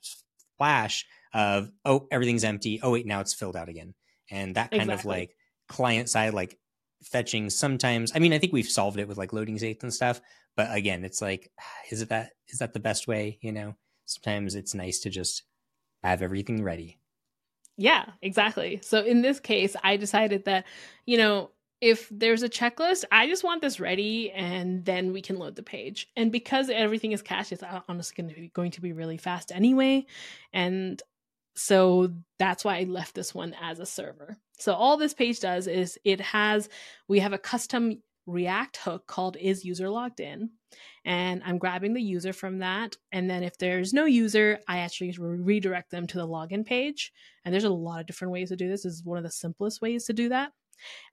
flash 0.56 1.06
of, 1.32 1.70
oh, 1.84 2.08
everything's 2.10 2.44
empty. 2.44 2.80
Oh, 2.82 2.92
wait, 2.92 3.06
now 3.06 3.20
it's 3.20 3.34
filled 3.34 3.56
out 3.56 3.68
again. 3.68 3.94
And 4.30 4.56
that 4.56 4.70
kind 4.70 4.90
of 4.90 5.04
like 5.04 5.36
client 5.68 6.08
side, 6.08 6.34
like 6.34 6.58
fetching 7.02 7.50
sometimes. 7.50 8.12
I 8.14 8.18
mean, 8.18 8.32
I 8.32 8.38
think 8.38 8.52
we've 8.52 8.68
solved 8.68 8.98
it 8.98 9.08
with 9.08 9.18
like 9.18 9.32
loading 9.32 9.58
states 9.58 9.82
and 9.84 9.94
stuff. 9.94 10.20
But 10.56 10.74
again, 10.74 11.04
it's 11.04 11.22
like, 11.22 11.50
is 11.90 12.02
it 12.02 12.08
that, 12.08 12.32
is 12.48 12.58
that 12.58 12.72
the 12.72 12.80
best 12.80 13.06
way? 13.06 13.38
You 13.40 13.52
know, 13.52 13.76
sometimes 14.06 14.54
it's 14.54 14.74
nice 14.74 15.00
to 15.00 15.10
just 15.10 15.44
have 16.02 16.22
everything 16.22 16.62
ready. 16.62 16.98
Yeah, 17.78 18.06
exactly. 18.20 18.80
So 18.82 19.04
in 19.04 19.22
this 19.22 19.38
case, 19.38 19.76
I 19.84 19.96
decided 19.96 20.44
that, 20.46 20.66
you 21.06 21.16
know, 21.16 21.50
if 21.80 22.08
there's 22.10 22.42
a 22.42 22.48
checklist, 22.48 23.04
I 23.12 23.28
just 23.28 23.44
want 23.44 23.62
this 23.62 23.78
ready 23.78 24.32
and 24.32 24.84
then 24.84 25.12
we 25.12 25.22
can 25.22 25.38
load 25.38 25.54
the 25.54 25.62
page. 25.62 26.08
And 26.16 26.32
because 26.32 26.70
everything 26.70 27.12
is 27.12 27.22
cached, 27.22 27.52
it's 27.52 27.62
uh, 27.62 27.80
honestly 27.88 28.20
going 28.20 28.34
to 28.34 28.40
be, 28.40 28.48
going 28.48 28.72
to 28.72 28.80
be 28.80 28.92
really 28.92 29.16
fast 29.16 29.52
anyway. 29.54 30.06
And 30.52 31.00
so 31.54 32.12
that's 32.40 32.64
why 32.64 32.78
I 32.78 32.82
left 32.82 33.14
this 33.14 33.32
one 33.32 33.54
as 33.62 33.78
a 33.78 33.86
server. 33.86 34.36
So 34.58 34.74
all 34.74 34.96
this 34.96 35.14
page 35.14 35.38
does 35.38 35.68
is 35.68 35.96
it 36.04 36.20
has, 36.20 36.68
we 37.06 37.20
have 37.20 37.32
a 37.32 37.38
custom 37.38 38.02
React 38.28 38.76
hook 38.76 39.06
called 39.06 39.36
is 39.38 39.64
user 39.64 39.88
logged 39.88 40.20
in. 40.20 40.50
And 41.04 41.42
I'm 41.44 41.58
grabbing 41.58 41.94
the 41.94 42.02
user 42.02 42.34
from 42.34 42.58
that. 42.58 42.96
And 43.10 43.28
then 43.28 43.42
if 43.42 43.56
there's 43.56 43.94
no 43.94 44.04
user, 44.04 44.60
I 44.68 44.78
actually 44.78 45.12
re- 45.18 45.38
redirect 45.38 45.90
them 45.90 46.06
to 46.08 46.18
the 46.18 46.28
login 46.28 46.64
page. 46.64 47.10
And 47.44 47.52
there's 47.52 47.64
a 47.64 47.70
lot 47.70 48.00
of 48.00 48.06
different 48.06 48.32
ways 48.32 48.50
to 48.50 48.56
do 48.56 48.68
this. 48.68 48.82
This 48.82 48.94
is 48.94 49.04
one 49.04 49.16
of 49.16 49.24
the 49.24 49.30
simplest 49.30 49.80
ways 49.80 50.04
to 50.04 50.12
do 50.12 50.28
that. 50.28 50.52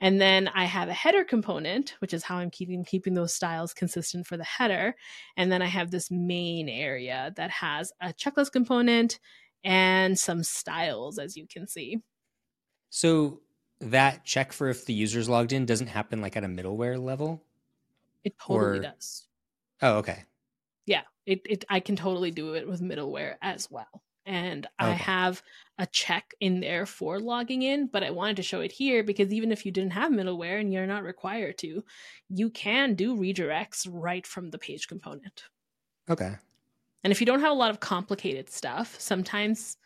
And 0.02 0.20
then 0.22 0.50
I 0.50 0.66
have 0.66 0.90
a 0.90 0.94
header 0.94 1.24
component, 1.24 1.96
which 2.00 2.14
is 2.14 2.24
how 2.24 2.38
I'm 2.38 2.52
keeping 2.52 2.84
keeping 2.84 3.14
those 3.14 3.34
styles 3.34 3.74
consistent 3.74 4.28
for 4.28 4.38
the 4.38 4.44
header. 4.44 4.96
And 5.38 5.52
then 5.52 5.62
I 5.62 5.68
have 5.68 5.90
this 5.90 6.12
main 6.12 6.70
area 6.70 7.34
that 7.38 7.50
has 7.50 7.92
a 8.02 8.10
checklist 8.14 8.52
component 8.52 9.20
and 9.64 10.20
some 10.20 10.44
styles, 10.44 11.18
as 11.18 11.36
you 11.36 11.48
can 11.48 11.68
see. 11.68 12.02
So 12.90 13.42
that 13.80 14.24
check 14.26 14.54
for 14.54 14.70
if 14.70 14.86
the 14.86 14.94
user's 14.94 15.30
logged 15.30 15.54
in 15.54 15.66
doesn't 15.66 15.88
happen 15.88 16.22
like 16.22 16.36
at 16.38 16.44
a 16.44 16.48
middleware 16.48 17.02
level. 17.02 17.44
It 18.24 18.38
totally 18.40 18.80
Or- 18.80 18.82
does. 18.82 19.28
Oh, 19.82 19.98
okay. 19.98 20.24
Yeah, 20.86 21.04
it, 21.26 21.42
it 21.46 21.66
I 21.70 21.80
can 21.80 21.96
totally 21.96 22.32
do 22.32 22.54
it 22.54 22.68
with 22.68 22.82
middleware 22.82 23.36
as 23.42 23.70
well. 23.70 24.04
And 24.28 24.66
I 24.80 24.90
have 24.92 25.44
a 25.78 25.86
check 25.86 26.34
in 26.40 26.60
there 26.60 26.88
for 26.88 27.20
logging 27.20 27.62
in, 27.62 27.86
but 27.86 28.04
I 28.04 28.10
wanted 28.10 28.38
to 28.38 28.44
show 28.44 28.62
it 28.62 28.72
here 28.72 29.04
because 29.04 29.32
even 29.32 29.52
if 29.52 29.66
you 29.68 29.72
didn't 29.72 29.94
have 29.94 30.12
middleware 30.12 30.60
and 30.60 30.74
you're 30.74 30.88
not 30.88 31.04
required 31.04 31.60
to, 31.60 31.84
you 32.30 32.50
can 32.50 32.96
do 32.96 33.16
redirects 33.16 33.88
right 33.88 34.26
from 34.26 34.50
the 34.50 34.58
page 34.58 34.88
component. 34.88 35.44
Okay. 36.10 36.34
And 37.04 37.12
if 37.12 37.20
you 37.20 37.28
don't 37.28 37.42
have 37.42 37.52
a 37.52 37.56
lot 37.56 37.70
of 37.70 37.80
complicated 37.80 38.50
stuff, 38.50 39.00
sometimes 39.00 39.78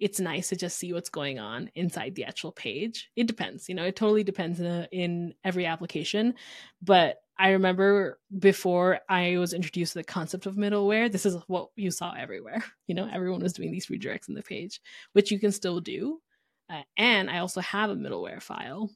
it's 0.00 0.20
nice 0.20 0.48
to 0.48 0.56
just 0.56 0.78
see 0.78 0.92
what's 0.92 1.08
going 1.08 1.38
on 1.38 1.70
inside 1.74 2.14
the 2.14 2.24
actual 2.24 2.52
page. 2.52 3.10
It 3.16 3.26
depends, 3.26 3.68
you 3.68 3.74
know, 3.74 3.84
it 3.84 3.96
totally 3.96 4.24
depends 4.24 4.60
in, 4.60 4.86
in 4.90 5.34
every 5.44 5.66
application. 5.66 6.34
But 6.82 7.18
I 7.38 7.50
remember 7.50 8.18
before 8.38 9.00
I 9.08 9.38
was 9.38 9.52
introduced 9.54 9.92
to 9.94 10.00
the 10.00 10.04
concept 10.04 10.46
of 10.46 10.56
middleware, 10.56 11.10
this 11.10 11.26
is 11.26 11.36
what 11.46 11.70
you 11.76 11.90
saw 11.90 12.12
everywhere. 12.12 12.62
You 12.86 12.94
know, 12.94 13.08
everyone 13.10 13.40
was 13.42 13.54
doing 13.54 13.72
these 13.72 13.86
redirects 13.86 14.28
in 14.28 14.34
the 14.34 14.42
page, 14.42 14.80
which 15.14 15.30
you 15.30 15.38
can 15.38 15.52
still 15.52 15.80
do. 15.80 16.20
Uh, 16.68 16.82
and 16.98 17.30
I 17.30 17.38
also 17.38 17.62
have 17.62 17.88
a 17.88 17.96
middleware 17.96 18.42
file, 18.42 18.90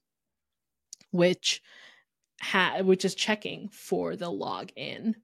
which 1.10 1.62
ha- 2.40 2.82
which 2.82 3.04
is 3.04 3.14
checking 3.14 3.68
for 3.70 4.14
the 4.16 4.30
login, 4.30 5.14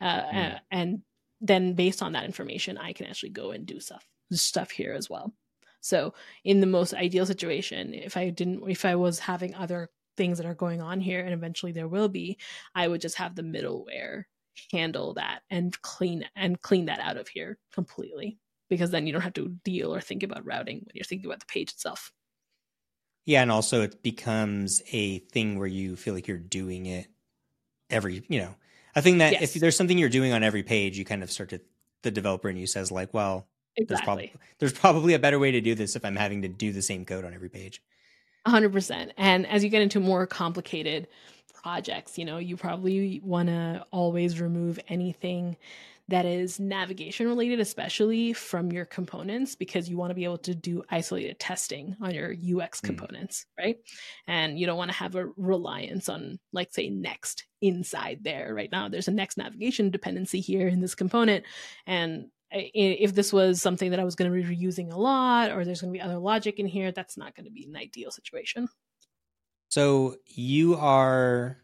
uh, 0.00 0.22
Hmm. 0.22 0.36
uh, 0.36 0.58
and 0.70 1.02
then 1.40 1.74
based 1.74 2.02
on 2.02 2.12
that 2.12 2.24
information, 2.24 2.78
I 2.78 2.94
can 2.94 3.06
actually 3.06 3.30
go 3.30 3.50
and 3.50 3.66
do 3.66 3.78
stuff 3.78 4.06
stuff 4.32 4.70
here 4.70 4.92
as 4.92 5.08
well. 5.10 5.34
So 5.80 6.14
in 6.44 6.60
the 6.60 6.66
most 6.66 6.94
ideal 6.94 7.26
situation, 7.26 7.94
if 7.94 8.16
I 8.16 8.30
didn't, 8.30 8.68
if 8.68 8.84
I 8.84 8.96
was 8.96 9.18
having 9.18 9.54
other 9.54 9.90
things 10.16 10.38
that 10.38 10.46
are 10.46 10.54
going 10.54 10.80
on 10.80 11.00
here, 11.00 11.20
and 11.20 11.34
eventually 11.34 11.72
there 11.72 11.88
will 11.88 12.08
be, 12.08 12.38
I 12.74 12.88
would 12.88 13.00
just 13.00 13.16
have 13.16 13.34
the 13.34 13.42
middleware 13.42 14.24
handle 14.72 15.14
that 15.14 15.42
and 15.50 15.80
clean 15.82 16.28
and 16.36 16.60
clean 16.62 16.86
that 16.86 17.00
out 17.00 17.16
of 17.16 17.28
here 17.28 17.58
completely 17.72 18.38
because 18.70 18.90
then 18.90 19.06
you 19.06 19.12
don't 19.12 19.22
have 19.22 19.34
to 19.34 19.48
deal 19.64 19.94
or 19.94 20.00
think 20.00 20.22
about 20.22 20.46
routing 20.46 20.78
when 20.78 20.92
you're 20.94 21.04
thinking 21.04 21.26
about 21.26 21.40
the 21.40 21.46
page 21.46 21.72
itself. 21.72 22.12
Yeah, 23.26 23.42
and 23.42 23.50
also 23.50 23.82
it 23.82 24.02
becomes 24.02 24.82
a 24.92 25.20
thing 25.20 25.58
where 25.58 25.66
you 25.66 25.96
feel 25.96 26.14
like 26.14 26.28
you're 26.28 26.38
doing 26.38 26.86
it 26.86 27.08
every, 27.90 28.24
you 28.28 28.40
know, 28.40 28.56
a 28.94 29.02
thing 29.02 29.18
that 29.18 29.32
Yes. 29.32 29.42
if 29.42 29.54
there's 29.54 29.76
something 29.76 29.98
you're 29.98 30.08
doing 30.08 30.32
on 30.32 30.42
every 30.44 30.62
page, 30.62 30.98
you 30.98 31.04
kind 31.04 31.22
of 31.22 31.30
start 31.32 31.50
to 31.50 31.60
the 32.02 32.10
developer 32.10 32.48
and 32.48 32.58
you 32.58 32.66
says 32.66 32.92
like, 32.92 33.14
well, 33.14 33.48
there's 33.76 34.00
Exactly. 34.00 34.04
probably 34.04 34.32
there's 34.58 34.72
probably 34.72 35.14
a 35.14 35.18
better 35.18 35.38
way 35.38 35.50
to 35.50 35.60
do 35.60 35.74
this 35.74 35.96
if 35.96 36.04
I'm 36.04 36.16
having 36.16 36.42
to 36.42 36.48
do 36.48 36.72
the 36.72 36.82
same 36.82 37.04
code 37.04 37.24
on 37.24 37.34
every 37.34 37.50
page. 37.50 37.82
100% 38.46 39.12
and 39.16 39.46
as 39.46 39.64
you 39.64 39.70
get 39.70 39.80
into 39.82 40.00
more 40.00 40.26
complicated 40.26 41.08
projects 41.54 42.18
you 42.18 42.24
know 42.26 42.36
you 42.36 42.56
probably 42.58 43.20
want 43.24 43.48
to 43.48 43.84
always 43.90 44.38
remove 44.40 44.78
anything 44.88 45.56
that 46.08 46.26
is 46.26 46.60
navigation 46.60 47.26
related 47.26 47.58
especially 47.58 48.34
from 48.34 48.70
your 48.70 48.84
components 48.84 49.54
because 49.54 49.88
you 49.88 49.96
want 49.96 50.10
to 50.10 50.14
be 50.14 50.24
able 50.24 50.36
to 50.36 50.54
do 50.54 50.82
isolated 50.90 51.38
testing 51.40 51.96
on 52.02 52.12
your 52.12 52.34
ux 52.60 52.80
Hmm. 52.80 52.88
components 52.88 53.46
right 53.58 53.78
and 54.26 54.58
you 54.58 54.66
don't 54.66 54.76
want 54.76 54.90
to 54.90 54.96
have 54.96 55.14
a 55.14 55.28
reliance 55.38 56.10
on 56.10 56.38
like 56.52 56.68
say 56.70 56.90
next 56.90 57.46
inside 57.62 58.18
there 58.24 58.52
right 58.54 58.70
now 58.70 58.90
there's 58.90 59.08
a 59.08 59.12
next 59.12 59.38
navigation 59.38 59.88
dependency 59.88 60.40
here 60.42 60.68
in 60.68 60.80
this 60.80 60.94
component 60.94 61.46
and 61.86 62.26
if 62.54 63.14
this 63.14 63.32
was 63.32 63.60
something 63.60 63.90
that 63.90 64.00
I 64.00 64.04
was 64.04 64.14
going 64.14 64.30
to 64.30 64.36
be 64.36 64.56
reusing 64.56 64.92
a 64.92 64.96
lot, 64.96 65.50
or 65.50 65.64
there's 65.64 65.80
going 65.80 65.92
to 65.92 65.98
be 65.98 66.02
other 66.02 66.18
logic 66.18 66.58
in 66.58 66.66
here, 66.66 66.92
that's 66.92 67.16
not 67.16 67.34
going 67.34 67.46
to 67.46 67.50
be 67.50 67.64
an 67.64 67.76
ideal 67.76 68.10
situation. 68.10 68.68
So 69.68 70.16
you 70.26 70.76
are 70.76 71.58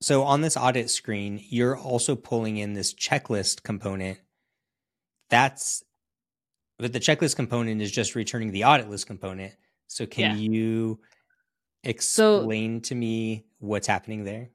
so 0.00 0.22
on 0.22 0.40
this 0.40 0.56
audit 0.56 0.88
screen, 0.88 1.44
you're 1.48 1.76
also 1.76 2.14
pulling 2.16 2.56
in 2.56 2.74
this 2.74 2.94
checklist 2.94 3.62
component. 3.62 4.18
That's 5.28 5.82
but 6.78 6.92
the 6.92 7.00
checklist 7.00 7.36
component 7.36 7.82
is 7.82 7.92
just 7.92 8.14
returning 8.14 8.52
the 8.52 8.64
audit 8.64 8.88
list 8.88 9.06
component. 9.06 9.52
So 9.88 10.06
can 10.06 10.38
you 10.38 11.00
explain 11.82 12.80
to 12.82 12.94
me 12.94 13.44
what's 13.58 13.86
happening 13.86 14.24
there? 14.24 14.50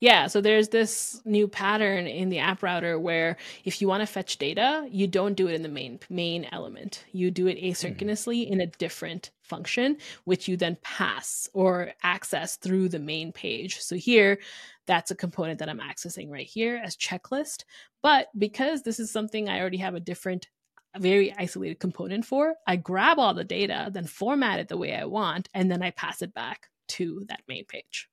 Yeah, 0.00 0.28
so 0.28 0.40
there's 0.40 0.70
this 0.70 1.20
new 1.26 1.46
pattern 1.46 2.06
in 2.06 2.30
the 2.30 2.38
app 2.38 2.62
router 2.62 2.98
where 2.98 3.36
if 3.64 3.82
you 3.82 3.88
want 3.88 4.00
to 4.00 4.06
fetch 4.06 4.38
data, 4.38 4.88
you 4.90 5.06
don't 5.06 5.34
do 5.34 5.46
it 5.46 5.54
in 5.54 5.60
the 5.60 5.68
main 5.68 6.00
main 6.08 6.46
element. 6.50 7.04
You 7.12 7.30
do 7.30 7.46
it 7.48 7.58
mm-hmm. 7.58 7.66
asynchronously 7.66 8.48
in 8.48 8.62
a 8.62 8.66
different 8.66 9.30
function, 9.42 9.98
which 10.24 10.48
you 10.48 10.56
then 10.56 10.78
pass 10.82 11.50
or 11.52 11.92
access 12.02 12.56
through 12.56 12.88
the 12.88 12.98
main 12.98 13.30
page. 13.30 13.80
So 13.80 13.94
here, 13.94 14.38
that's 14.86 15.10
a 15.10 15.16
component 15.16 15.58
that 15.58 15.68
I'm 15.68 15.80
accessing 15.80 16.30
right 16.30 16.46
here 16.46 16.80
as 16.82 16.96
checklist. 16.96 17.64
But 18.02 18.28
because 18.38 18.82
this 18.82 19.00
is 19.00 19.12
something 19.12 19.50
I 19.50 19.60
already 19.60 19.78
have 19.78 19.94
a 19.94 20.00
different 20.00 20.48
a 20.94 20.98
very 20.98 21.32
isolated 21.38 21.78
component 21.78 22.24
for, 22.24 22.54
I 22.66 22.74
grab 22.76 23.18
all 23.18 23.34
the 23.34 23.44
data, 23.44 23.90
then 23.92 24.06
format 24.06 24.58
it 24.58 24.68
the 24.68 24.78
way 24.78 24.92
I 24.92 25.04
want, 25.04 25.48
and 25.54 25.70
then 25.70 25.82
I 25.82 25.92
pass 25.92 26.20
it 26.20 26.34
back 26.34 26.68
to 26.88 27.22
that 27.28 27.42
main 27.46 27.64
page. 27.64 28.08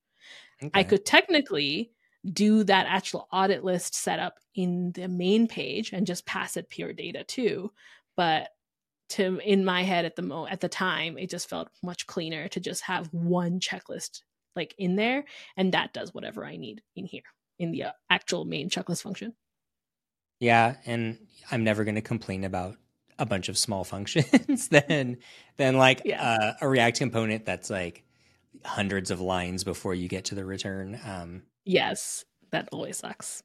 I 0.73 0.83
could 0.83 1.05
technically 1.05 1.91
do 2.33 2.63
that 2.63 2.87
actual 2.87 3.27
audit 3.31 3.63
list 3.63 3.95
setup 3.95 4.39
in 4.55 4.91
the 4.93 5.07
main 5.07 5.47
page 5.47 5.93
and 5.93 6.07
just 6.07 6.25
pass 6.25 6.57
it 6.57 6.69
pure 6.69 6.93
data 6.93 7.23
too. 7.23 7.71
But 8.15 8.49
to 9.09 9.39
in 9.39 9.63
my 9.63 9.83
head 9.83 10.03
at 10.05 10.15
the 10.15 10.21
mo 10.21 10.47
at 10.47 10.59
the 10.59 10.67
time, 10.69 11.17
it 11.17 11.29
just 11.29 11.49
felt 11.49 11.69
much 11.83 12.07
cleaner 12.07 12.47
to 12.49 12.59
just 12.59 12.83
have 12.83 13.07
one 13.13 13.59
checklist 13.59 14.21
like 14.55 14.73
in 14.77 14.95
there, 14.95 15.23
and 15.55 15.73
that 15.73 15.93
does 15.93 16.13
whatever 16.13 16.43
I 16.43 16.57
need 16.57 16.81
in 16.95 17.05
here 17.05 17.21
in 17.59 17.71
the 17.71 17.83
uh, 17.83 17.91
actual 18.09 18.43
main 18.43 18.69
checklist 18.69 19.03
function. 19.03 19.33
Yeah, 20.39 20.75
and 20.85 21.17
I'm 21.51 21.63
never 21.63 21.83
going 21.83 21.95
to 21.95 22.01
complain 22.01 22.43
about 22.43 22.75
a 23.19 23.25
bunch 23.25 23.49
of 23.49 23.57
small 23.57 23.83
functions 23.93 24.67
than 24.69 25.17
than 25.57 25.77
like 25.77 26.01
Yeah. 26.05 26.21
uh, 26.21 26.53
a 26.61 26.67
React 26.67 26.97
component 26.99 27.45
that's 27.45 27.69
like 27.69 28.03
hundreds 28.65 29.11
of 29.11 29.19
lines 29.21 29.63
before 29.63 29.93
you 29.95 30.07
get 30.07 30.25
to 30.25 30.35
the 30.35 30.45
return. 30.45 30.99
Um, 31.05 31.43
Yes, 31.65 32.23
that 32.51 32.69
always 32.71 32.97
sucks. 32.97 33.43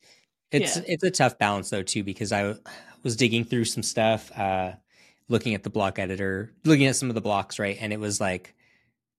it's 0.51 0.77
Yeah. 0.77 0.83
it's 0.87 1.03
a 1.03 1.11
tough 1.11 1.39
balance 1.39 1.71
though 1.71 1.83
too 1.83 2.05
because 2.05 2.31
I 2.33 2.55
was 3.03 3.17
digging 3.17 3.45
through 3.45 3.65
some 3.65 3.83
stuff, 3.83 4.31
uh, 4.39 4.73
looking 5.29 5.55
at 5.55 5.63
the 5.63 5.71
block 5.71 5.99
editor, 5.99 6.53
looking 6.65 6.87
at 6.87 6.97
some 6.97 7.09
of 7.09 7.15
the 7.15 7.21
blocks, 7.21 7.59
right, 7.59 7.77
and 7.81 7.93
it 7.93 7.99
was 8.01 8.21
like 8.21 8.55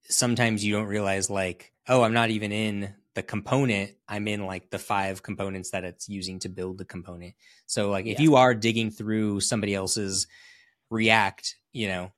sometimes 0.10 0.64
you 0.64 0.74
don't 0.74 0.88
realize 0.88 1.30
like 1.30 1.72
oh 1.88 2.04
I'm 2.04 2.14
not 2.14 2.30
even 2.30 2.52
in 2.52 2.94
the 3.16 3.24
component 3.24 3.92
I'm 4.08 4.28
in 4.28 4.46
like 4.46 4.70
the 4.70 4.80
five 4.80 5.22
components 5.24 5.72
that 5.72 5.84
it's 5.84 6.08
using 6.10 6.40
to 6.40 6.50
build 6.50 6.78
the 6.78 6.86
component. 6.86 7.36
So 7.66 7.90
like 7.92 8.06
if 8.06 8.20
Yeah. 8.20 8.24
you 8.24 8.36
are 8.38 8.54
digging 8.56 8.90
through 8.92 9.42
somebody 9.42 9.74
else's 9.76 10.28
React, 10.90 11.56
you 11.74 11.88
know, 11.88 12.12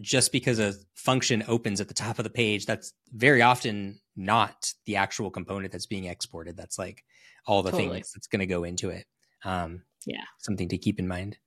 just 0.00 0.32
because 0.32 0.58
a 0.58 0.74
function 0.94 1.44
opens 1.48 1.80
at 1.80 1.88
the 1.88 1.94
top 1.94 2.18
of 2.18 2.24
the 2.24 2.30
page, 2.30 2.66
that's 2.66 2.92
very 3.12 3.42
often 3.42 4.00
not 4.16 4.72
the 4.86 4.96
actual 4.96 5.30
component 5.30 5.72
that's 5.72 5.86
being 5.86 6.04
exported. 6.04 6.56
That's 6.56 6.78
like 6.78 7.04
all 7.46 7.62
the 7.62 7.70
totally. 7.70 7.94
things 7.94 8.12
that's 8.12 8.26
going 8.26 8.40
to 8.40 8.46
go 8.46 8.64
into 8.64 8.90
it. 8.90 9.06
Um, 9.44 9.82
yeah. 10.06 10.24
Something 10.38 10.68
to 10.68 10.78
keep 10.78 10.98
in 10.98 11.08
mind. 11.08 11.38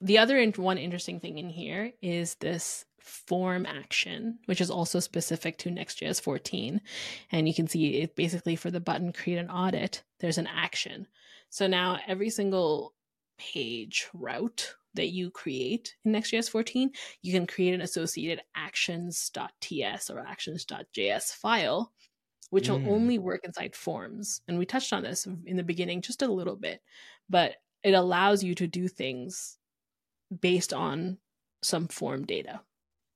The 0.00 0.18
other 0.18 0.44
one 0.56 0.78
interesting 0.78 1.20
thing 1.20 1.38
in 1.38 1.48
here 1.48 1.92
is 2.02 2.34
this 2.36 2.84
form 2.98 3.66
action, 3.66 4.38
which 4.46 4.60
is 4.60 4.70
also 4.70 5.00
specific 5.00 5.58
to 5.58 5.70
Next.js 5.70 6.20
14. 6.20 6.80
And 7.30 7.48
you 7.48 7.54
can 7.54 7.68
see 7.68 8.00
it 8.00 8.16
basically 8.16 8.56
for 8.56 8.70
the 8.70 8.80
button 8.80 9.12
create 9.12 9.38
an 9.38 9.50
audit, 9.50 10.02
there's 10.20 10.38
an 10.38 10.48
action. 10.48 11.06
So 11.50 11.66
now 11.66 11.98
every 12.06 12.30
single 12.30 12.94
page 13.38 14.08
route 14.12 14.74
that 14.94 15.08
you 15.08 15.30
create 15.30 15.96
in 16.04 16.12
Next.js 16.12 16.50
14, 16.50 16.90
you 17.22 17.32
can 17.32 17.46
create 17.46 17.74
an 17.74 17.80
associated 17.80 18.42
actions.ts 18.54 20.10
or 20.10 20.18
actions.js 20.20 21.34
file, 21.34 21.92
which 22.50 22.68
mm. 22.68 22.70
will 22.70 22.92
only 22.92 23.18
work 23.18 23.40
inside 23.44 23.74
forms. 23.74 24.42
And 24.46 24.58
we 24.58 24.66
touched 24.66 24.92
on 24.92 25.02
this 25.02 25.26
in 25.26 25.56
the 25.56 25.62
beginning 25.62 26.02
just 26.02 26.22
a 26.22 26.32
little 26.32 26.56
bit, 26.56 26.82
but 27.28 27.56
it 27.82 27.94
allows 27.94 28.44
you 28.44 28.54
to 28.56 28.66
do 28.66 28.88
things 28.88 29.58
based 30.40 30.72
on 30.72 31.18
some 31.62 31.88
form 31.88 32.24
data. 32.24 32.60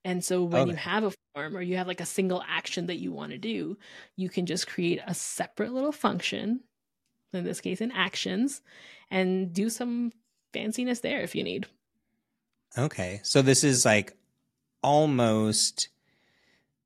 And 0.04 0.24
so 0.24 0.44
when 0.44 0.62
okay. 0.62 0.70
you 0.70 0.76
have 0.76 1.04
a 1.04 1.12
form 1.34 1.56
or 1.56 1.62
you 1.62 1.76
have 1.76 1.88
like 1.88 2.00
a 2.00 2.06
single 2.06 2.42
action 2.48 2.86
that 2.86 3.00
you 3.00 3.10
want 3.12 3.32
to 3.32 3.38
do, 3.38 3.76
you 4.14 4.28
can 4.28 4.46
just 4.46 4.68
create 4.68 5.00
a 5.04 5.14
separate 5.14 5.72
little 5.72 5.92
function, 5.92 6.60
in 7.32 7.44
this 7.44 7.60
case 7.60 7.80
in 7.80 7.90
actions, 7.90 8.62
and 9.10 9.52
do 9.52 9.68
some 9.68 10.12
fanciness 10.56 11.00
there 11.00 11.20
if 11.20 11.34
you 11.34 11.44
need. 11.44 11.66
Okay. 12.78 13.20
So 13.22 13.42
this 13.42 13.64
is 13.64 13.84
like 13.84 14.16
almost 14.82 15.88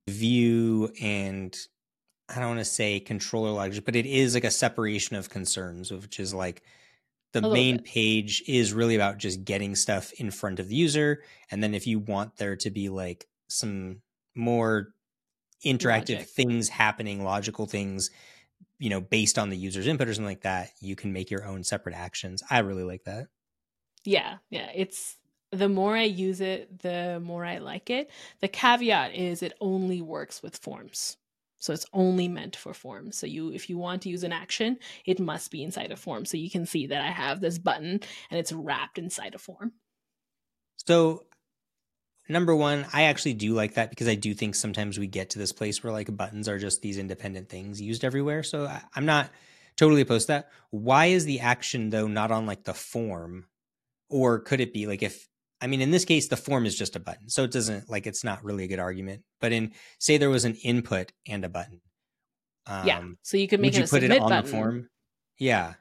view 0.08 0.92
and 1.00 1.56
I 2.28 2.38
don't 2.38 2.48
want 2.48 2.60
to 2.60 2.64
say 2.64 3.00
controller 3.00 3.50
logic, 3.50 3.84
but 3.84 3.96
it 3.96 4.06
is 4.06 4.34
like 4.34 4.44
a 4.44 4.50
separation 4.50 5.16
of 5.16 5.30
concerns, 5.30 5.90
which 5.90 6.20
is 6.20 6.32
like 6.32 6.62
the 7.32 7.42
main 7.42 7.76
bit. 7.76 7.86
page 7.86 8.42
is 8.46 8.72
really 8.72 8.94
about 8.94 9.18
just 9.18 9.44
getting 9.44 9.74
stuff 9.74 10.12
in 10.12 10.30
front 10.30 10.60
of 10.60 10.68
the 10.68 10.76
user. 10.76 11.22
And 11.50 11.62
then 11.62 11.74
if 11.74 11.86
you 11.86 11.98
want 11.98 12.36
there 12.36 12.56
to 12.56 12.70
be 12.70 12.88
like 12.88 13.26
some 13.48 14.00
more 14.34 14.94
interactive 15.64 16.16
Logic. 16.16 16.28
things 16.28 16.68
happening, 16.68 17.24
logical 17.24 17.66
things, 17.66 18.10
you 18.78 18.90
know, 18.90 19.00
based 19.00 19.38
on 19.38 19.50
the 19.50 19.56
user's 19.56 19.86
input 19.86 20.08
or 20.08 20.14
something 20.14 20.26
like 20.26 20.42
that, 20.42 20.70
you 20.80 20.96
can 20.96 21.12
make 21.12 21.30
your 21.30 21.44
own 21.44 21.62
separate 21.64 21.94
actions. 21.94 22.42
I 22.48 22.60
really 22.60 22.84
like 22.84 23.04
that. 23.04 23.26
Yeah. 24.04 24.36
Yeah. 24.50 24.70
It's 24.74 25.16
the 25.52 25.68
more 25.68 25.96
I 25.96 26.04
use 26.04 26.40
it, 26.40 26.80
the 26.80 27.20
more 27.22 27.44
I 27.44 27.58
like 27.58 27.90
it. 27.90 28.10
The 28.40 28.48
caveat 28.48 29.14
is 29.14 29.42
it 29.42 29.52
only 29.60 30.00
works 30.00 30.42
with 30.42 30.56
forms. 30.56 31.16
So 31.58 31.74
it's 31.74 31.86
only 31.92 32.26
meant 32.26 32.56
for 32.56 32.72
forms. 32.72 33.18
So 33.18 33.26
you 33.26 33.50
if 33.52 33.68
you 33.68 33.76
want 33.76 34.02
to 34.02 34.08
use 34.08 34.24
an 34.24 34.32
action, 34.32 34.78
it 35.04 35.20
must 35.20 35.50
be 35.50 35.62
inside 35.62 35.92
a 35.92 35.96
form. 35.96 36.24
So 36.24 36.36
you 36.36 36.50
can 36.50 36.66
see 36.66 36.86
that 36.86 37.02
I 37.02 37.10
have 37.10 37.40
this 37.40 37.58
button 37.58 38.00
and 38.30 38.40
it's 38.40 38.52
wrapped 38.52 38.96
inside 38.96 39.34
a 39.34 39.38
form. 39.38 39.72
So 40.86 41.24
number 42.28 42.56
one, 42.56 42.86
I 42.92 43.04
actually 43.04 43.34
do 43.34 43.52
like 43.52 43.74
that 43.74 43.90
because 43.90 44.08
I 44.08 44.14
do 44.14 44.32
think 44.32 44.54
sometimes 44.54 44.98
we 44.98 45.06
get 45.06 45.30
to 45.30 45.38
this 45.38 45.52
place 45.52 45.84
where 45.84 45.92
like 45.92 46.16
buttons 46.16 46.48
are 46.48 46.58
just 46.58 46.80
these 46.80 46.96
independent 46.96 47.50
things 47.50 47.80
used 47.80 48.04
everywhere. 48.04 48.42
So 48.42 48.64
I, 48.64 48.80
I'm 48.94 49.04
not 49.04 49.28
totally 49.76 50.00
opposed 50.00 50.28
to 50.28 50.32
that. 50.34 50.48
Why 50.70 51.06
is 51.06 51.26
the 51.26 51.40
action 51.40 51.90
though 51.90 52.06
not 52.06 52.30
on 52.30 52.46
like 52.46 52.64
the 52.64 52.74
form? 52.74 53.46
Or 54.10 54.40
could 54.40 54.60
it 54.60 54.74
be 54.74 54.86
like 54.86 55.02
if 55.02 55.26
I 55.60 55.66
mean, 55.66 55.80
in 55.80 55.90
this 55.90 56.04
case, 56.04 56.28
the 56.28 56.36
form 56.36 56.64
is 56.64 56.76
just 56.76 56.96
a 56.96 57.00
button. 57.00 57.28
So 57.28 57.44
it 57.44 57.50
doesn't 57.50 57.90
like 57.90 58.06
it's 58.06 58.24
not 58.24 58.42
really 58.44 58.64
a 58.64 58.68
good 58.68 58.78
argument. 58.78 59.22
But 59.40 59.52
in 59.52 59.72
say 59.98 60.16
there 60.16 60.30
was 60.30 60.44
an 60.44 60.54
input 60.56 61.12
and 61.28 61.44
a 61.44 61.48
button. 61.48 61.80
Um, 62.66 62.86
yeah. 62.86 63.02
So 63.22 63.36
you 63.36 63.46
could 63.46 63.60
make 63.60 63.76
you 63.76 63.86
put 63.86 64.02
it 64.02 64.10
on 64.10 64.28
button. 64.28 64.44
the 64.44 64.50
form? 64.50 64.88
Yeah. 65.38 65.74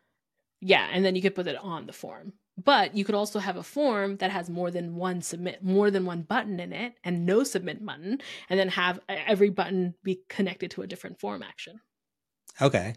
Yeah. 0.59 0.87
And 0.91 1.05
then 1.05 1.15
you 1.15 1.21
could 1.21 1.35
put 1.35 1.47
it 1.47 1.57
on 1.57 1.85
the 1.85 1.93
form. 1.93 2.33
But 2.61 2.93
you 2.93 3.05
could 3.05 3.15
also 3.15 3.39
have 3.39 3.55
a 3.55 3.63
form 3.63 4.17
that 4.17 4.31
has 4.31 4.49
more 4.49 4.69
than 4.69 4.95
one 4.95 5.21
submit, 5.21 5.63
more 5.63 5.89
than 5.89 6.05
one 6.05 6.23
button 6.23 6.59
in 6.59 6.73
it 6.73 6.93
and 7.05 7.25
no 7.25 7.45
submit 7.45 7.85
button, 7.85 8.19
and 8.49 8.59
then 8.59 8.67
have 8.67 8.99
every 9.07 9.49
button 9.49 9.93
be 10.03 10.19
connected 10.27 10.71
to 10.71 10.81
a 10.81 10.87
different 10.87 11.21
form 11.21 11.41
action. 11.41 11.79
Okay. 12.61 12.95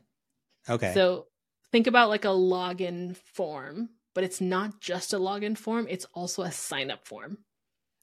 Okay. 0.68 0.92
So 0.94 1.26
think 1.70 1.86
about 1.86 2.08
like 2.08 2.24
a 2.24 2.28
login 2.28 3.16
form 3.16 3.90
but 4.14 4.24
it's 4.24 4.40
not 4.40 4.80
just 4.80 5.12
a 5.12 5.18
login 5.18 5.56
form, 5.56 5.86
it's 5.88 6.06
also 6.14 6.42
a 6.42 6.52
sign 6.52 6.90
up 6.90 7.06
form. 7.06 7.38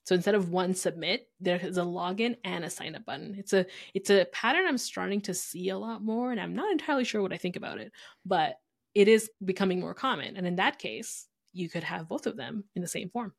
So 0.05 0.15
instead 0.15 0.33
of 0.33 0.49
one 0.49 0.73
submit, 0.73 1.27
there 1.39 1.57
is 1.57 1.77
a 1.77 1.81
login 1.81 2.37
and 2.43 2.65
a 2.65 2.69
sign 2.69 2.95
up 2.95 3.05
button. 3.05 3.35
It's 3.37 3.53
a 3.53 3.67
it's 3.93 4.09
a 4.09 4.25
pattern 4.31 4.65
I'm 4.67 4.79
starting 4.79 5.21
to 5.21 5.35
see 5.35 5.69
a 5.69 5.77
lot 5.77 6.01
more 6.03 6.31
and 6.31 6.41
I'm 6.41 6.55
not 6.55 6.71
entirely 6.71 7.03
sure 7.03 7.21
what 7.21 7.33
I 7.33 7.37
think 7.37 7.55
about 7.55 7.77
it, 7.77 7.91
but 8.25 8.55
it 8.95 9.07
is 9.07 9.29
becoming 9.43 9.79
more 9.79 9.93
common. 9.93 10.35
And 10.35 10.47
in 10.47 10.55
that 10.55 10.79
case, 10.79 11.27
you 11.53 11.69
could 11.69 11.83
have 11.83 12.09
both 12.09 12.25
of 12.25 12.37
them 12.37 12.63
in 12.75 12.81
the 12.81 12.87
same 12.87 13.09
form. 13.09 13.33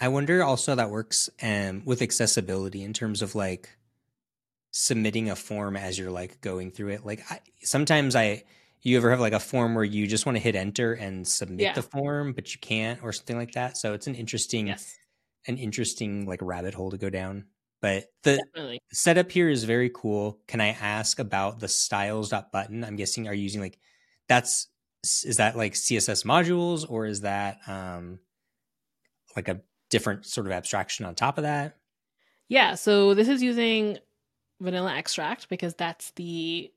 I 0.00 0.08
wonder 0.08 0.42
also 0.42 0.74
that 0.74 0.90
works 0.90 1.30
um, 1.42 1.82
with 1.84 2.02
accessibility 2.02 2.82
in 2.82 2.92
terms 2.92 3.22
of 3.22 3.34
like 3.34 3.68
submitting 4.72 5.30
a 5.30 5.36
form 5.36 5.76
as 5.76 5.98
you're 5.98 6.10
like 6.10 6.40
going 6.40 6.70
through 6.70 6.88
it. 6.88 7.06
Like 7.06 7.22
I, 7.30 7.40
sometimes 7.62 8.16
I 8.16 8.44
you 8.82 8.96
ever 8.96 9.10
have 9.10 9.20
like 9.20 9.32
a 9.32 9.40
form 9.40 9.74
where 9.74 9.84
you 9.84 10.06
just 10.06 10.26
want 10.26 10.36
to 10.36 10.42
hit 10.42 10.54
enter 10.54 10.94
and 10.94 11.26
submit 11.26 11.60
yeah. 11.60 11.72
the 11.72 11.82
form 11.82 12.32
but 12.32 12.52
you 12.52 12.60
can't 12.60 13.02
or 13.02 13.12
something 13.12 13.36
like 13.36 13.52
that 13.52 13.76
so 13.76 13.92
it's 13.92 14.06
an 14.06 14.14
interesting 14.14 14.68
yes. 14.68 14.96
an 15.46 15.56
interesting 15.58 16.26
like 16.26 16.40
rabbit 16.42 16.74
hole 16.74 16.90
to 16.90 16.98
go 16.98 17.10
down 17.10 17.44
but 17.80 18.06
the 18.22 18.36
Definitely. 18.36 18.80
setup 18.92 19.30
here 19.30 19.48
is 19.48 19.64
very 19.64 19.90
cool 19.90 20.40
can 20.46 20.60
i 20.60 20.68
ask 20.68 21.18
about 21.18 21.60
the 21.60 21.68
styles 21.68 22.30
dot 22.30 22.52
button 22.52 22.84
i'm 22.84 22.96
guessing 22.96 23.28
are 23.28 23.34
you 23.34 23.42
using 23.42 23.60
like 23.60 23.78
that's 24.28 24.68
is 25.24 25.36
that 25.38 25.56
like 25.56 25.74
css 25.74 26.24
modules 26.24 26.84
or 26.88 27.06
is 27.06 27.22
that 27.22 27.58
um 27.66 28.18
like 29.36 29.48
a 29.48 29.60
different 29.88 30.26
sort 30.26 30.46
of 30.46 30.52
abstraction 30.52 31.04
on 31.04 31.14
top 31.14 31.38
of 31.38 31.44
that 31.44 31.76
yeah 32.48 32.74
so 32.74 33.14
this 33.14 33.28
is 33.28 33.42
using 33.42 33.98
vanilla 34.60 34.94
extract 34.94 35.48
because 35.48 35.74
that's 35.74 36.12
the 36.12 36.70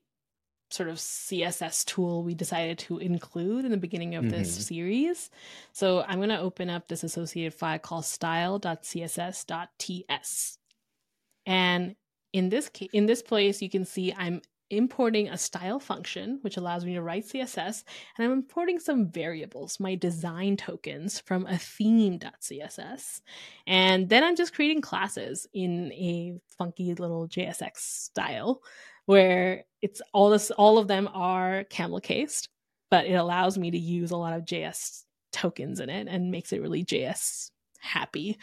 sort 0.70 0.88
of 0.88 0.96
CSS 0.96 1.84
tool 1.84 2.24
we 2.24 2.34
decided 2.34 2.78
to 2.78 2.98
include 2.98 3.64
in 3.64 3.70
the 3.70 3.76
beginning 3.76 4.14
of 4.16 4.30
this 4.30 4.52
mm-hmm. 4.52 4.62
series. 4.62 5.30
So 5.72 6.04
I'm 6.06 6.18
going 6.18 6.30
to 6.30 6.40
open 6.40 6.68
up 6.70 6.88
this 6.88 7.04
associated 7.04 7.54
file 7.54 7.78
called 7.78 8.04
style.css.ts. 8.04 8.68
And 11.46 11.94
in 12.32 12.48
this 12.48 12.68
case, 12.68 12.88
in 12.92 13.06
this 13.06 13.22
place, 13.22 13.62
you 13.62 13.70
can 13.70 13.84
see 13.84 14.12
I'm 14.16 14.42
importing 14.70 15.28
a 15.28 15.38
style 15.38 15.78
function, 15.78 16.38
which 16.42 16.56
allows 16.56 16.84
me 16.84 16.94
to 16.94 17.02
write 17.02 17.26
CSS, 17.26 17.84
and 18.16 18.24
I'm 18.24 18.32
importing 18.32 18.78
some 18.80 19.10
variables, 19.10 19.78
my 19.78 19.94
design 19.94 20.56
tokens 20.56 21.20
from 21.20 21.46
a 21.46 21.58
theme.css. 21.58 23.20
And 23.66 24.08
then 24.08 24.24
I'm 24.24 24.36
just 24.36 24.54
creating 24.54 24.80
classes 24.80 25.46
in 25.52 25.92
a 25.92 26.34
funky 26.58 26.94
little 26.94 27.28
JSX 27.28 27.76
style 27.76 28.62
where 29.06 29.64
it's 29.82 30.00
all 30.12 30.30
this 30.30 30.50
all 30.50 30.78
of 30.78 30.88
them 30.88 31.08
are 31.12 31.64
camel 31.64 32.00
cased, 32.00 32.48
but 32.90 33.06
it 33.06 33.14
allows 33.14 33.58
me 33.58 33.70
to 33.70 33.78
use 33.78 34.10
a 34.10 34.16
lot 34.16 34.34
of 34.34 34.44
JS 34.44 35.02
tokens 35.32 35.80
in 35.80 35.90
it 35.90 36.06
and 36.08 36.30
makes 36.30 36.52
it 36.52 36.62
really 36.62 36.84
JS 36.84 37.50
happy. 37.80 38.38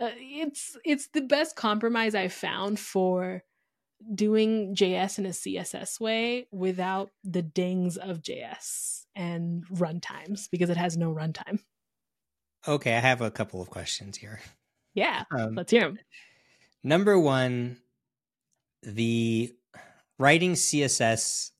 Uh, 0.00 0.10
it's 0.16 0.76
it's 0.84 1.08
the 1.08 1.22
best 1.22 1.56
compromise 1.56 2.14
I've 2.14 2.32
found 2.32 2.78
for 2.78 3.42
doing 4.14 4.74
JS 4.74 5.18
in 5.18 5.26
a 5.26 5.30
CSS 5.30 6.00
way 6.00 6.48
without 6.50 7.10
the 7.24 7.42
dings 7.42 7.96
of 7.96 8.20
JS 8.20 9.04
and 9.14 9.64
runtimes 9.68 10.48
because 10.50 10.70
it 10.70 10.76
has 10.76 10.96
no 10.96 11.14
runtime. 11.14 11.60
Okay, 12.66 12.94
I 12.94 13.00
have 13.00 13.20
a 13.20 13.30
couple 13.30 13.60
of 13.60 13.70
questions 13.70 14.16
here. 14.16 14.40
Yeah, 14.94 15.24
um, 15.30 15.54
let's 15.54 15.70
hear 15.70 15.82
them. 15.82 15.98
Number 16.84 17.18
one, 17.18 17.78
the 18.82 19.52
writing 20.18 20.52
CSS 20.52 21.50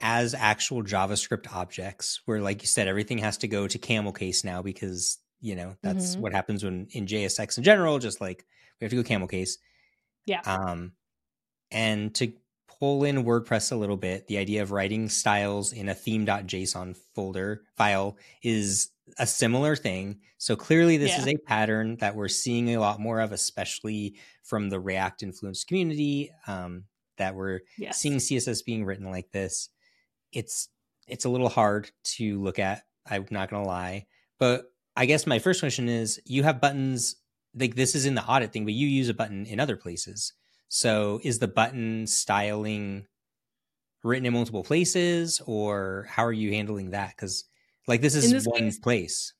as 0.00 0.34
actual 0.34 0.82
JavaScript 0.82 1.52
objects, 1.54 2.20
where, 2.24 2.40
like 2.40 2.62
you 2.62 2.66
said, 2.66 2.88
everything 2.88 3.18
has 3.18 3.38
to 3.38 3.48
go 3.48 3.66
to 3.66 3.78
camel 3.78 4.12
case 4.12 4.44
now 4.44 4.62
because 4.62 5.18
you 5.40 5.56
know 5.56 5.76
that's 5.82 6.12
mm-hmm. 6.12 6.22
what 6.22 6.32
happens 6.32 6.64
when 6.64 6.86
in 6.90 7.06
JSX 7.06 7.58
in 7.58 7.64
general. 7.64 7.98
Just 7.98 8.20
like 8.20 8.44
we 8.80 8.84
have 8.84 8.90
to 8.90 8.96
go 8.96 9.02
camel 9.02 9.28
case. 9.28 9.58
Yeah. 10.26 10.40
Um, 10.44 10.92
and 11.70 12.14
to 12.16 12.32
pull 12.80 13.04
in 13.04 13.24
WordPress 13.24 13.72
a 13.72 13.76
little 13.76 13.96
bit, 13.96 14.26
the 14.26 14.38
idea 14.38 14.62
of 14.62 14.72
writing 14.72 15.08
styles 15.08 15.72
in 15.72 15.88
a 15.88 15.94
theme.json 15.94 16.96
folder 17.14 17.62
file 17.76 18.16
is 18.42 18.90
a 19.18 19.26
similar 19.26 19.76
thing. 19.76 20.20
So 20.38 20.56
clearly, 20.56 20.96
this 20.96 21.10
yeah. 21.10 21.20
is 21.20 21.28
a 21.28 21.36
pattern 21.46 21.96
that 21.96 22.16
we're 22.16 22.28
seeing 22.28 22.74
a 22.74 22.80
lot 22.80 23.00
more 23.00 23.20
of, 23.20 23.32
especially 23.32 24.16
from 24.42 24.70
the 24.70 24.80
React 24.80 25.24
influenced 25.24 25.66
community. 25.66 26.30
Um, 26.46 26.84
that 27.20 27.34
we're 27.34 27.60
yes. 27.78 27.98
seeing 27.98 28.16
css 28.16 28.64
being 28.64 28.84
written 28.84 29.10
like 29.10 29.30
this 29.30 29.68
it's 30.32 30.68
it's 31.06 31.24
a 31.24 31.28
little 31.28 31.48
hard 31.48 31.90
to 32.02 32.40
look 32.42 32.58
at 32.58 32.82
i'm 33.08 33.26
not 33.30 33.48
gonna 33.48 33.66
lie 33.66 34.04
but 34.38 34.72
i 34.96 35.06
guess 35.06 35.26
my 35.26 35.38
first 35.38 35.60
question 35.60 35.88
is 35.88 36.20
you 36.24 36.42
have 36.42 36.60
buttons 36.60 37.16
like 37.54 37.74
this 37.74 37.94
is 37.94 38.06
in 38.06 38.14
the 38.14 38.24
audit 38.24 38.52
thing, 38.52 38.64
but 38.64 38.74
you 38.74 38.86
use 38.86 39.08
a 39.08 39.14
button 39.14 39.46
in 39.46 39.60
other 39.60 39.76
places. 39.76 40.32
So 40.68 41.20
is 41.24 41.38
the 41.38 41.48
button 41.48 42.06
styling 42.06 43.06
written 44.04 44.26
in 44.26 44.32
multiple 44.32 44.62
places 44.62 45.40
or 45.46 46.06
how 46.08 46.24
are 46.24 46.32
you 46.32 46.52
handling 46.52 46.90
that? 46.90 47.10
Because 47.16 47.44
like 47.88 48.00
this 48.00 48.14
is 48.14 48.46
one 48.46 48.60
case, 48.60 48.78
place. 48.78 49.34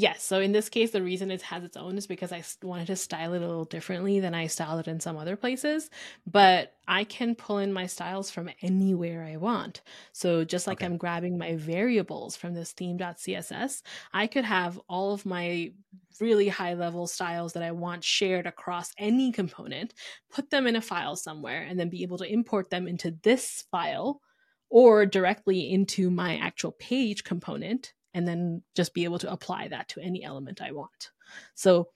Yes. 0.00 0.24
So 0.24 0.40
in 0.40 0.52
this 0.52 0.70
case, 0.70 0.92
the 0.92 1.02
reason 1.02 1.30
it 1.30 1.42
has 1.42 1.62
its 1.62 1.76
own 1.76 1.98
is 1.98 2.06
because 2.06 2.32
I 2.32 2.42
wanted 2.62 2.86
to 2.86 2.96
style 2.96 3.34
it 3.34 3.42
a 3.42 3.46
little 3.46 3.66
differently 3.66 4.18
than 4.18 4.34
I 4.34 4.46
styled 4.46 4.80
it 4.80 4.88
in 4.88 4.98
some 4.98 5.18
other 5.18 5.36
places. 5.36 5.90
But 6.26 6.72
I 6.88 7.04
can 7.04 7.34
pull 7.34 7.58
in 7.58 7.70
my 7.70 7.84
styles 7.84 8.30
from 8.30 8.48
anywhere 8.62 9.22
I 9.22 9.36
want. 9.36 9.82
So 10.14 10.42
just 10.42 10.66
like 10.66 10.78
okay. 10.78 10.86
I'm 10.86 10.96
grabbing 10.96 11.36
my 11.36 11.56
variables 11.56 12.34
from 12.34 12.54
this 12.54 12.72
theme.css, 12.72 13.82
I 14.14 14.26
could 14.26 14.46
have 14.46 14.80
all 14.88 15.12
of 15.12 15.26
my 15.26 15.72
really 16.18 16.48
high 16.48 16.72
level 16.72 17.06
styles 17.06 17.52
that 17.52 17.62
I 17.62 17.72
want 17.72 18.02
shared 18.02 18.46
across 18.46 18.92
any 18.96 19.32
component, 19.32 19.92
put 20.30 20.48
them 20.48 20.66
in 20.66 20.76
a 20.76 20.80
file 20.80 21.14
somewhere, 21.14 21.66
and 21.68 21.78
then 21.78 21.90
be 21.90 22.04
able 22.04 22.16
to 22.18 22.32
import 22.32 22.70
them 22.70 22.88
into 22.88 23.18
this 23.22 23.64
file 23.70 24.22
or 24.70 25.04
directly 25.04 25.70
into 25.70 26.10
my 26.10 26.38
actual 26.38 26.72
page 26.72 27.22
component 27.22 27.92
and 28.14 28.26
then 28.26 28.62
just 28.74 28.94
be 28.94 29.04
able 29.04 29.18
to 29.20 29.32
apply 29.32 29.68
that 29.68 29.88
to 29.90 30.00
any 30.00 30.24
element 30.24 30.60
I 30.60 30.72
want. 30.72 31.10
So 31.54 31.88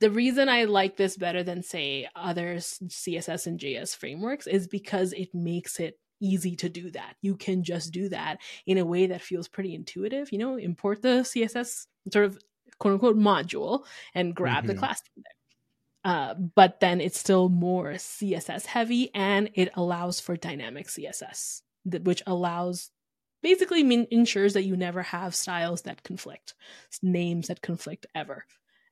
the 0.00 0.10
reason 0.10 0.48
I 0.48 0.64
like 0.64 0.96
this 0.96 1.16
better 1.16 1.42
than 1.42 1.62
say 1.62 2.08
other 2.14 2.56
CSS 2.56 3.46
in 3.46 3.58
JS 3.58 3.96
frameworks 3.96 4.46
is 4.46 4.66
because 4.66 5.12
it 5.12 5.34
makes 5.34 5.80
it 5.80 5.98
easy 6.20 6.56
to 6.56 6.68
do 6.68 6.90
that. 6.90 7.14
You 7.22 7.36
can 7.36 7.62
just 7.62 7.92
do 7.92 8.08
that 8.10 8.38
in 8.66 8.78
a 8.78 8.84
way 8.84 9.06
that 9.06 9.22
feels 9.22 9.48
pretty 9.48 9.74
intuitive. 9.74 10.32
You 10.32 10.38
know, 10.38 10.56
import 10.56 11.02
the 11.02 11.20
CSS 11.20 11.86
sort 12.12 12.26
of 12.26 12.38
quote 12.78 12.94
unquote 12.94 13.16
module 13.16 13.84
and 14.14 14.34
grab 14.34 14.58
mm-hmm. 14.58 14.68
the 14.68 14.74
class 14.74 15.00
from 15.00 15.22
there. 15.22 15.32
Uh, 16.12 16.34
but 16.34 16.78
then 16.80 17.00
it's 17.00 17.18
still 17.18 17.48
more 17.48 17.92
CSS 17.94 18.66
heavy 18.66 19.10
and 19.14 19.50
it 19.54 19.70
allows 19.74 20.20
for 20.20 20.36
dynamic 20.36 20.86
CSS, 20.86 21.62
which 21.84 22.22
allows 22.26 22.90
basically 23.42 23.82
mean, 23.82 24.06
ensures 24.10 24.54
that 24.54 24.64
you 24.64 24.76
never 24.76 25.02
have 25.02 25.34
styles 25.34 25.82
that 25.82 26.02
conflict, 26.02 26.54
names 27.02 27.48
that 27.48 27.62
conflict 27.62 28.06
ever. 28.14 28.44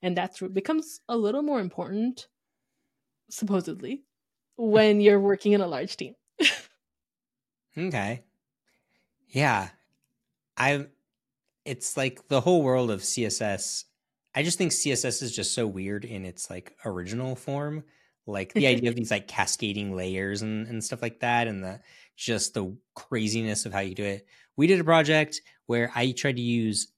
And 0.03 0.17
that 0.17 0.39
becomes 0.53 1.01
a 1.09 1.17
little 1.17 1.43
more 1.43 1.61
important, 1.61 2.29
supposedly, 3.31 4.05
when 4.57 5.01
you're 5.01 5.21
working 5.21 5.53
in 5.53 5.61
a 5.61 5.67
large 5.67 5.97
team. 5.97 6.15
okay. 7.79 8.23
Yeah. 9.29 9.71
I 10.57 10.87
it's 11.65 11.97
like 11.97 12.29
the 12.29 12.41
whole 12.41 12.63
world 12.63 12.91
of 12.91 13.01
CSS. 13.01 13.85
I 14.35 14.43
just 14.43 14.59
think 14.59 14.73
CSS 14.73 15.23
is 15.23 15.35
just 15.35 15.55
so 15.55 15.67
weird 15.67 16.05
in 16.05 16.25
its 16.25 16.51
like 16.51 16.77
original 16.85 17.37
form. 17.37 17.85
Like 18.27 18.55
the 18.55 18.67
idea 18.67 18.89
of 18.89 18.97
these 18.97 19.11
like 19.11 19.29
cascading 19.29 19.95
layers 19.95 20.43
and, 20.43 20.67
and 20.67 20.83
stuff 20.83 21.03
like 21.03 21.21
that, 21.21 21.47
and 21.47 21.63
the 21.63 21.81
just 22.17 22.55
the 22.55 22.77
craziness 22.95 23.67
of 23.67 23.73
how 23.73 23.81
you 23.81 23.95
do 23.95 24.05
it. 24.05 24.27
We 24.57 24.67
did 24.67 24.81
a 24.81 24.85
project 24.85 25.43
where 25.67 25.91
I 25.95 26.13
tried 26.13 26.37
to 26.37 26.43
use 26.43 26.89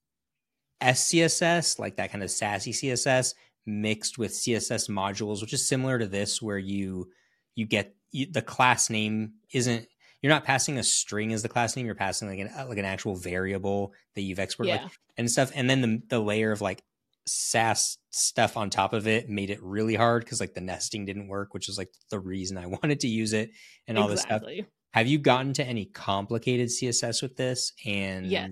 SCSS, 0.80 1.78
like 1.78 1.96
that 1.96 2.12
kind 2.12 2.22
of 2.22 2.30
sassy 2.30 2.72
CSS, 2.72 3.34
mixed 3.64 4.18
with 4.18 4.32
CSS 4.32 4.88
modules, 4.88 5.40
which 5.40 5.52
is 5.52 5.66
similar 5.66 5.98
to 5.98 6.06
this, 6.06 6.40
where 6.40 6.58
you 6.58 7.10
you 7.54 7.66
get 7.66 7.94
you, 8.12 8.26
the 8.30 8.42
class 8.42 8.88
name 8.90 9.32
isn't 9.52 9.88
you're 10.22 10.32
not 10.32 10.44
passing 10.44 10.78
a 10.78 10.82
string 10.82 11.32
as 11.32 11.42
the 11.42 11.48
class 11.48 11.76
name, 11.76 11.86
you're 11.86 11.94
passing 11.94 12.28
like 12.28 12.38
an 12.38 12.68
like 12.68 12.78
an 12.78 12.84
actual 12.84 13.16
variable 13.16 13.92
that 14.14 14.22
you've 14.22 14.38
exported 14.38 14.70
yeah. 14.70 14.82
like, 14.82 14.92
and 15.16 15.30
stuff, 15.30 15.50
and 15.54 15.68
then 15.68 15.80
the 15.80 16.02
the 16.08 16.20
layer 16.20 16.52
of 16.52 16.60
like 16.60 16.82
Sass 17.26 17.98
stuff 18.10 18.56
on 18.56 18.70
top 18.70 18.92
of 18.92 19.06
it 19.06 19.28
made 19.28 19.50
it 19.50 19.62
really 19.62 19.94
hard 19.94 20.24
because 20.24 20.40
like 20.40 20.54
the 20.54 20.60
nesting 20.60 21.04
didn't 21.04 21.28
work, 21.28 21.54
which 21.54 21.68
is 21.68 21.76
like 21.78 21.90
the 22.10 22.20
reason 22.20 22.56
I 22.58 22.66
wanted 22.82 23.00
to 23.00 23.08
use 23.08 23.32
it 23.32 23.50
and 23.86 23.98
all 23.98 24.10
exactly. 24.10 24.56
this 24.56 24.64
stuff. 24.64 24.72
Have 24.92 25.06
you 25.06 25.18
gotten 25.18 25.52
to 25.54 25.64
any 25.64 25.84
complicated 25.84 26.68
CSS 26.68 27.20
with 27.20 27.36
this? 27.36 27.72
And 27.84 28.26
yeah. 28.26 28.48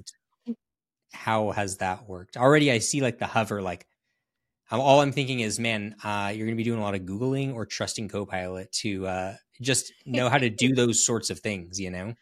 how 1.15 1.53
has 1.53 1.79
that 1.79 2.07
worked? 2.07 2.37
Already, 2.37 2.71
I 2.71 2.81
see 2.81 3.01
like 3.01 3.19
the 3.19 3.27
hover. 3.27 3.63
Like, 3.63 3.87
I'm, 4.71 4.79
all 4.79 5.01
I'm 5.01 5.13
thinking 5.13 5.41
is, 5.41 5.59
man, 5.59 5.97
uh, 6.05 6.33
you're 6.35 6.45
going 6.45 6.57
to 6.57 6.63
be 6.63 6.65
doing 6.65 6.81
a 6.81 6.83
lot 6.83 6.95
of 6.95 7.03
googling 7.03 7.55
or 7.55 7.65
trusting 7.65 8.09
Copilot 8.09 8.71
to 8.73 9.07
uh, 9.07 9.35
just 9.63 9.91
know 10.05 10.29
how 10.29 10.37
to 10.37 10.51
do 10.51 10.69
those 10.75 11.07
sorts 11.07 11.31
of 11.31 11.39
things. 11.39 11.81
You 11.81 11.91
know. 11.91 12.15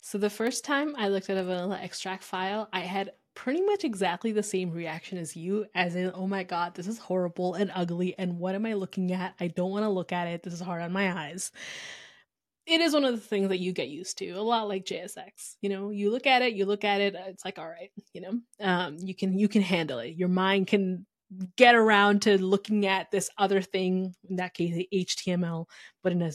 So 0.00 0.16
the 0.16 0.30
first 0.30 0.64
time 0.64 0.94
I 0.96 1.08
looked 1.08 1.28
at 1.28 1.36
a 1.36 1.44
vanilla 1.44 1.78
extract 1.82 2.22
file, 2.22 2.68
I 2.72 2.80
had 2.80 3.12
pretty 3.34 3.62
much 3.62 3.84
exactly 3.84 4.32
the 4.32 4.42
same 4.42 4.70
reaction 4.70 5.18
as 5.18 5.36
you, 5.36 5.66
as 5.74 5.96
in, 5.96 6.12
oh 6.14 6.26
my 6.26 6.44
god, 6.44 6.74
this 6.74 6.86
is 6.86 6.98
horrible 6.98 7.54
and 7.54 7.70
ugly, 7.74 8.14
and 8.18 8.38
what 8.38 8.54
am 8.54 8.66
I 8.66 8.74
looking 8.74 9.12
at? 9.12 9.34
I 9.40 9.48
don't 9.48 9.70
want 9.70 9.84
to 9.84 9.90
look 9.90 10.12
at 10.12 10.28
it. 10.28 10.42
This 10.42 10.54
is 10.54 10.60
hard 10.60 10.82
on 10.82 10.92
my 10.92 11.28
eyes 11.28 11.50
it 12.66 12.80
is 12.80 12.94
one 12.94 13.04
of 13.04 13.14
the 13.14 13.20
things 13.20 13.48
that 13.48 13.58
you 13.58 13.72
get 13.72 13.88
used 13.88 14.18
to 14.18 14.30
a 14.30 14.40
lot 14.40 14.68
like 14.68 14.84
JSX. 14.84 15.56
You 15.60 15.68
know, 15.68 15.90
you 15.90 16.10
look 16.10 16.26
at 16.26 16.42
it, 16.42 16.54
you 16.54 16.64
look 16.64 16.84
at 16.84 17.00
it, 17.00 17.14
it's 17.14 17.44
like, 17.44 17.58
all 17.58 17.68
right, 17.68 17.90
you 18.12 18.20
know, 18.22 18.40
um, 18.60 18.96
you 18.98 19.14
can 19.14 19.38
you 19.38 19.48
can 19.48 19.62
handle 19.62 19.98
it. 19.98 20.16
Your 20.16 20.28
mind 20.28 20.66
can 20.66 21.06
get 21.56 21.74
around 21.74 22.22
to 22.22 22.42
looking 22.42 22.86
at 22.86 23.10
this 23.10 23.28
other 23.36 23.60
thing, 23.60 24.14
in 24.28 24.36
that 24.36 24.54
case 24.54 24.86
HTML, 24.92 25.66
but 26.02 26.12
in 26.12 26.22
a 26.22 26.30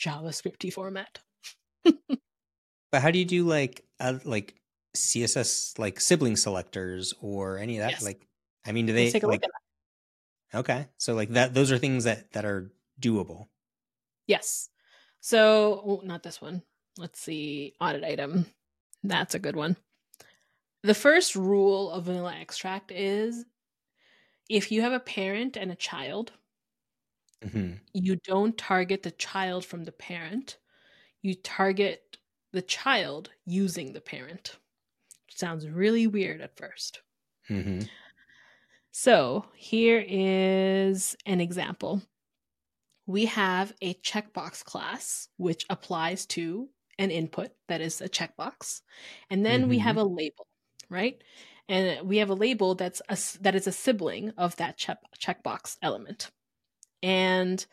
JavaScripty 0.00 0.72
format. 0.72 1.20
but 1.84 3.02
how 3.02 3.10
do 3.10 3.18
you 3.18 3.24
do 3.24 3.44
like 3.44 3.84
uh, 4.00 4.14
like 4.24 4.54
CSS 4.94 5.78
like 5.78 6.00
sibling 6.00 6.36
selectors 6.36 7.14
or 7.20 7.58
any 7.58 7.78
of 7.78 7.84
that? 7.84 7.92
Yes. 7.92 8.04
Like, 8.04 8.26
I 8.66 8.72
mean, 8.72 8.86
do 8.86 8.92
they 8.92 9.10
like? 9.20 9.42
Okay, 10.54 10.88
so 10.96 11.14
like 11.14 11.30
that, 11.30 11.54
those 11.54 11.70
are 11.70 11.78
things 11.78 12.04
that 12.04 12.32
that 12.32 12.44
are 12.44 12.72
doable. 13.00 13.46
Yes. 14.26 14.68
So, 15.20 15.82
oh, 15.84 16.00
not 16.04 16.22
this 16.22 16.40
one. 16.40 16.62
Let's 16.98 17.20
see. 17.20 17.74
Audit 17.80 18.04
item. 18.04 18.46
That's 19.02 19.34
a 19.34 19.38
good 19.38 19.56
one. 19.56 19.76
The 20.82 20.94
first 20.94 21.36
rule 21.36 21.90
of 21.90 22.04
vanilla 22.04 22.34
extract 22.40 22.90
is 22.90 23.44
if 24.48 24.72
you 24.72 24.82
have 24.82 24.92
a 24.92 25.00
parent 25.00 25.56
and 25.56 25.70
a 25.70 25.76
child, 25.76 26.32
mm-hmm. 27.44 27.74
you 27.92 28.16
don't 28.24 28.56
target 28.56 29.02
the 29.02 29.10
child 29.10 29.64
from 29.64 29.84
the 29.84 29.92
parent. 29.92 30.56
You 31.22 31.34
target 31.34 32.18
the 32.52 32.62
child 32.62 33.30
using 33.44 33.92
the 33.92 34.00
parent. 34.00 34.56
Sounds 35.40 35.68
really 35.68 36.06
weird 36.06 36.40
at 36.40 36.56
1st 36.56 36.92
mm-hmm. 37.50 37.80
So 38.92 39.46
here 39.54 40.04
is 40.06 41.16
an 41.24 41.40
example 41.40 42.02
we 43.10 43.26
have 43.26 43.72
a 43.82 43.94
checkbox 43.94 44.64
class, 44.64 45.28
which 45.36 45.66
applies 45.68 46.26
to 46.26 46.68
an 46.98 47.10
input 47.10 47.50
that 47.66 47.80
is 47.80 48.00
a 48.00 48.08
checkbox. 48.08 48.82
And 49.28 49.44
then 49.44 49.62
mm-hmm. 49.62 49.70
we 49.70 49.78
have 49.78 49.96
mm-hmm. 49.96 50.12
a 50.12 50.14
label, 50.14 50.46
right? 50.88 51.20
And 51.68 52.08
we 52.08 52.18
have 52.18 52.30
a 52.30 52.34
label 52.34 52.76
that's 52.76 53.02
a, 53.08 53.18
that 53.40 53.56
is 53.56 53.66
a 53.66 53.72
sibling 53.72 54.32
of 54.38 54.54
that 54.56 54.76
check, 54.76 54.98
checkbox 55.18 55.76
element. 55.82 56.30
And 57.02 57.64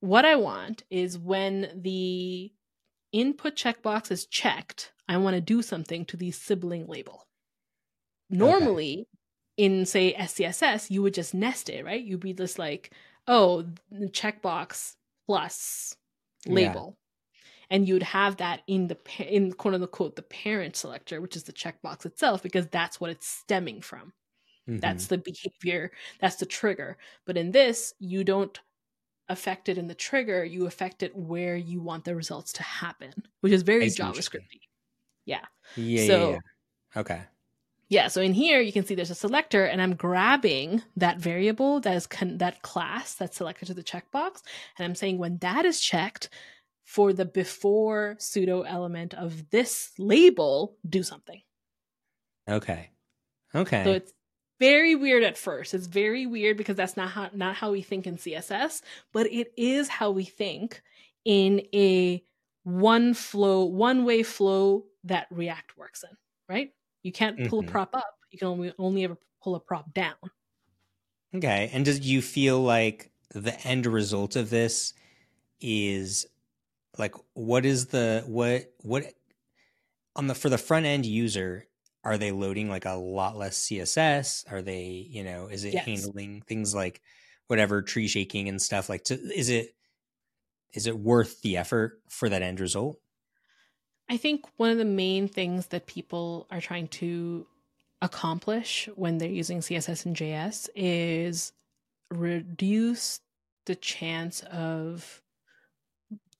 what 0.00 0.24
I 0.24 0.36
want 0.36 0.84
is 0.90 1.18
when 1.18 1.68
the 1.74 2.50
input 3.12 3.56
checkbox 3.56 4.10
is 4.10 4.24
checked, 4.24 4.92
I 5.10 5.16
want 5.16 5.34
to 5.34 5.40
do 5.40 5.60
something 5.60 6.04
to 6.06 6.16
the 6.16 6.30
sibling 6.30 6.86
label. 6.86 7.26
Normally, 8.30 9.08
okay. 9.58 9.64
in 9.64 9.84
say 9.84 10.14
SCSS, 10.14 10.88
you 10.88 11.02
would 11.02 11.14
just 11.14 11.34
nest 11.34 11.68
it, 11.68 11.84
right? 11.84 12.00
You'd 12.00 12.20
be 12.20 12.32
just 12.32 12.60
like, 12.60 12.92
oh, 13.26 13.64
checkbox 13.92 14.94
plus 15.26 15.96
label. 16.46 16.96
Yeah. 16.96 17.76
And 17.76 17.88
you'd 17.88 18.04
have 18.04 18.36
that 18.36 18.60
in 18.68 18.86
the 18.86 18.96
in 19.18 19.52
quote 19.52 19.74
unquote 19.74 20.14
the 20.14 20.22
parent 20.22 20.76
selector, 20.76 21.20
which 21.20 21.34
is 21.34 21.42
the 21.42 21.52
checkbox 21.52 22.06
itself, 22.06 22.40
because 22.40 22.68
that's 22.68 23.00
what 23.00 23.10
it's 23.10 23.26
stemming 23.26 23.80
from. 23.80 24.12
Mm-hmm. 24.68 24.78
That's 24.78 25.08
the 25.08 25.18
behavior, 25.18 25.90
that's 26.20 26.36
the 26.36 26.46
trigger. 26.46 26.98
But 27.26 27.36
in 27.36 27.50
this, 27.50 27.94
you 27.98 28.22
don't 28.22 28.56
affect 29.28 29.68
it 29.68 29.76
in 29.76 29.88
the 29.88 29.94
trigger, 29.94 30.44
you 30.44 30.66
affect 30.66 31.02
it 31.02 31.16
where 31.16 31.56
you 31.56 31.80
want 31.80 32.04
the 32.04 32.14
results 32.14 32.52
to 32.54 32.62
happen, 32.62 33.12
which 33.40 33.52
is 33.52 33.62
very 33.62 33.86
JavaScripty. 33.86 34.69
Yeah. 35.24 35.44
Yeah. 35.76 36.06
So, 36.06 36.30
yeah, 36.30 36.38
yeah. 36.94 37.00
Okay. 37.00 37.20
Yeah, 37.88 38.06
so 38.06 38.20
in 38.20 38.34
here 38.34 38.60
you 38.60 38.72
can 38.72 38.86
see 38.86 38.94
there's 38.94 39.10
a 39.10 39.16
selector 39.16 39.64
and 39.64 39.82
I'm 39.82 39.96
grabbing 39.96 40.82
that 40.96 41.18
variable 41.18 41.80
that 41.80 41.96
is 41.96 42.06
con- 42.06 42.38
that 42.38 42.62
class 42.62 43.14
that's 43.14 43.36
selected 43.36 43.66
to 43.66 43.74
the 43.74 43.82
checkbox 43.82 44.42
and 44.78 44.84
I'm 44.84 44.94
saying 44.94 45.18
when 45.18 45.38
that 45.38 45.64
is 45.64 45.80
checked 45.80 46.30
for 46.84 47.12
the 47.12 47.24
before 47.24 48.14
pseudo 48.18 48.62
element 48.62 49.14
of 49.14 49.50
this 49.50 49.90
label 49.98 50.76
do 50.88 51.02
something. 51.02 51.40
Okay. 52.48 52.90
Okay. 53.54 53.84
So 53.84 53.92
it's 53.92 54.12
very 54.60 54.94
weird 54.94 55.24
at 55.24 55.38
first. 55.38 55.74
It's 55.74 55.86
very 55.86 56.26
weird 56.26 56.56
because 56.56 56.76
that's 56.76 56.96
not 56.96 57.10
how 57.10 57.30
not 57.32 57.56
how 57.56 57.72
we 57.72 57.82
think 57.82 58.06
in 58.06 58.16
CSS, 58.16 58.82
but 59.12 59.26
it 59.26 59.52
is 59.56 59.88
how 59.88 60.10
we 60.10 60.24
think 60.24 60.82
in 61.24 61.62
a 61.74 62.22
one 62.62 63.14
flow, 63.14 63.64
one 63.64 64.04
way 64.04 64.22
flow 64.22 64.84
that 65.04 65.26
React 65.30 65.76
works 65.76 66.02
in, 66.02 66.16
right? 66.48 66.70
You 67.02 67.12
can't 67.12 67.48
pull 67.48 67.60
mm-hmm. 67.60 67.68
a 67.68 67.72
prop 67.72 67.94
up. 67.94 68.14
You 68.30 68.38
can 68.38 68.48
only 68.48 68.72
only 68.78 69.04
ever 69.04 69.16
pull 69.42 69.54
a 69.54 69.60
prop 69.60 69.92
down. 69.94 70.14
Okay. 71.34 71.70
And 71.72 71.84
does 71.84 72.00
you 72.00 72.22
feel 72.22 72.60
like 72.60 73.10
the 73.34 73.58
end 73.66 73.86
result 73.86 74.36
of 74.36 74.50
this 74.50 74.92
is 75.60 76.26
like 76.98 77.14
what 77.34 77.64
is 77.64 77.86
the 77.86 78.24
what 78.26 78.72
what 78.78 79.04
on 80.16 80.26
the 80.26 80.34
for 80.34 80.48
the 80.48 80.58
front 80.58 80.86
end 80.86 81.06
user 81.06 81.66
are 82.02 82.18
they 82.18 82.32
loading 82.32 82.68
like 82.68 82.86
a 82.86 82.94
lot 82.94 83.36
less 83.36 83.58
css 83.68 84.50
are 84.50 84.62
they 84.62 85.06
you 85.08 85.22
know 85.22 85.46
is 85.46 85.64
it 85.64 85.74
Yes. 85.74 85.84
handling 85.84 86.42
things 86.42 86.74
like 86.74 87.00
whatever 87.46 87.82
tree 87.82 88.08
shaking 88.08 88.48
and 88.48 88.60
stuff 88.60 88.88
like 88.88 89.04
to, 89.04 89.14
is 89.14 89.48
it 89.48 89.74
is 90.72 90.86
it 90.86 90.98
worth 90.98 91.40
the 91.42 91.56
effort 91.56 92.00
for 92.08 92.28
that 92.28 92.42
end 92.42 92.58
result 92.58 92.98
I 94.10 94.16
think 94.16 94.44
one 94.56 94.70
of 94.70 94.78
the 94.78 94.84
main 94.84 95.28
things 95.28 95.68
that 95.68 95.86
people 95.86 96.48
are 96.50 96.60
trying 96.60 96.88
to 96.88 97.46
accomplish 98.02 98.88
when 98.96 99.18
they're 99.18 99.28
using 99.28 99.60
CSS 99.60 100.04
in 100.04 100.14
JS 100.14 100.68
is 100.74 101.52
reduce 102.10 103.20
the 103.66 103.76
chance 103.76 104.40
of 104.50 105.22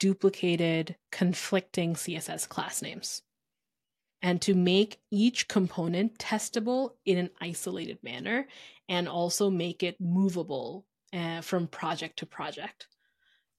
duplicated, 0.00 0.96
conflicting 1.12 1.94
CSS 1.94 2.48
class 2.48 2.82
names 2.82 3.22
and 4.20 4.42
to 4.42 4.54
make 4.54 4.98
each 5.12 5.46
component 5.46 6.18
testable 6.18 6.94
in 7.04 7.18
an 7.18 7.30
isolated 7.40 7.98
manner 8.02 8.48
and 8.88 9.08
also 9.08 9.48
make 9.48 9.84
it 9.84 10.00
movable 10.00 10.86
uh, 11.12 11.40
from 11.40 11.68
project 11.68 12.18
to 12.18 12.26
project 12.26 12.88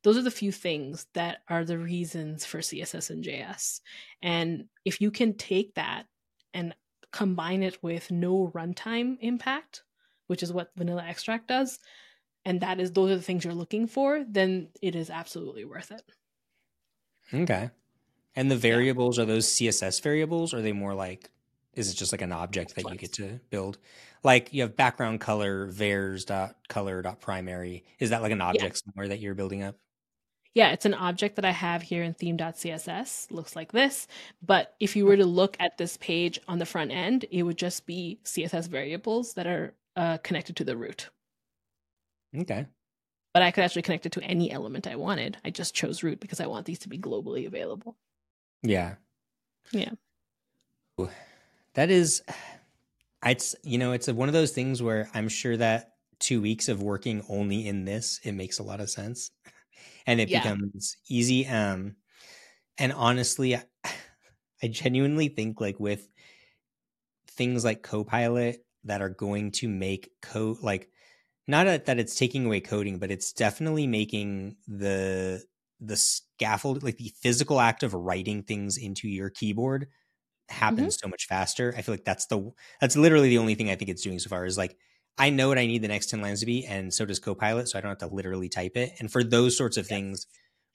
those 0.04 0.18
are 0.18 0.24
the 0.24 0.32
few 0.32 0.52
things 0.52 1.08
that 1.14 1.39
are 1.47 1.64
the 1.64 1.78
reasons 1.78 2.45
for 2.45 2.60
css 2.60 3.10
in 3.10 3.22
js 3.22 3.82
and 4.22 4.66
if 4.86 5.02
you 5.02 5.12
can 5.12 5.36
take 5.36 5.74
that 5.76 6.06
and 6.54 6.76
combine 7.12 7.64
it 7.64 7.82
with 7.84 8.12
no 8.12 8.52
runtime 8.56 9.18
impact 9.22 9.84
which 10.28 10.43
is 10.43 10.54
what 10.54 10.72
vanilla 10.76 11.04
extract 11.06 11.47
does 11.47 11.80
and 12.45 12.62
that 12.62 12.80
is 12.80 12.91
those 12.91 13.12
are 13.12 13.16
the 13.16 13.22
things 13.22 13.43
you're 13.43 13.54
looking 13.54 13.88
for 13.88 14.24
then 14.28 14.70
it 14.82 14.95
is 14.95 15.10
absolutely 15.10 15.66
worth 15.66 15.91
it. 15.91 16.04
Okay. 17.34 17.70
And 18.36 18.49
the 18.49 18.58
variables 18.58 19.20
are 19.20 19.26
those 19.26 19.47
css 19.47 20.02
variables? 20.02 20.54
Or 20.54 20.58
are 20.58 20.62
they 20.62 20.72
more 20.72 20.93
like 20.93 21.30
is 21.74 21.89
it 21.89 21.95
just 21.95 22.12
like 22.12 22.22
an 22.22 22.34
object 22.34 22.76
that 22.76 22.89
you 22.89 22.95
get 22.95 23.14
to 23.14 23.39
build? 23.49 23.78
Like 24.24 24.54
you 24.54 24.64
have 24.64 24.76
background 24.76 25.22
color 25.22 25.68
vars 25.68 26.26
dot 26.26 26.56
color 26.68 27.02
dot 27.02 27.22
primary. 27.22 27.86
Is 27.99 28.10
that 28.10 28.22
like 28.22 28.32
an 28.32 28.41
object 28.41 28.82
somewhere 28.84 29.10
that 29.10 29.20
you're 29.20 29.36
building 29.36 29.64
up 29.64 29.78
yeah, 30.54 30.72
it's 30.72 30.86
an 30.86 30.93
object 30.93 31.36
that 31.38 31.45
I 31.45 31.52
have 31.52 31.82
here 31.82 32.04
in 32.04 32.14
theme.css. 32.14 33.32
Looks 33.32 33.56
like 33.56 33.72
this. 33.72 34.08
But 34.41 34.76
if 34.80 34.95
you 34.95 35.06
were 35.06 35.18
to 35.18 35.26
look 35.26 35.56
at 35.60 35.78
this 35.78 35.97
page 35.97 36.39
on 36.47 36.60
the 36.60 36.66
front 36.66 36.91
end, 36.91 37.26
it 37.32 37.43
would 37.43 37.58
just 37.58 37.86
be 37.86 38.20
CSS 38.26 38.68
variables 38.68 39.34
that 39.36 39.47
are 39.47 39.74
uh, 39.95 40.18
connected 40.18 40.56
to 40.58 40.64
the 40.64 40.76
root. 40.78 41.10
okay 42.38 42.66
But 43.34 43.43
I 43.43 43.52
could 43.52 43.64
actually 43.64 43.82
connect 43.84 44.06
it 44.06 44.12
to 44.14 44.24
any 44.24 44.52
element 44.52 44.88
I 44.88 44.95
wanted. 44.95 45.38
I 45.45 45.52
just 45.52 45.74
chose 45.74 46.04
root 46.04 46.20
because 46.20 46.39
I 46.39 46.47
want 46.47 46.66
these 46.66 46.80
to 46.80 46.89
be 46.89 46.97
globally 46.97 47.47
available. 47.47 47.95
yeah 48.62 48.95
Yeah. 49.72 49.91
That 51.74 51.89
is 51.89 52.22
it's 53.26 53.56
you 53.64 53.78
know 53.78 53.91
it's 53.91 54.08
one 54.08 54.30
of 54.30 54.34
those 54.34 54.52
things 54.52 54.82
where 54.82 55.10
i'm 55.14 55.30
sure 55.30 55.56
that 55.58 55.93
two 56.20 56.41
weeks 56.41 56.70
of 56.70 56.82
working 56.82 57.24
only 57.30 57.68
in 57.68 57.86
this 57.86 58.20
it 58.24 58.34
makes 58.34 58.60
a 58.60 58.64
lot 58.64 58.80
of 58.80 58.89
sense 58.89 59.32
and 60.06 60.20
it 60.22 60.32
Yeah. 60.32 60.32
becomes 60.32 60.98
easy 61.10 61.48
um 61.48 61.96
and 62.78 62.94
honestly 62.94 63.56
I, 63.56 63.66
I 64.64 64.68
genuinely 64.70 65.30
think 65.30 65.62
like 65.62 65.80
with 65.80 66.10
things 67.28 67.64
like 67.64 67.84
copilot 67.84 68.66
that 68.84 69.02
are 69.02 69.10
going 69.10 69.52
to 69.52 69.70
make 69.70 70.12
code 70.22 70.58
like 70.62 70.90
not 71.48 71.68
a, 71.68 71.82
that 71.86 72.00
it's 72.00 72.16
taking 72.18 72.46
away 72.46 72.62
coding 72.62 73.00
but 73.00 73.12
it's 73.12 73.34
definitely 73.34 73.88
making 73.88 74.58
the 74.68 75.44
the 75.80 75.98
scaffold 75.98 76.84
like 76.84 76.98
the 76.98 77.14
physical 77.22 77.60
act 77.60 77.84
of 77.84 77.94
writing 77.94 78.44
things 78.44 78.78
into 78.78 79.08
your 79.08 79.30
keyboard 79.30 79.90
happen 80.50 80.90
so 80.92 81.08
much 81.08 81.28
faster 81.28 81.74
i 81.78 81.82
feel 81.84 81.94
like 81.94 82.06
that's 82.06 82.28
the 82.28 82.52
that's 82.82 82.98
literally 82.98 83.30
the 83.30 83.40
only 83.40 83.56
thing 83.56 83.70
i 83.72 83.76
think 83.76 83.90
it's 83.90 84.04
doing 84.04 84.20
so 84.20 84.30
far 84.30 84.46
is 84.46 84.58
like 84.58 84.78
i 85.18 85.30
know 85.30 85.47
what 85.47 85.57
i 85.59 85.66
need 85.66 85.82
the 85.82 85.88
next 85.88 86.09
10 86.09 86.22
lines 86.22 86.39
to 86.39 86.45
be 86.45 86.66
and 86.66 86.93
so 86.93 87.05
does 87.05 87.20
copilot 87.20 87.68
so 87.68 87.78
i 87.78 87.82
don't 87.82 87.89
have 87.89 88.09
to 88.09 88.14
literally 88.16 88.49
type 88.49 88.76
it 88.76 88.91
and 88.99 89.12
for 89.12 89.24
those 89.24 89.57
sorts 89.57 89.78
of 89.78 89.88
Yes. 89.88 89.88
things 89.88 90.28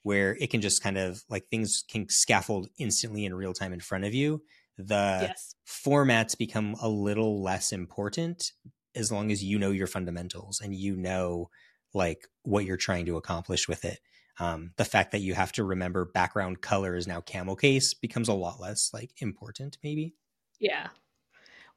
where 0.03 0.37
it 0.37 0.51
can 0.51 0.61
just 0.61 0.83
kind 0.83 0.99
of 0.99 1.25
like 1.29 1.49
things 1.51 1.85
can 1.89 2.09
scaffold 2.09 2.69
instantly 2.79 3.25
in 3.25 3.35
real 3.35 3.53
time 3.53 3.73
in 3.73 3.81
front 3.81 4.05
of 4.05 4.15
you 4.15 4.43
the 4.79 5.19
yes. 5.21 5.55
formats 5.67 6.37
become 6.37 6.77
a 6.81 6.89
little 6.89 7.43
less 7.43 7.73
important 7.73 8.53
as 8.95 9.11
long 9.13 9.31
as 9.31 9.43
you 9.43 9.59
know 9.59 9.71
your 9.71 9.87
fundamentals 9.87 10.61
and 10.61 10.75
you 10.75 10.97
know 10.97 11.49
like 11.95 12.27
what 12.43 12.65
you're 12.65 12.77
trying 12.77 13.07
to 13.07 13.17
accomplish 13.17 13.69
with 13.69 13.85
it 13.85 14.01
um, 14.39 14.73
the 14.77 14.85
fact 14.85 15.13
that 15.13 15.21
you 15.23 15.33
have 15.33 15.51
to 15.53 15.65
remember 15.65 16.05
background 16.05 16.61
color 16.61 16.95
is 16.95 17.07
now 17.07 17.21
camel 17.23 17.57
case 17.57 17.95
becomes 17.95 18.29
a 18.29 18.35
lot 18.35 18.61
less 18.61 18.91
like 18.93 19.11
important 19.21 19.79
maybe 19.83 20.15
Yeah. 20.59 20.89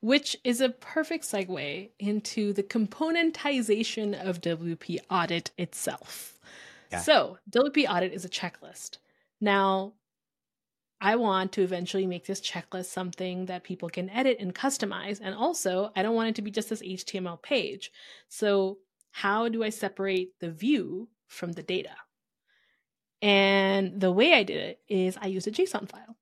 Which 0.01 0.37
is 0.43 0.61
a 0.61 0.69
perfect 0.69 1.25
segue 1.25 1.89
into 1.99 2.53
the 2.53 2.63
componentization 2.63 4.13
of 4.25 4.39
WP 4.41 4.99
Audit 5.09 5.51
itself. 5.57 6.39
Yeah. 6.91 6.99
So, 7.01 7.37
WP 7.51 7.85
Audit 7.89 8.13
is 8.13 8.23
a 8.25 8.29
checklist. 8.29 8.97
Now, 9.41 9.93
I 11.01 11.15
want 11.17 11.51
to 11.53 11.61
eventually 11.63 12.07
make 12.07 12.25
this 12.25 12.41
checklist 12.41 12.85
something 12.85 13.45
that 13.45 13.63
people 13.63 13.89
can 13.89 14.09
edit 14.09 14.37
and 14.39 14.55
customize. 14.55 15.19
And 15.21 15.35
also, 15.35 15.91
I 15.95 16.01
don't 16.01 16.15
want 16.15 16.29
it 16.29 16.35
to 16.35 16.41
be 16.41 16.51
just 16.51 16.69
this 16.69 16.81
HTML 16.81 17.41
page. 17.41 17.91
So, 18.27 18.79
how 19.11 19.49
do 19.49 19.63
I 19.63 19.69
separate 19.69 20.39
the 20.39 20.51
view 20.51 21.09
from 21.27 21.51
the 21.53 21.63
data? 21.63 21.95
And 23.21 23.99
the 23.99 24.11
way 24.11 24.33
I 24.33 24.43
did 24.43 24.57
it 24.57 24.79
is 24.87 25.17
I 25.21 25.27
used 25.27 25.47
a 25.47 25.51
JSON 25.51 25.89
file. 25.89 26.15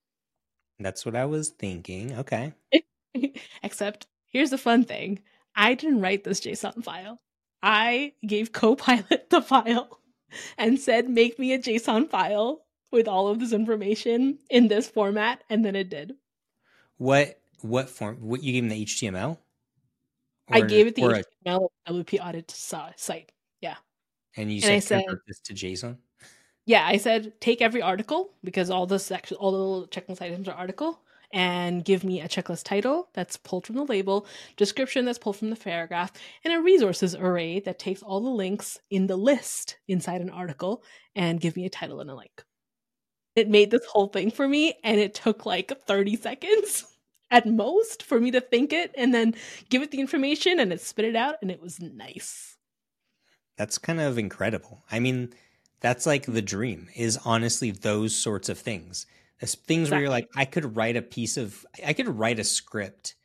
that's 0.80 1.06
what 1.06 1.16
i 1.16 1.26
was 1.26 1.50
thinking 1.50 2.14
okay 2.14 2.54
Except 3.64 4.08
here's 4.26 4.50
the 4.50 4.58
fun 4.58 4.84
thing 4.84 5.20
I 5.56 5.74
didn't 5.74 6.02
write 6.02 6.24
this 6.24 6.40
JSON 6.42 6.84
file. 6.84 7.20
I 7.64 8.14
gave 8.26 8.52
Copilot 8.52 9.30
the 9.30 9.42
file 9.42 10.00
and 10.58 10.80
said, 10.80 11.10
make 11.10 11.40
me 11.40 11.54
a 11.54 11.60
JSON 11.60 12.10
file 12.10 12.62
with 12.92 13.08
all 13.08 13.28
of 13.28 13.40
this 13.40 13.54
information 13.54 14.40
in 14.50 14.68
this 14.68 14.88
format. 14.88 15.44
And 15.50 15.66
then 15.66 15.76
it 15.76 15.90
did. 15.90 16.14
what 16.98 17.40
what 17.62 17.90
form 17.90 18.18
what 18.22 18.44
you 18.44 18.54
gave 18.54 18.64
him 18.64 18.70
the 18.70 18.86
html 18.86 19.40
I 20.50 20.62
gave 20.62 20.86
it 20.88 20.96
the 20.96 21.04
or 21.04 21.14
a- 21.16 21.24
HTML 21.46 21.70
WP 21.90 22.20
audit 22.24 22.52
site. 22.52 23.32
Yeah. 23.62 23.76
And 24.38 24.52
you 24.52 24.58
and 24.58 24.82
said 24.82 24.84
said- 24.84 25.06
convert 25.08 25.24
this 25.28 25.40
to 25.42 25.54
json 25.54 25.98
Yeah, 26.66 26.86
I 26.86 26.98
said 26.98 27.42
take 27.42 27.62
every 27.62 27.82
article 27.82 28.34
because 28.44 28.70
all 28.70 28.86
the 28.86 29.00
section, 29.00 29.38
all 29.38 29.52
the 29.52 29.58
little 29.58 29.88
checklist 29.88 30.22
items 30.22 30.48
are 30.48 30.54
article, 30.56 31.02
and 31.34 31.84
give 31.84 32.04
me 32.04 32.22
a 32.22 32.28
checklist 32.28 32.64
title 32.64 33.10
that's 33.14 33.38
pulled 33.38 33.66
from 33.66 33.76
the 33.76 33.86
label, 33.86 34.26
description 34.56 35.06
that's 35.06 35.18
pulled 35.18 35.38
from 35.38 35.50
the 35.50 35.56
paragraph, 35.56 36.12
and 36.44 36.54
a 36.54 36.62
resources 36.62 37.16
array 37.16 37.60
that 37.62 37.80
takes 37.80 38.02
all 38.02 38.22
the 38.22 38.30
links 38.30 38.80
in 38.90 39.08
the 39.08 39.18
list 39.18 39.78
inside 39.88 40.22
an 40.22 40.30
article 40.30 40.84
and 41.16 41.42
give 41.42 41.56
me 41.56 41.66
a 41.66 41.70
title 41.70 42.00
and 42.00 42.10
a 42.10 42.16
link. 42.16 42.44
It 43.36 43.50
made 43.50 43.72
this 43.72 43.86
whole 43.86 44.08
thing 44.08 44.32
for 44.32 44.48
me, 44.48 44.76
and 44.84 45.00
it 45.00 45.14
took 45.14 45.46
like 45.46 45.72
30 45.86 46.16
seconds 46.16 46.86
at 47.32 47.46
most 47.46 48.04
for 48.04 48.20
me 48.20 48.32
to 48.32 48.42
think 48.42 48.72
it 48.72 48.92
and 48.98 49.14
then 49.14 49.36
give 49.70 49.82
it 49.82 49.92
the 49.92 50.00
information, 50.00 50.60
and 50.60 50.72
it 50.72 50.82
spit 50.82 51.06
it 51.06 51.16
out, 51.16 51.36
and 51.42 51.52
it 51.52 51.62
was 51.62 51.80
nice. 51.80 52.58
That's 53.58 53.78
kind 53.78 54.00
of 54.00 54.18
incredible. 54.18 54.84
I 54.92 55.00
mean, 55.00 55.34
that's 55.80 56.06
like 56.06 56.26
the 56.26 56.42
dream 56.42 56.90
is 56.96 57.20
honestly 57.26 57.72
those 57.72 58.16
sorts 58.16 58.50
of 58.50 58.58
things. 58.58 59.06
It's 59.40 59.56
things 59.56 59.92
where 59.92 60.00
you're 60.02 60.10
like, 60.10 60.28
I 60.36 60.46
could 60.46 60.76
write 60.76 60.96
a 60.98 61.02
piece 61.02 61.38
of, 61.38 61.66
I 61.86 61.94
could 61.94 62.08
write 62.08 62.40
a 62.40 62.44
script 62.44 63.16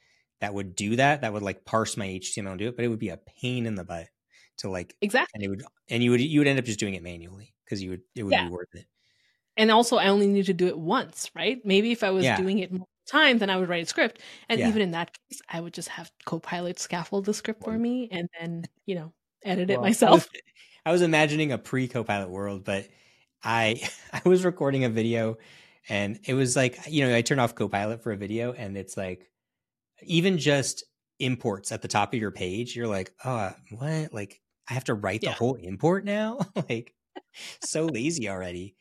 that 0.41 0.55
would 0.55 0.75
do 0.77 0.97
that, 0.97 1.23
that 1.23 1.33
would 1.33 1.43
like 1.43 1.65
parse 1.65 1.97
my 1.97 2.07
HTML 2.07 2.53
and 2.53 2.59
do 2.59 2.69
it, 2.69 2.77
but 2.77 2.85
it 2.85 2.89
would 2.89 2.99
be 2.99 3.09
a 3.11 3.17
pain 3.17 3.67
in 3.67 3.77
the 3.77 3.85
butt 3.85 4.09
to 4.59 4.69
like, 4.71 4.97
Exactly. 5.03 5.33
and 5.35 5.43
it 5.43 5.49
would, 5.49 5.63
and 5.89 6.03
you 6.03 6.11
would, 6.11 6.21
you 6.21 6.41
would 6.41 6.49
end 6.49 6.59
up 6.59 6.65
just 6.67 6.81
doing 6.81 6.95
it 6.95 7.03
manually 7.03 7.55
because 7.65 7.83
you 7.83 7.91
would, 7.91 8.03
it 8.15 8.25
would 8.25 8.35
Yeah. 8.35 8.39
be 8.39 8.49
worth 8.49 8.75
it. 8.75 8.87
and 9.57 9.71
also 9.71 9.97
I 9.97 10.09
only 10.09 10.27
need 10.27 10.47
to 10.47 10.55
do 10.55 10.67
it 10.69 10.79
once, 10.79 11.31
right? 11.35 11.65
Maybe 11.65 11.93
if 11.93 12.03
I 12.03 12.11
was 12.11 12.31
Yeah. 12.31 12.33
doing 12.33 12.59
it 12.59 12.71
multiple 12.73 12.89
times, 13.07 13.41
then 13.41 13.51
I 13.51 13.57
would 13.57 13.69
write 13.69 13.83
a 13.85 13.87
script, 13.87 14.21
and 14.49 14.61
Yeah. 14.61 14.63
even 14.63 14.83
in 14.83 14.93
that 14.93 15.17
case, 15.31 15.43
I 15.49 15.61
would 15.61 15.75
just 15.75 15.89
have 15.91 16.13
Copilot 16.25 16.79
scaffold 16.79 17.27
the 17.27 17.35
script 17.35 17.65
for 17.65 17.77
me, 17.79 18.09
and 18.11 18.29
then 18.39 18.69
you 18.87 18.95
know 18.95 19.13
edit 19.45 19.71
it 19.71 19.81
Well, 19.81 19.93
I 20.05 20.11
myself. 20.11 20.27
was, 20.29 20.29
I 20.87 20.93
was 20.93 21.03
imagining 21.03 21.53
a 21.53 21.59
pre 21.59 21.89
Copilot 21.89 22.31
world, 22.31 22.65
but 22.65 22.89
I 23.43 23.83
I 24.13 24.23
was 24.29 24.45
recording 24.45 24.85
a 24.85 24.89
video 24.91 25.39
and 25.89 26.21
it 26.25 26.35
was 26.35 26.57
like, 26.57 26.79
you 26.89 27.07
know, 27.07 27.15
I 27.15 27.23
turned 27.23 27.41
off 27.41 27.55
Copilot 27.55 28.03
for 28.03 28.13
a 28.13 28.17
video 28.17 28.53
and 28.53 28.77
it's 28.77 28.97
like 28.97 29.31
even 30.03 30.39
just 30.39 30.85
imports 31.19 31.73
at 31.73 31.83
the 31.83 31.89
top 31.89 32.13
of 32.13 32.21
your 32.21 32.31
page, 32.31 32.77
you're 32.77 32.89
like, 32.89 33.13
oh, 33.25 33.53
what? 33.71 34.13
Like 34.13 34.41
I 34.69 34.75
have 34.75 34.85
to 34.85 34.95
write 34.95 35.23
Yeah. 35.23 35.31
the 35.31 35.37
whole 35.37 35.55
import 35.55 36.05
now? 36.05 36.39
like 36.69 36.95
so 37.63 37.87
lazy 37.87 38.29
already. 38.29 38.77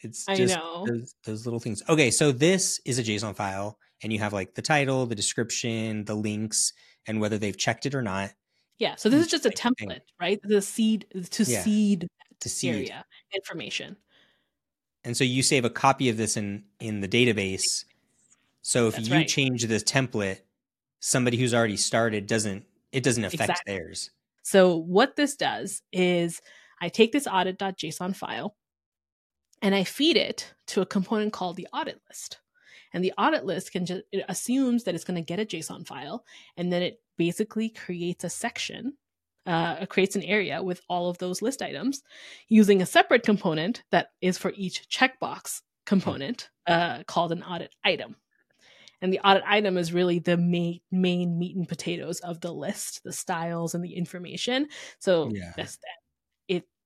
It's 0.00 0.28
I 0.28 0.34
just 0.34 0.54
know. 0.54 0.84
those, 0.86 1.14
those 1.24 1.46
little 1.46 1.60
things. 1.60 1.82
Okay, 1.88 2.10
so 2.10 2.30
this 2.30 2.80
is 2.84 2.98
a 2.98 3.02
JSON 3.02 3.34
file 3.34 3.78
and 4.02 4.12
you 4.12 4.18
have 4.18 4.32
like 4.32 4.54
the 4.54 4.62
title, 4.62 5.06
the 5.06 5.14
description, 5.14 6.04
the 6.04 6.14
links, 6.14 6.72
and 7.06 7.20
whether 7.20 7.38
they've 7.38 7.56
checked 7.56 7.86
it 7.86 7.94
or 7.94 8.02
not. 8.02 8.30
Yeah. 8.78 8.96
So 8.96 9.08
this 9.08 9.24
is 9.24 9.30
just 9.30 9.46
a 9.46 9.50
template, 9.50 10.00
right? 10.20 10.40
The 10.42 10.60
seed 10.60 11.06
to 11.30 11.44
yeah. 11.44 11.62
seed 11.62 12.08
to 12.40 12.48
seed 12.48 12.74
area 12.74 13.04
information. 13.34 13.96
And 15.04 15.16
so 15.16 15.24
you 15.24 15.42
save 15.42 15.64
a 15.64 15.70
copy 15.70 16.08
of 16.08 16.16
this 16.16 16.36
in 16.36 16.64
in 16.80 17.00
the 17.00 17.08
database. 17.08 17.84
So 18.62 18.88
if 18.88 18.96
That's 18.96 19.08
you 19.08 19.14
right. 19.14 19.28
change 19.28 19.66
this 19.66 19.82
template, 19.82 20.40
somebody 21.00 21.36
who's 21.36 21.54
already 21.54 21.76
started 21.76 22.26
doesn't 22.26 22.64
it 22.92 23.02
doesn't 23.02 23.24
affect 23.24 23.50
exactly. 23.50 23.74
theirs. 23.74 24.10
So 24.42 24.76
what 24.76 25.16
this 25.16 25.36
does 25.36 25.82
is 25.92 26.40
I 26.80 26.88
take 26.88 27.12
this 27.12 27.26
audit.json 27.26 28.14
file 28.16 28.56
and 29.62 29.74
I 29.74 29.84
feed 29.84 30.16
it 30.16 30.54
to 30.68 30.82
a 30.82 30.86
component 30.86 31.32
called 31.32 31.56
the 31.56 31.68
audit 31.72 32.00
list. 32.08 32.38
And 32.92 33.02
the 33.02 33.12
audit 33.18 33.44
list 33.44 33.72
can 33.72 33.86
just 33.86 34.02
it 34.12 34.24
assumes 34.28 34.84
that 34.84 34.94
it's 34.94 35.04
going 35.04 35.16
to 35.16 35.26
get 35.26 35.40
a 35.40 35.44
JSON 35.44 35.84
file, 35.84 36.24
and 36.56 36.72
then 36.72 36.80
it 36.80 37.00
basically 37.16 37.68
creates 37.68 38.22
a 38.22 38.30
section, 38.30 38.94
uh, 39.46 39.86
creates 39.86 40.16
an 40.16 40.22
area 40.22 40.62
with 40.62 40.80
all 40.88 41.08
of 41.08 41.18
those 41.18 41.42
list 41.42 41.62
items, 41.62 42.02
using 42.48 42.82
a 42.82 42.86
separate 42.86 43.22
component 43.22 43.82
that 43.90 44.08
is 44.20 44.38
for 44.38 44.52
each 44.56 44.88
checkbox 44.88 45.62
component 45.86 46.50
uh, 46.66 47.02
called 47.06 47.32
an 47.32 47.42
audit 47.42 47.74
item. 47.84 48.16
And 49.02 49.12
the 49.12 49.20
audit 49.20 49.42
item 49.46 49.76
is 49.76 49.92
really 49.92 50.18
the 50.18 50.38
main 50.38 50.80
main 50.90 51.38
meat 51.38 51.56
and 51.56 51.68
potatoes 51.68 52.20
of 52.20 52.40
the 52.40 52.52
list, 52.52 53.02
the 53.04 53.12
styles 53.12 53.74
and 53.74 53.84
the 53.84 53.94
information. 53.94 54.68
So 54.98 55.30
yeah. 55.34 55.52
that's 55.56 55.76
that 55.76 56.03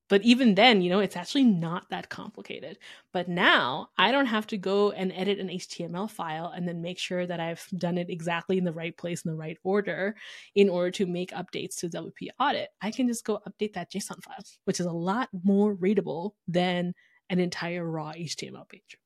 but 0.09 0.23
even 0.23 0.55
then, 0.55 0.81
you 0.81 0.91
know, 0.91 1.01
it's 1.01 1.17
actually 1.17 1.45
not 1.45 1.91
that 1.91 2.09
complicated. 2.09 2.79
But 3.13 3.29
now 3.29 3.91
I 3.99 4.11
don't 4.11 4.27
have 4.27 4.47
to 4.49 4.57
go 4.57 4.91
and 4.91 5.13
edit 5.13 5.39
an 5.39 5.49
HTML 5.49 6.11
file 6.11 6.53
and 6.55 6.67
then 6.67 6.83
make 6.83 6.99
sure 6.99 7.27
that 7.27 7.41
I've 7.41 7.67
done 7.77 7.99
it 7.99 8.09
exactly 8.09 8.59
in 8.59 8.65
the 8.65 8.73
right 8.73 8.97
place 8.97 9.23
in 9.25 9.31
the 9.31 9.37
right 9.37 9.59
order 9.63 10.17
in 10.55 10.71
order 10.71 10.91
to 10.93 11.07
make 11.07 11.31
updates 11.33 11.77
to 11.79 11.89
WP 11.89 12.29
audit. 12.41 12.71
I 12.81 12.91
can 12.91 13.07
just 13.07 13.25
go 13.25 13.41
update 13.47 13.75
that 13.75 13.93
JSON 13.93 14.23
file, 14.23 14.45
which 14.65 14.81
is 14.81 14.87
a 14.87 14.93
lot 14.93 15.29
more 15.45 15.75
readable 15.75 16.35
than 16.47 16.95
an 17.29 17.39
entire 17.39 17.85
raw 17.85 18.13
HTML 18.13 18.69
page. 18.69 18.99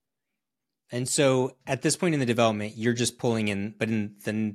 And 0.92 1.08
so 1.08 1.56
at 1.66 1.82
this 1.82 1.96
point 1.96 2.14
in 2.14 2.20
the 2.20 2.26
development, 2.26 2.74
you're 2.76 2.92
just 2.92 3.18
pulling 3.18 3.48
in, 3.48 3.74
but 3.78 3.88
in 3.88 4.14
the 4.24 4.54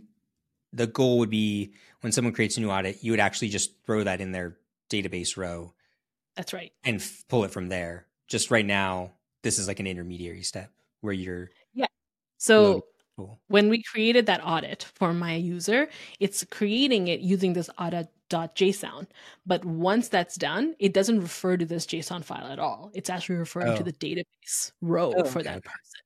the 0.73 0.87
goal 0.87 1.19
would 1.19 1.29
be 1.29 1.73
when 2.01 2.11
someone 2.11 2.33
creates 2.33 2.57
a 2.57 2.61
new 2.61 2.69
audit, 2.69 3.03
you 3.03 3.11
would 3.11 3.21
actually 3.21 3.49
just 3.49 3.71
throw 3.85 4.03
that 4.03 4.21
in 4.21 4.31
their 4.31 4.57
database 4.91 5.37
row 5.37 5.73
that's 6.37 6.53
right. 6.53 6.71
And 6.83 6.97
f- 7.01 7.25
pull 7.27 7.43
it 7.43 7.51
from 7.51 7.67
there. 7.67 8.05
Just 8.27 8.51
right 8.51 8.65
now, 8.65 9.11
this 9.43 9.59
is 9.59 9.67
like 9.67 9.79
an 9.79 9.87
intermediary 9.87 10.43
step 10.43 10.71
where 11.01 11.13
you're. 11.13 11.51
Yeah. 11.73 11.87
So 12.37 12.85
when 13.47 13.69
we 13.69 13.81
created 13.81 14.27
that 14.27 14.41
audit 14.45 14.83
for 14.95 15.13
my 15.13 15.35
user, 15.35 15.89
it's 16.19 16.43
creating 16.45 17.07
it 17.07 17.19
using 17.19 17.53
this 17.53 17.69
audit.json. 17.79 19.07
But 19.45 19.65
once 19.65 20.07
that's 20.09 20.35
done, 20.35 20.75
it 20.79 20.93
doesn't 20.93 21.19
refer 21.21 21.57
to 21.57 21.65
this 21.65 21.85
JSON 21.85 22.23
file 22.23 22.47
at 22.47 22.59
all. 22.59 22.91
It's 22.93 23.09
actually 23.09 23.37
referring 23.37 23.69
oh. 23.69 23.77
to 23.77 23.83
the 23.83 23.93
database 23.93 24.71
row 24.81 25.13
oh, 25.17 25.23
for 25.23 25.39
okay. 25.39 25.49
that 25.49 25.63
person. 25.63 26.01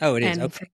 Oh, 0.00 0.14
it 0.14 0.22
is. 0.22 0.36
And 0.36 0.42
okay. 0.42 0.66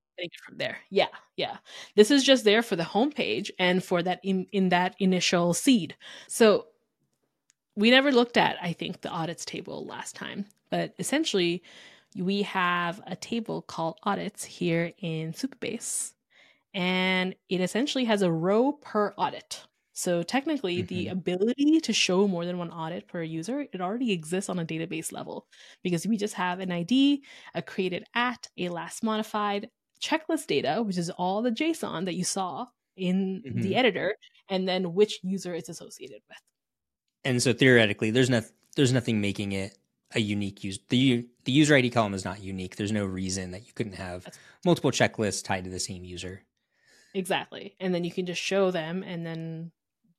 From 0.46 0.58
there, 0.58 0.76
yeah, 0.90 1.06
yeah. 1.36 1.56
This 1.96 2.10
is 2.10 2.22
just 2.22 2.44
there 2.44 2.60
for 2.60 2.76
the 2.76 2.82
homepage 2.82 3.50
and 3.58 3.82
for 3.82 4.02
that 4.02 4.20
in, 4.22 4.46
in 4.52 4.68
that 4.68 4.94
initial 4.98 5.54
seed. 5.54 5.96
So 6.28 6.66
we 7.76 7.90
never 7.90 8.12
looked 8.12 8.36
at, 8.36 8.56
I 8.60 8.72
think, 8.72 9.00
the 9.00 9.10
audits 9.10 9.44
table 9.44 9.86
last 9.86 10.16
time, 10.16 10.46
but 10.70 10.94
essentially, 10.98 11.62
we 12.16 12.42
have 12.42 13.00
a 13.06 13.16
table 13.16 13.62
called 13.62 13.98
audits 14.02 14.44
here 14.44 14.92
in 14.98 15.32
Supabase, 15.32 16.12
and 16.74 17.34
it 17.48 17.60
essentially 17.60 18.04
has 18.04 18.22
a 18.22 18.32
row 18.32 18.72
per 18.72 19.14
audit. 19.16 19.64
So 19.92 20.22
technically, 20.22 20.78
mm-hmm. 20.78 20.86
the 20.86 21.08
ability 21.08 21.80
to 21.80 21.92
show 21.92 22.26
more 22.26 22.46
than 22.46 22.58
one 22.58 22.70
audit 22.70 23.06
per 23.06 23.22
user, 23.22 23.66
it 23.72 23.80
already 23.80 24.12
exists 24.12 24.48
on 24.48 24.58
a 24.58 24.64
database 24.64 25.12
level 25.12 25.46
because 25.82 26.06
we 26.06 26.16
just 26.16 26.34
have 26.34 26.60
an 26.60 26.72
ID, 26.72 27.22
a 27.54 27.62
created 27.62 28.04
at, 28.14 28.48
a 28.56 28.68
last 28.70 29.02
modified, 29.02 29.68
checklist 30.02 30.46
data, 30.46 30.82
which 30.82 30.96
is 30.96 31.10
all 31.10 31.42
the 31.42 31.50
JSON 31.50 32.06
that 32.06 32.14
you 32.14 32.24
saw 32.24 32.66
in 32.96 33.42
mm-hmm. 33.44 33.60
the 33.60 33.76
editor, 33.76 34.14
and 34.48 34.66
then 34.66 34.94
which 34.94 35.20
user 35.22 35.54
it's 35.54 35.68
associated 35.68 36.22
with 36.28 36.38
and 37.24 37.42
so 37.42 37.52
theoretically, 37.52 38.10
there's 38.10 38.30
no 38.30 38.42
there's 38.76 38.92
nothing 38.92 39.20
making 39.20 39.52
it 39.52 39.76
a 40.14 40.20
unique 40.20 40.64
use. 40.64 40.78
The 40.88 41.28
the 41.44 41.52
user 41.52 41.74
ID 41.74 41.90
column 41.90 42.14
is 42.14 42.24
not 42.24 42.42
unique. 42.42 42.76
There's 42.76 42.92
no 42.92 43.04
reason 43.04 43.52
that 43.52 43.66
you 43.66 43.72
couldn't 43.74 43.94
have 43.94 44.26
multiple 44.64 44.90
checklists 44.90 45.44
tied 45.44 45.64
to 45.64 45.70
the 45.70 45.80
same 45.80 46.04
user. 46.04 46.42
Exactly, 47.14 47.74
and 47.80 47.94
then 47.94 48.04
you 48.04 48.12
can 48.12 48.26
just 48.26 48.40
show 48.40 48.70
them, 48.70 49.02
and 49.02 49.26
then 49.26 49.72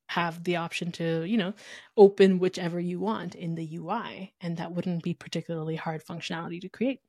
have 0.09 0.43
the 0.43 0.57
option 0.57 0.91
to 0.91 1.23
you 1.23 1.37
know 1.37 1.53
open 1.97 2.39
whichever 2.39 2.79
you 2.79 2.99
want 2.99 3.35
in 3.35 3.55
the 3.55 3.77
UI, 3.77 4.33
and 4.41 4.57
that 4.57 4.73
wouldn't 4.73 5.03
be 5.03 5.13
particularly 5.13 5.75
hard 5.75 6.03
functionality 6.03 6.59
to 6.61 6.69
create. 6.69 6.99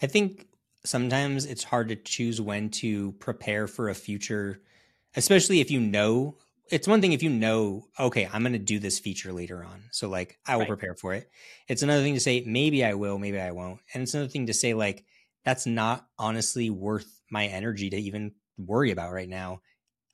I 0.00 0.06
think 0.06 0.46
sometimes 0.84 1.46
it's 1.46 1.64
hard 1.64 1.88
to 1.88 1.96
choose 1.96 2.40
when 2.40 2.70
to 2.70 3.12
prepare 3.12 3.66
for 3.66 3.88
a 3.88 3.94
future, 3.94 4.62
especially 5.16 5.60
if 5.60 5.70
you 5.70 5.80
know 5.80 6.36
it's 6.70 6.88
one 6.88 7.00
thing 7.00 7.12
if 7.12 7.22
you 7.22 7.30
know, 7.30 7.86
okay, 7.98 8.28
I'm 8.32 8.42
going 8.42 8.52
to 8.52 8.58
do 8.58 8.78
this 8.78 8.98
feature 8.98 9.32
later 9.32 9.64
on. 9.64 9.84
So 9.92 10.08
like 10.08 10.38
I 10.46 10.56
will 10.56 10.60
right. 10.60 10.68
prepare 10.68 10.94
for 10.94 11.14
it. 11.14 11.30
It's 11.68 11.82
another 11.82 12.02
thing 12.02 12.14
to 12.14 12.20
say, 12.20 12.42
maybe 12.46 12.84
I 12.84 12.94
will, 12.94 13.18
maybe 13.18 13.38
I 13.40 13.52
won't. 13.52 13.80
And 13.94 14.02
it's 14.02 14.14
another 14.14 14.28
thing 14.28 14.46
to 14.46 14.54
say, 14.54 14.74
like, 14.74 15.04
that's 15.44 15.66
not 15.66 16.06
honestly 16.18 16.70
worth 16.70 17.20
my 17.30 17.46
energy 17.46 17.90
to 17.90 17.96
even 17.96 18.32
worry 18.58 18.90
about 18.90 19.12
right 19.12 19.28
now. 19.28 19.60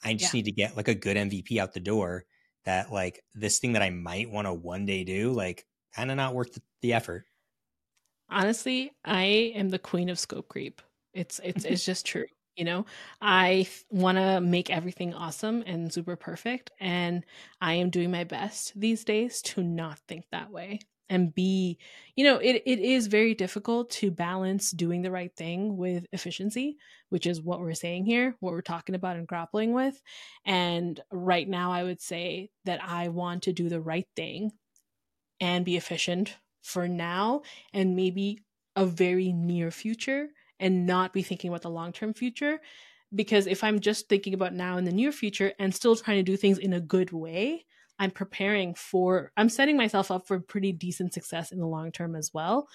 I 0.05 0.15
just 0.15 0.35
yeah. 0.35 0.39
need 0.39 0.45
to 0.47 0.53
get 0.53 0.77
like 0.77 0.89
a 0.89 0.95
good 0.95 1.17
MVP 1.17 1.59
out 1.59 1.73
the 1.73 1.81
door 1.81 2.25
that 2.65 2.93
like 2.93 3.23
this 3.35 3.59
thing 3.59 3.73
that 3.73 3.83
I 3.83 3.91
might 3.91 4.31
want 4.31 4.47
to 4.47 4.53
one 4.53 4.85
day 4.85 5.05
do, 5.05 5.33
like 5.33 5.65
kind 5.95 6.11
of 6.11 6.17
not 6.17 6.35
worth 6.35 6.59
the 6.83 6.93
effort. 6.93 7.25
Honestly, 8.29 8.93
I 9.05 9.53
am 9.55 9.71
the 9.71 9.79
queen 9.79 10.09
of 10.09 10.19
scope 10.19 10.49
creep. 10.49 10.83
It's 11.15 11.41
it's 11.45 11.65
it's 11.65 11.85
just 11.85 12.07
true 12.07 12.27
you 12.57 12.65
know? 12.65 12.85
I 13.21 13.69
want 13.91 14.19
to 14.19 14.41
make 14.41 14.71
everything 14.71 15.15
awesome 15.15 15.63
and 15.67 15.93
super 15.93 16.17
perfect 16.17 16.71
and 16.81 17.25
i 17.61 17.75
am 17.75 17.91
doing 17.91 18.11
my 18.11 18.25
best 18.25 18.73
these 18.79 19.05
days 19.05 19.43
to 19.43 19.63
not 19.63 19.99
think 20.09 20.25
that 20.33 20.51
way 20.51 20.81
and 21.09 21.35
be 21.35 21.79
you 22.17 22.25
know 22.25 22.39
it, 22.39 22.63
it 22.65 22.79
is 22.79 23.07
very 23.07 23.35
difficult 23.35 23.91
to 23.91 24.11
balance 24.11 24.71
doing 24.71 25.03
the 25.03 25.11
right 25.11 25.35
thing 25.37 25.77
with 25.77 26.07
efficiency 26.13 26.77
which 27.11 27.27
is 27.27 27.41
what 27.41 27.61
we're 27.61 27.75
saying 27.75 28.05
here 28.05 28.35
what 28.41 28.53
we're 28.53 28.61
talking 28.63 28.95
about 28.95 29.17
and 29.17 29.27
grappling 29.27 29.73
with 29.73 30.01
and 30.47 31.01
right 31.11 31.49
now 31.49 31.73
i 31.73 31.83
would 31.83 32.01
say 32.01 32.51
that 32.65 32.81
i 32.83 33.09
want 33.09 33.43
to 33.43 33.53
do 33.53 33.69
the 33.69 33.81
right 33.81 34.07
thing 34.17 34.51
and 35.41 35.65
be 35.65 35.77
efficient 35.77 36.37
for 36.63 36.89
now 36.89 37.43
and 37.73 37.97
maybe 37.97 38.39
a 38.77 38.87
very 38.87 39.33
near 39.33 39.71
future 39.71 40.29
and 40.63 40.87
not 40.87 41.13
be 41.13 41.23
thinking 41.23 41.49
about 41.51 41.63
the 41.63 41.71
long 41.71 41.93
term 41.93 42.15
future. 42.15 42.61
Because 43.15 43.47
if 43.47 43.63
I'm 43.63 43.81
just 43.81 44.09
thinking 44.09 44.33
about 44.33 44.55
now 44.55 44.79
in 44.79 44.85
the 44.85 44.93
near 44.93 45.13
future 45.13 45.53
and 45.59 45.75
still 45.75 45.95
trying 45.95 46.17
to 46.17 46.23
do 46.23 46.39
things 46.39 46.57
in 46.57 46.73
a 46.73 46.81
good 46.81 47.13
way, 47.13 47.67
I'm 47.99 48.11
preparing 48.11 48.75
for, 48.75 49.33
I'm 49.37 49.51
setting 49.51 49.77
myself 49.77 50.11
up 50.11 50.27
for 50.27 50.41
pretty 50.41 50.73
decent 50.73 51.13
success 51.13 51.53
in 51.53 51.59
the 51.59 51.67
long 51.67 51.93
term 51.93 52.17
as 52.17 52.33
well, 52.33 52.69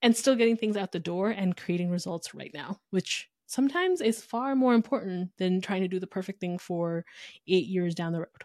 and 0.00 0.16
still 0.16 0.34
getting 0.34 0.56
things 0.56 0.78
out 0.78 0.92
the 0.92 0.98
door 0.98 1.28
and 1.30 1.56
creating 1.56 1.90
results 1.90 2.34
right 2.34 2.52
now, 2.54 2.80
which 2.88 3.28
sometimes 3.46 4.00
is 4.00 4.22
far 4.22 4.54
more 4.54 4.72
important 4.72 5.30
than 5.36 5.60
trying 5.60 5.82
to 5.82 5.88
do 5.88 6.00
the 6.00 6.06
perfect 6.06 6.40
thing 6.40 6.56
for 6.56 7.04
eight 7.46 7.66
years 7.66 7.94
down 7.94 8.12
the 8.12 8.20
road. 8.20 8.44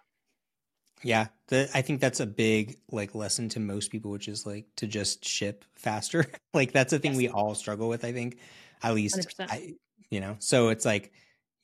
Yeah, 1.05 1.27
the, 1.49 1.69
I 1.75 1.83
think 1.83 2.01
that's 2.01 2.19
a 2.19 2.25
big 2.25 2.79
like 2.89 3.13
lesson 3.13 3.47
to 3.49 3.59
most 3.59 3.91
people, 3.91 4.09
which 4.09 4.27
is 4.27 4.47
like 4.47 4.65
to 4.77 4.87
just 4.87 5.23
ship 5.23 5.63
faster. 5.75 6.25
like 6.55 6.71
that's 6.71 6.93
a 6.93 6.97
thing 6.99 7.11
yes. 7.11 7.17
we 7.19 7.29
all 7.29 7.53
struggle 7.53 7.87
with. 7.87 8.03
I 8.03 8.11
think, 8.11 8.39
at 8.81 8.95
least, 8.95 9.35
I, 9.39 9.75
you 10.09 10.19
know. 10.19 10.35
So 10.39 10.69
it's 10.69 10.83
like, 10.83 11.13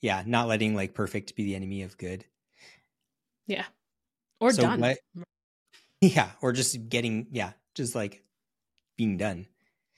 yeah, 0.00 0.22
not 0.24 0.46
letting 0.46 0.76
like 0.76 0.94
perfect 0.94 1.34
be 1.34 1.42
the 1.42 1.56
enemy 1.56 1.82
of 1.82 1.98
good. 1.98 2.24
Yeah, 3.48 3.64
or 4.38 4.52
so 4.52 4.62
done. 4.62 4.80
What, 4.80 4.98
mm. 5.18 5.24
yeah, 6.00 6.30
or 6.40 6.52
just 6.52 6.88
getting 6.88 7.26
yeah, 7.32 7.50
just 7.74 7.96
like 7.96 8.22
being 8.96 9.16
done. 9.16 9.48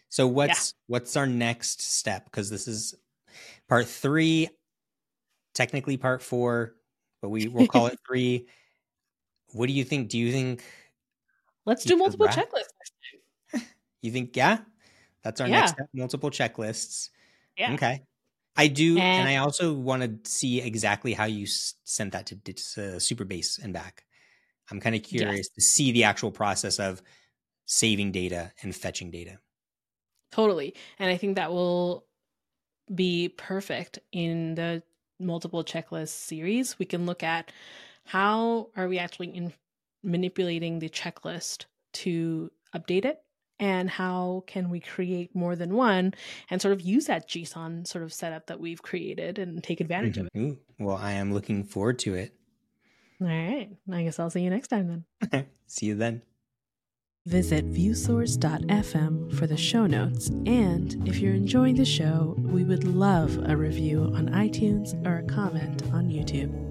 So 0.08 0.26
what's 0.26 0.72
yeah. 0.72 0.84
what's 0.86 1.18
our 1.18 1.26
next 1.26 1.82
step? 1.82 2.24
Because 2.24 2.48
this 2.48 2.66
is 2.66 2.94
part 3.68 3.86
three, 3.88 4.48
technically 5.52 5.98
part 5.98 6.22
four, 6.22 6.76
but 7.20 7.28
we 7.28 7.48
will 7.48 7.66
call 7.66 7.88
it 7.88 7.98
three 8.08 8.46
what 9.54 9.68
do 9.68 9.72
you 9.72 9.84
think? 9.84 10.08
Do 10.08 10.18
you 10.18 10.32
think? 10.32 10.62
Let's 11.64 11.84
do 11.84 11.96
multiple 11.96 12.26
wrap- 12.26 12.36
checklists. 12.36 13.62
you 14.02 14.10
think? 14.10 14.36
Yeah, 14.36 14.58
that's 15.22 15.40
our 15.40 15.48
yeah. 15.48 15.60
next 15.60 15.72
step. 15.72 15.88
Multiple 15.94 16.30
checklists. 16.30 17.10
Yeah. 17.56 17.74
Okay. 17.74 18.02
I 18.56 18.68
do, 18.68 18.98
and, 18.98 19.20
and 19.20 19.28
I 19.28 19.36
also 19.36 19.72
want 19.72 20.24
to 20.24 20.30
see 20.30 20.60
exactly 20.60 21.12
how 21.12 21.24
you 21.24 21.46
sent 21.46 22.12
that 22.12 22.26
to, 22.26 22.36
to 22.36 22.52
uh, 22.52 22.96
Supabase 22.98 23.62
and 23.62 23.72
back. 23.72 24.04
I'm 24.70 24.80
kind 24.80 24.94
of 24.94 25.02
curious 25.02 25.36
yes. 25.36 25.48
to 25.48 25.60
see 25.60 25.92
the 25.92 26.04
actual 26.04 26.30
process 26.30 26.78
of 26.78 27.02
saving 27.66 28.12
data 28.12 28.52
and 28.62 28.74
fetching 28.74 29.10
data. 29.10 29.38
Totally, 30.30 30.74
and 30.98 31.10
I 31.10 31.16
think 31.16 31.36
that 31.36 31.50
will 31.50 32.06
be 32.92 33.28
perfect 33.28 33.98
in 34.12 34.54
the 34.54 34.82
multiple 35.18 35.64
checklist 35.64 36.08
series. 36.08 36.78
We 36.78 36.86
can 36.86 37.06
look 37.06 37.22
at 37.22 37.50
how 38.04 38.68
are 38.76 38.88
we 38.88 38.98
actually 38.98 39.28
in 39.28 39.52
manipulating 40.02 40.78
the 40.78 40.88
checklist 40.88 41.64
to 41.92 42.50
update 42.74 43.04
it 43.04 43.22
and 43.60 43.88
how 43.88 44.42
can 44.46 44.68
we 44.68 44.80
create 44.80 45.34
more 45.34 45.56
than 45.56 45.74
one 45.74 46.12
and 46.50 46.60
sort 46.60 46.72
of 46.72 46.80
use 46.80 47.06
that 47.06 47.28
json 47.28 47.86
sort 47.86 48.04
of 48.04 48.12
setup 48.12 48.46
that 48.46 48.60
we've 48.60 48.82
created 48.82 49.38
and 49.38 49.62
take 49.62 49.80
advantage 49.80 50.16
mm-hmm. 50.16 50.26
of 50.26 50.32
it 50.34 50.38
Ooh, 50.38 50.58
well 50.78 50.96
i 50.96 51.12
am 51.12 51.32
looking 51.32 51.64
forward 51.64 51.98
to 52.00 52.14
it 52.14 52.34
all 53.20 53.28
right 53.28 53.70
i 53.92 54.02
guess 54.02 54.18
i'll 54.18 54.30
see 54.30 54.42
you 54.42 54.50
next 54.50 54.68
time 54.68 55.04
then 55.30 55.46
see 55.66 55.86
you 55.86 55.94
then 55.94 56.22
Visit 57.26 57.72
viewsource.fm 57.72 59.34
for 59.38 59.46
the 59.46 59.56
show 59.56 59.86
notes. 59.86 60.28
And 60.44 61.08
if 61.08 61.20
you're 61.20 61.32
enjoying 61.32 61.76
the 61.76 61.84
show, 61.84 62.34
we 62.38 62.64
would 62.64 62.84
love 62.84 63.42
a 63.48 63.56
review 63.56 64.12
on 64.14 64.28
iTunes 64.28 64.94
or 65.06 65.20
a 65.20 65.22
comment 65.22 65.84
on 65.94 66.10
YouTube. 66.10 66.64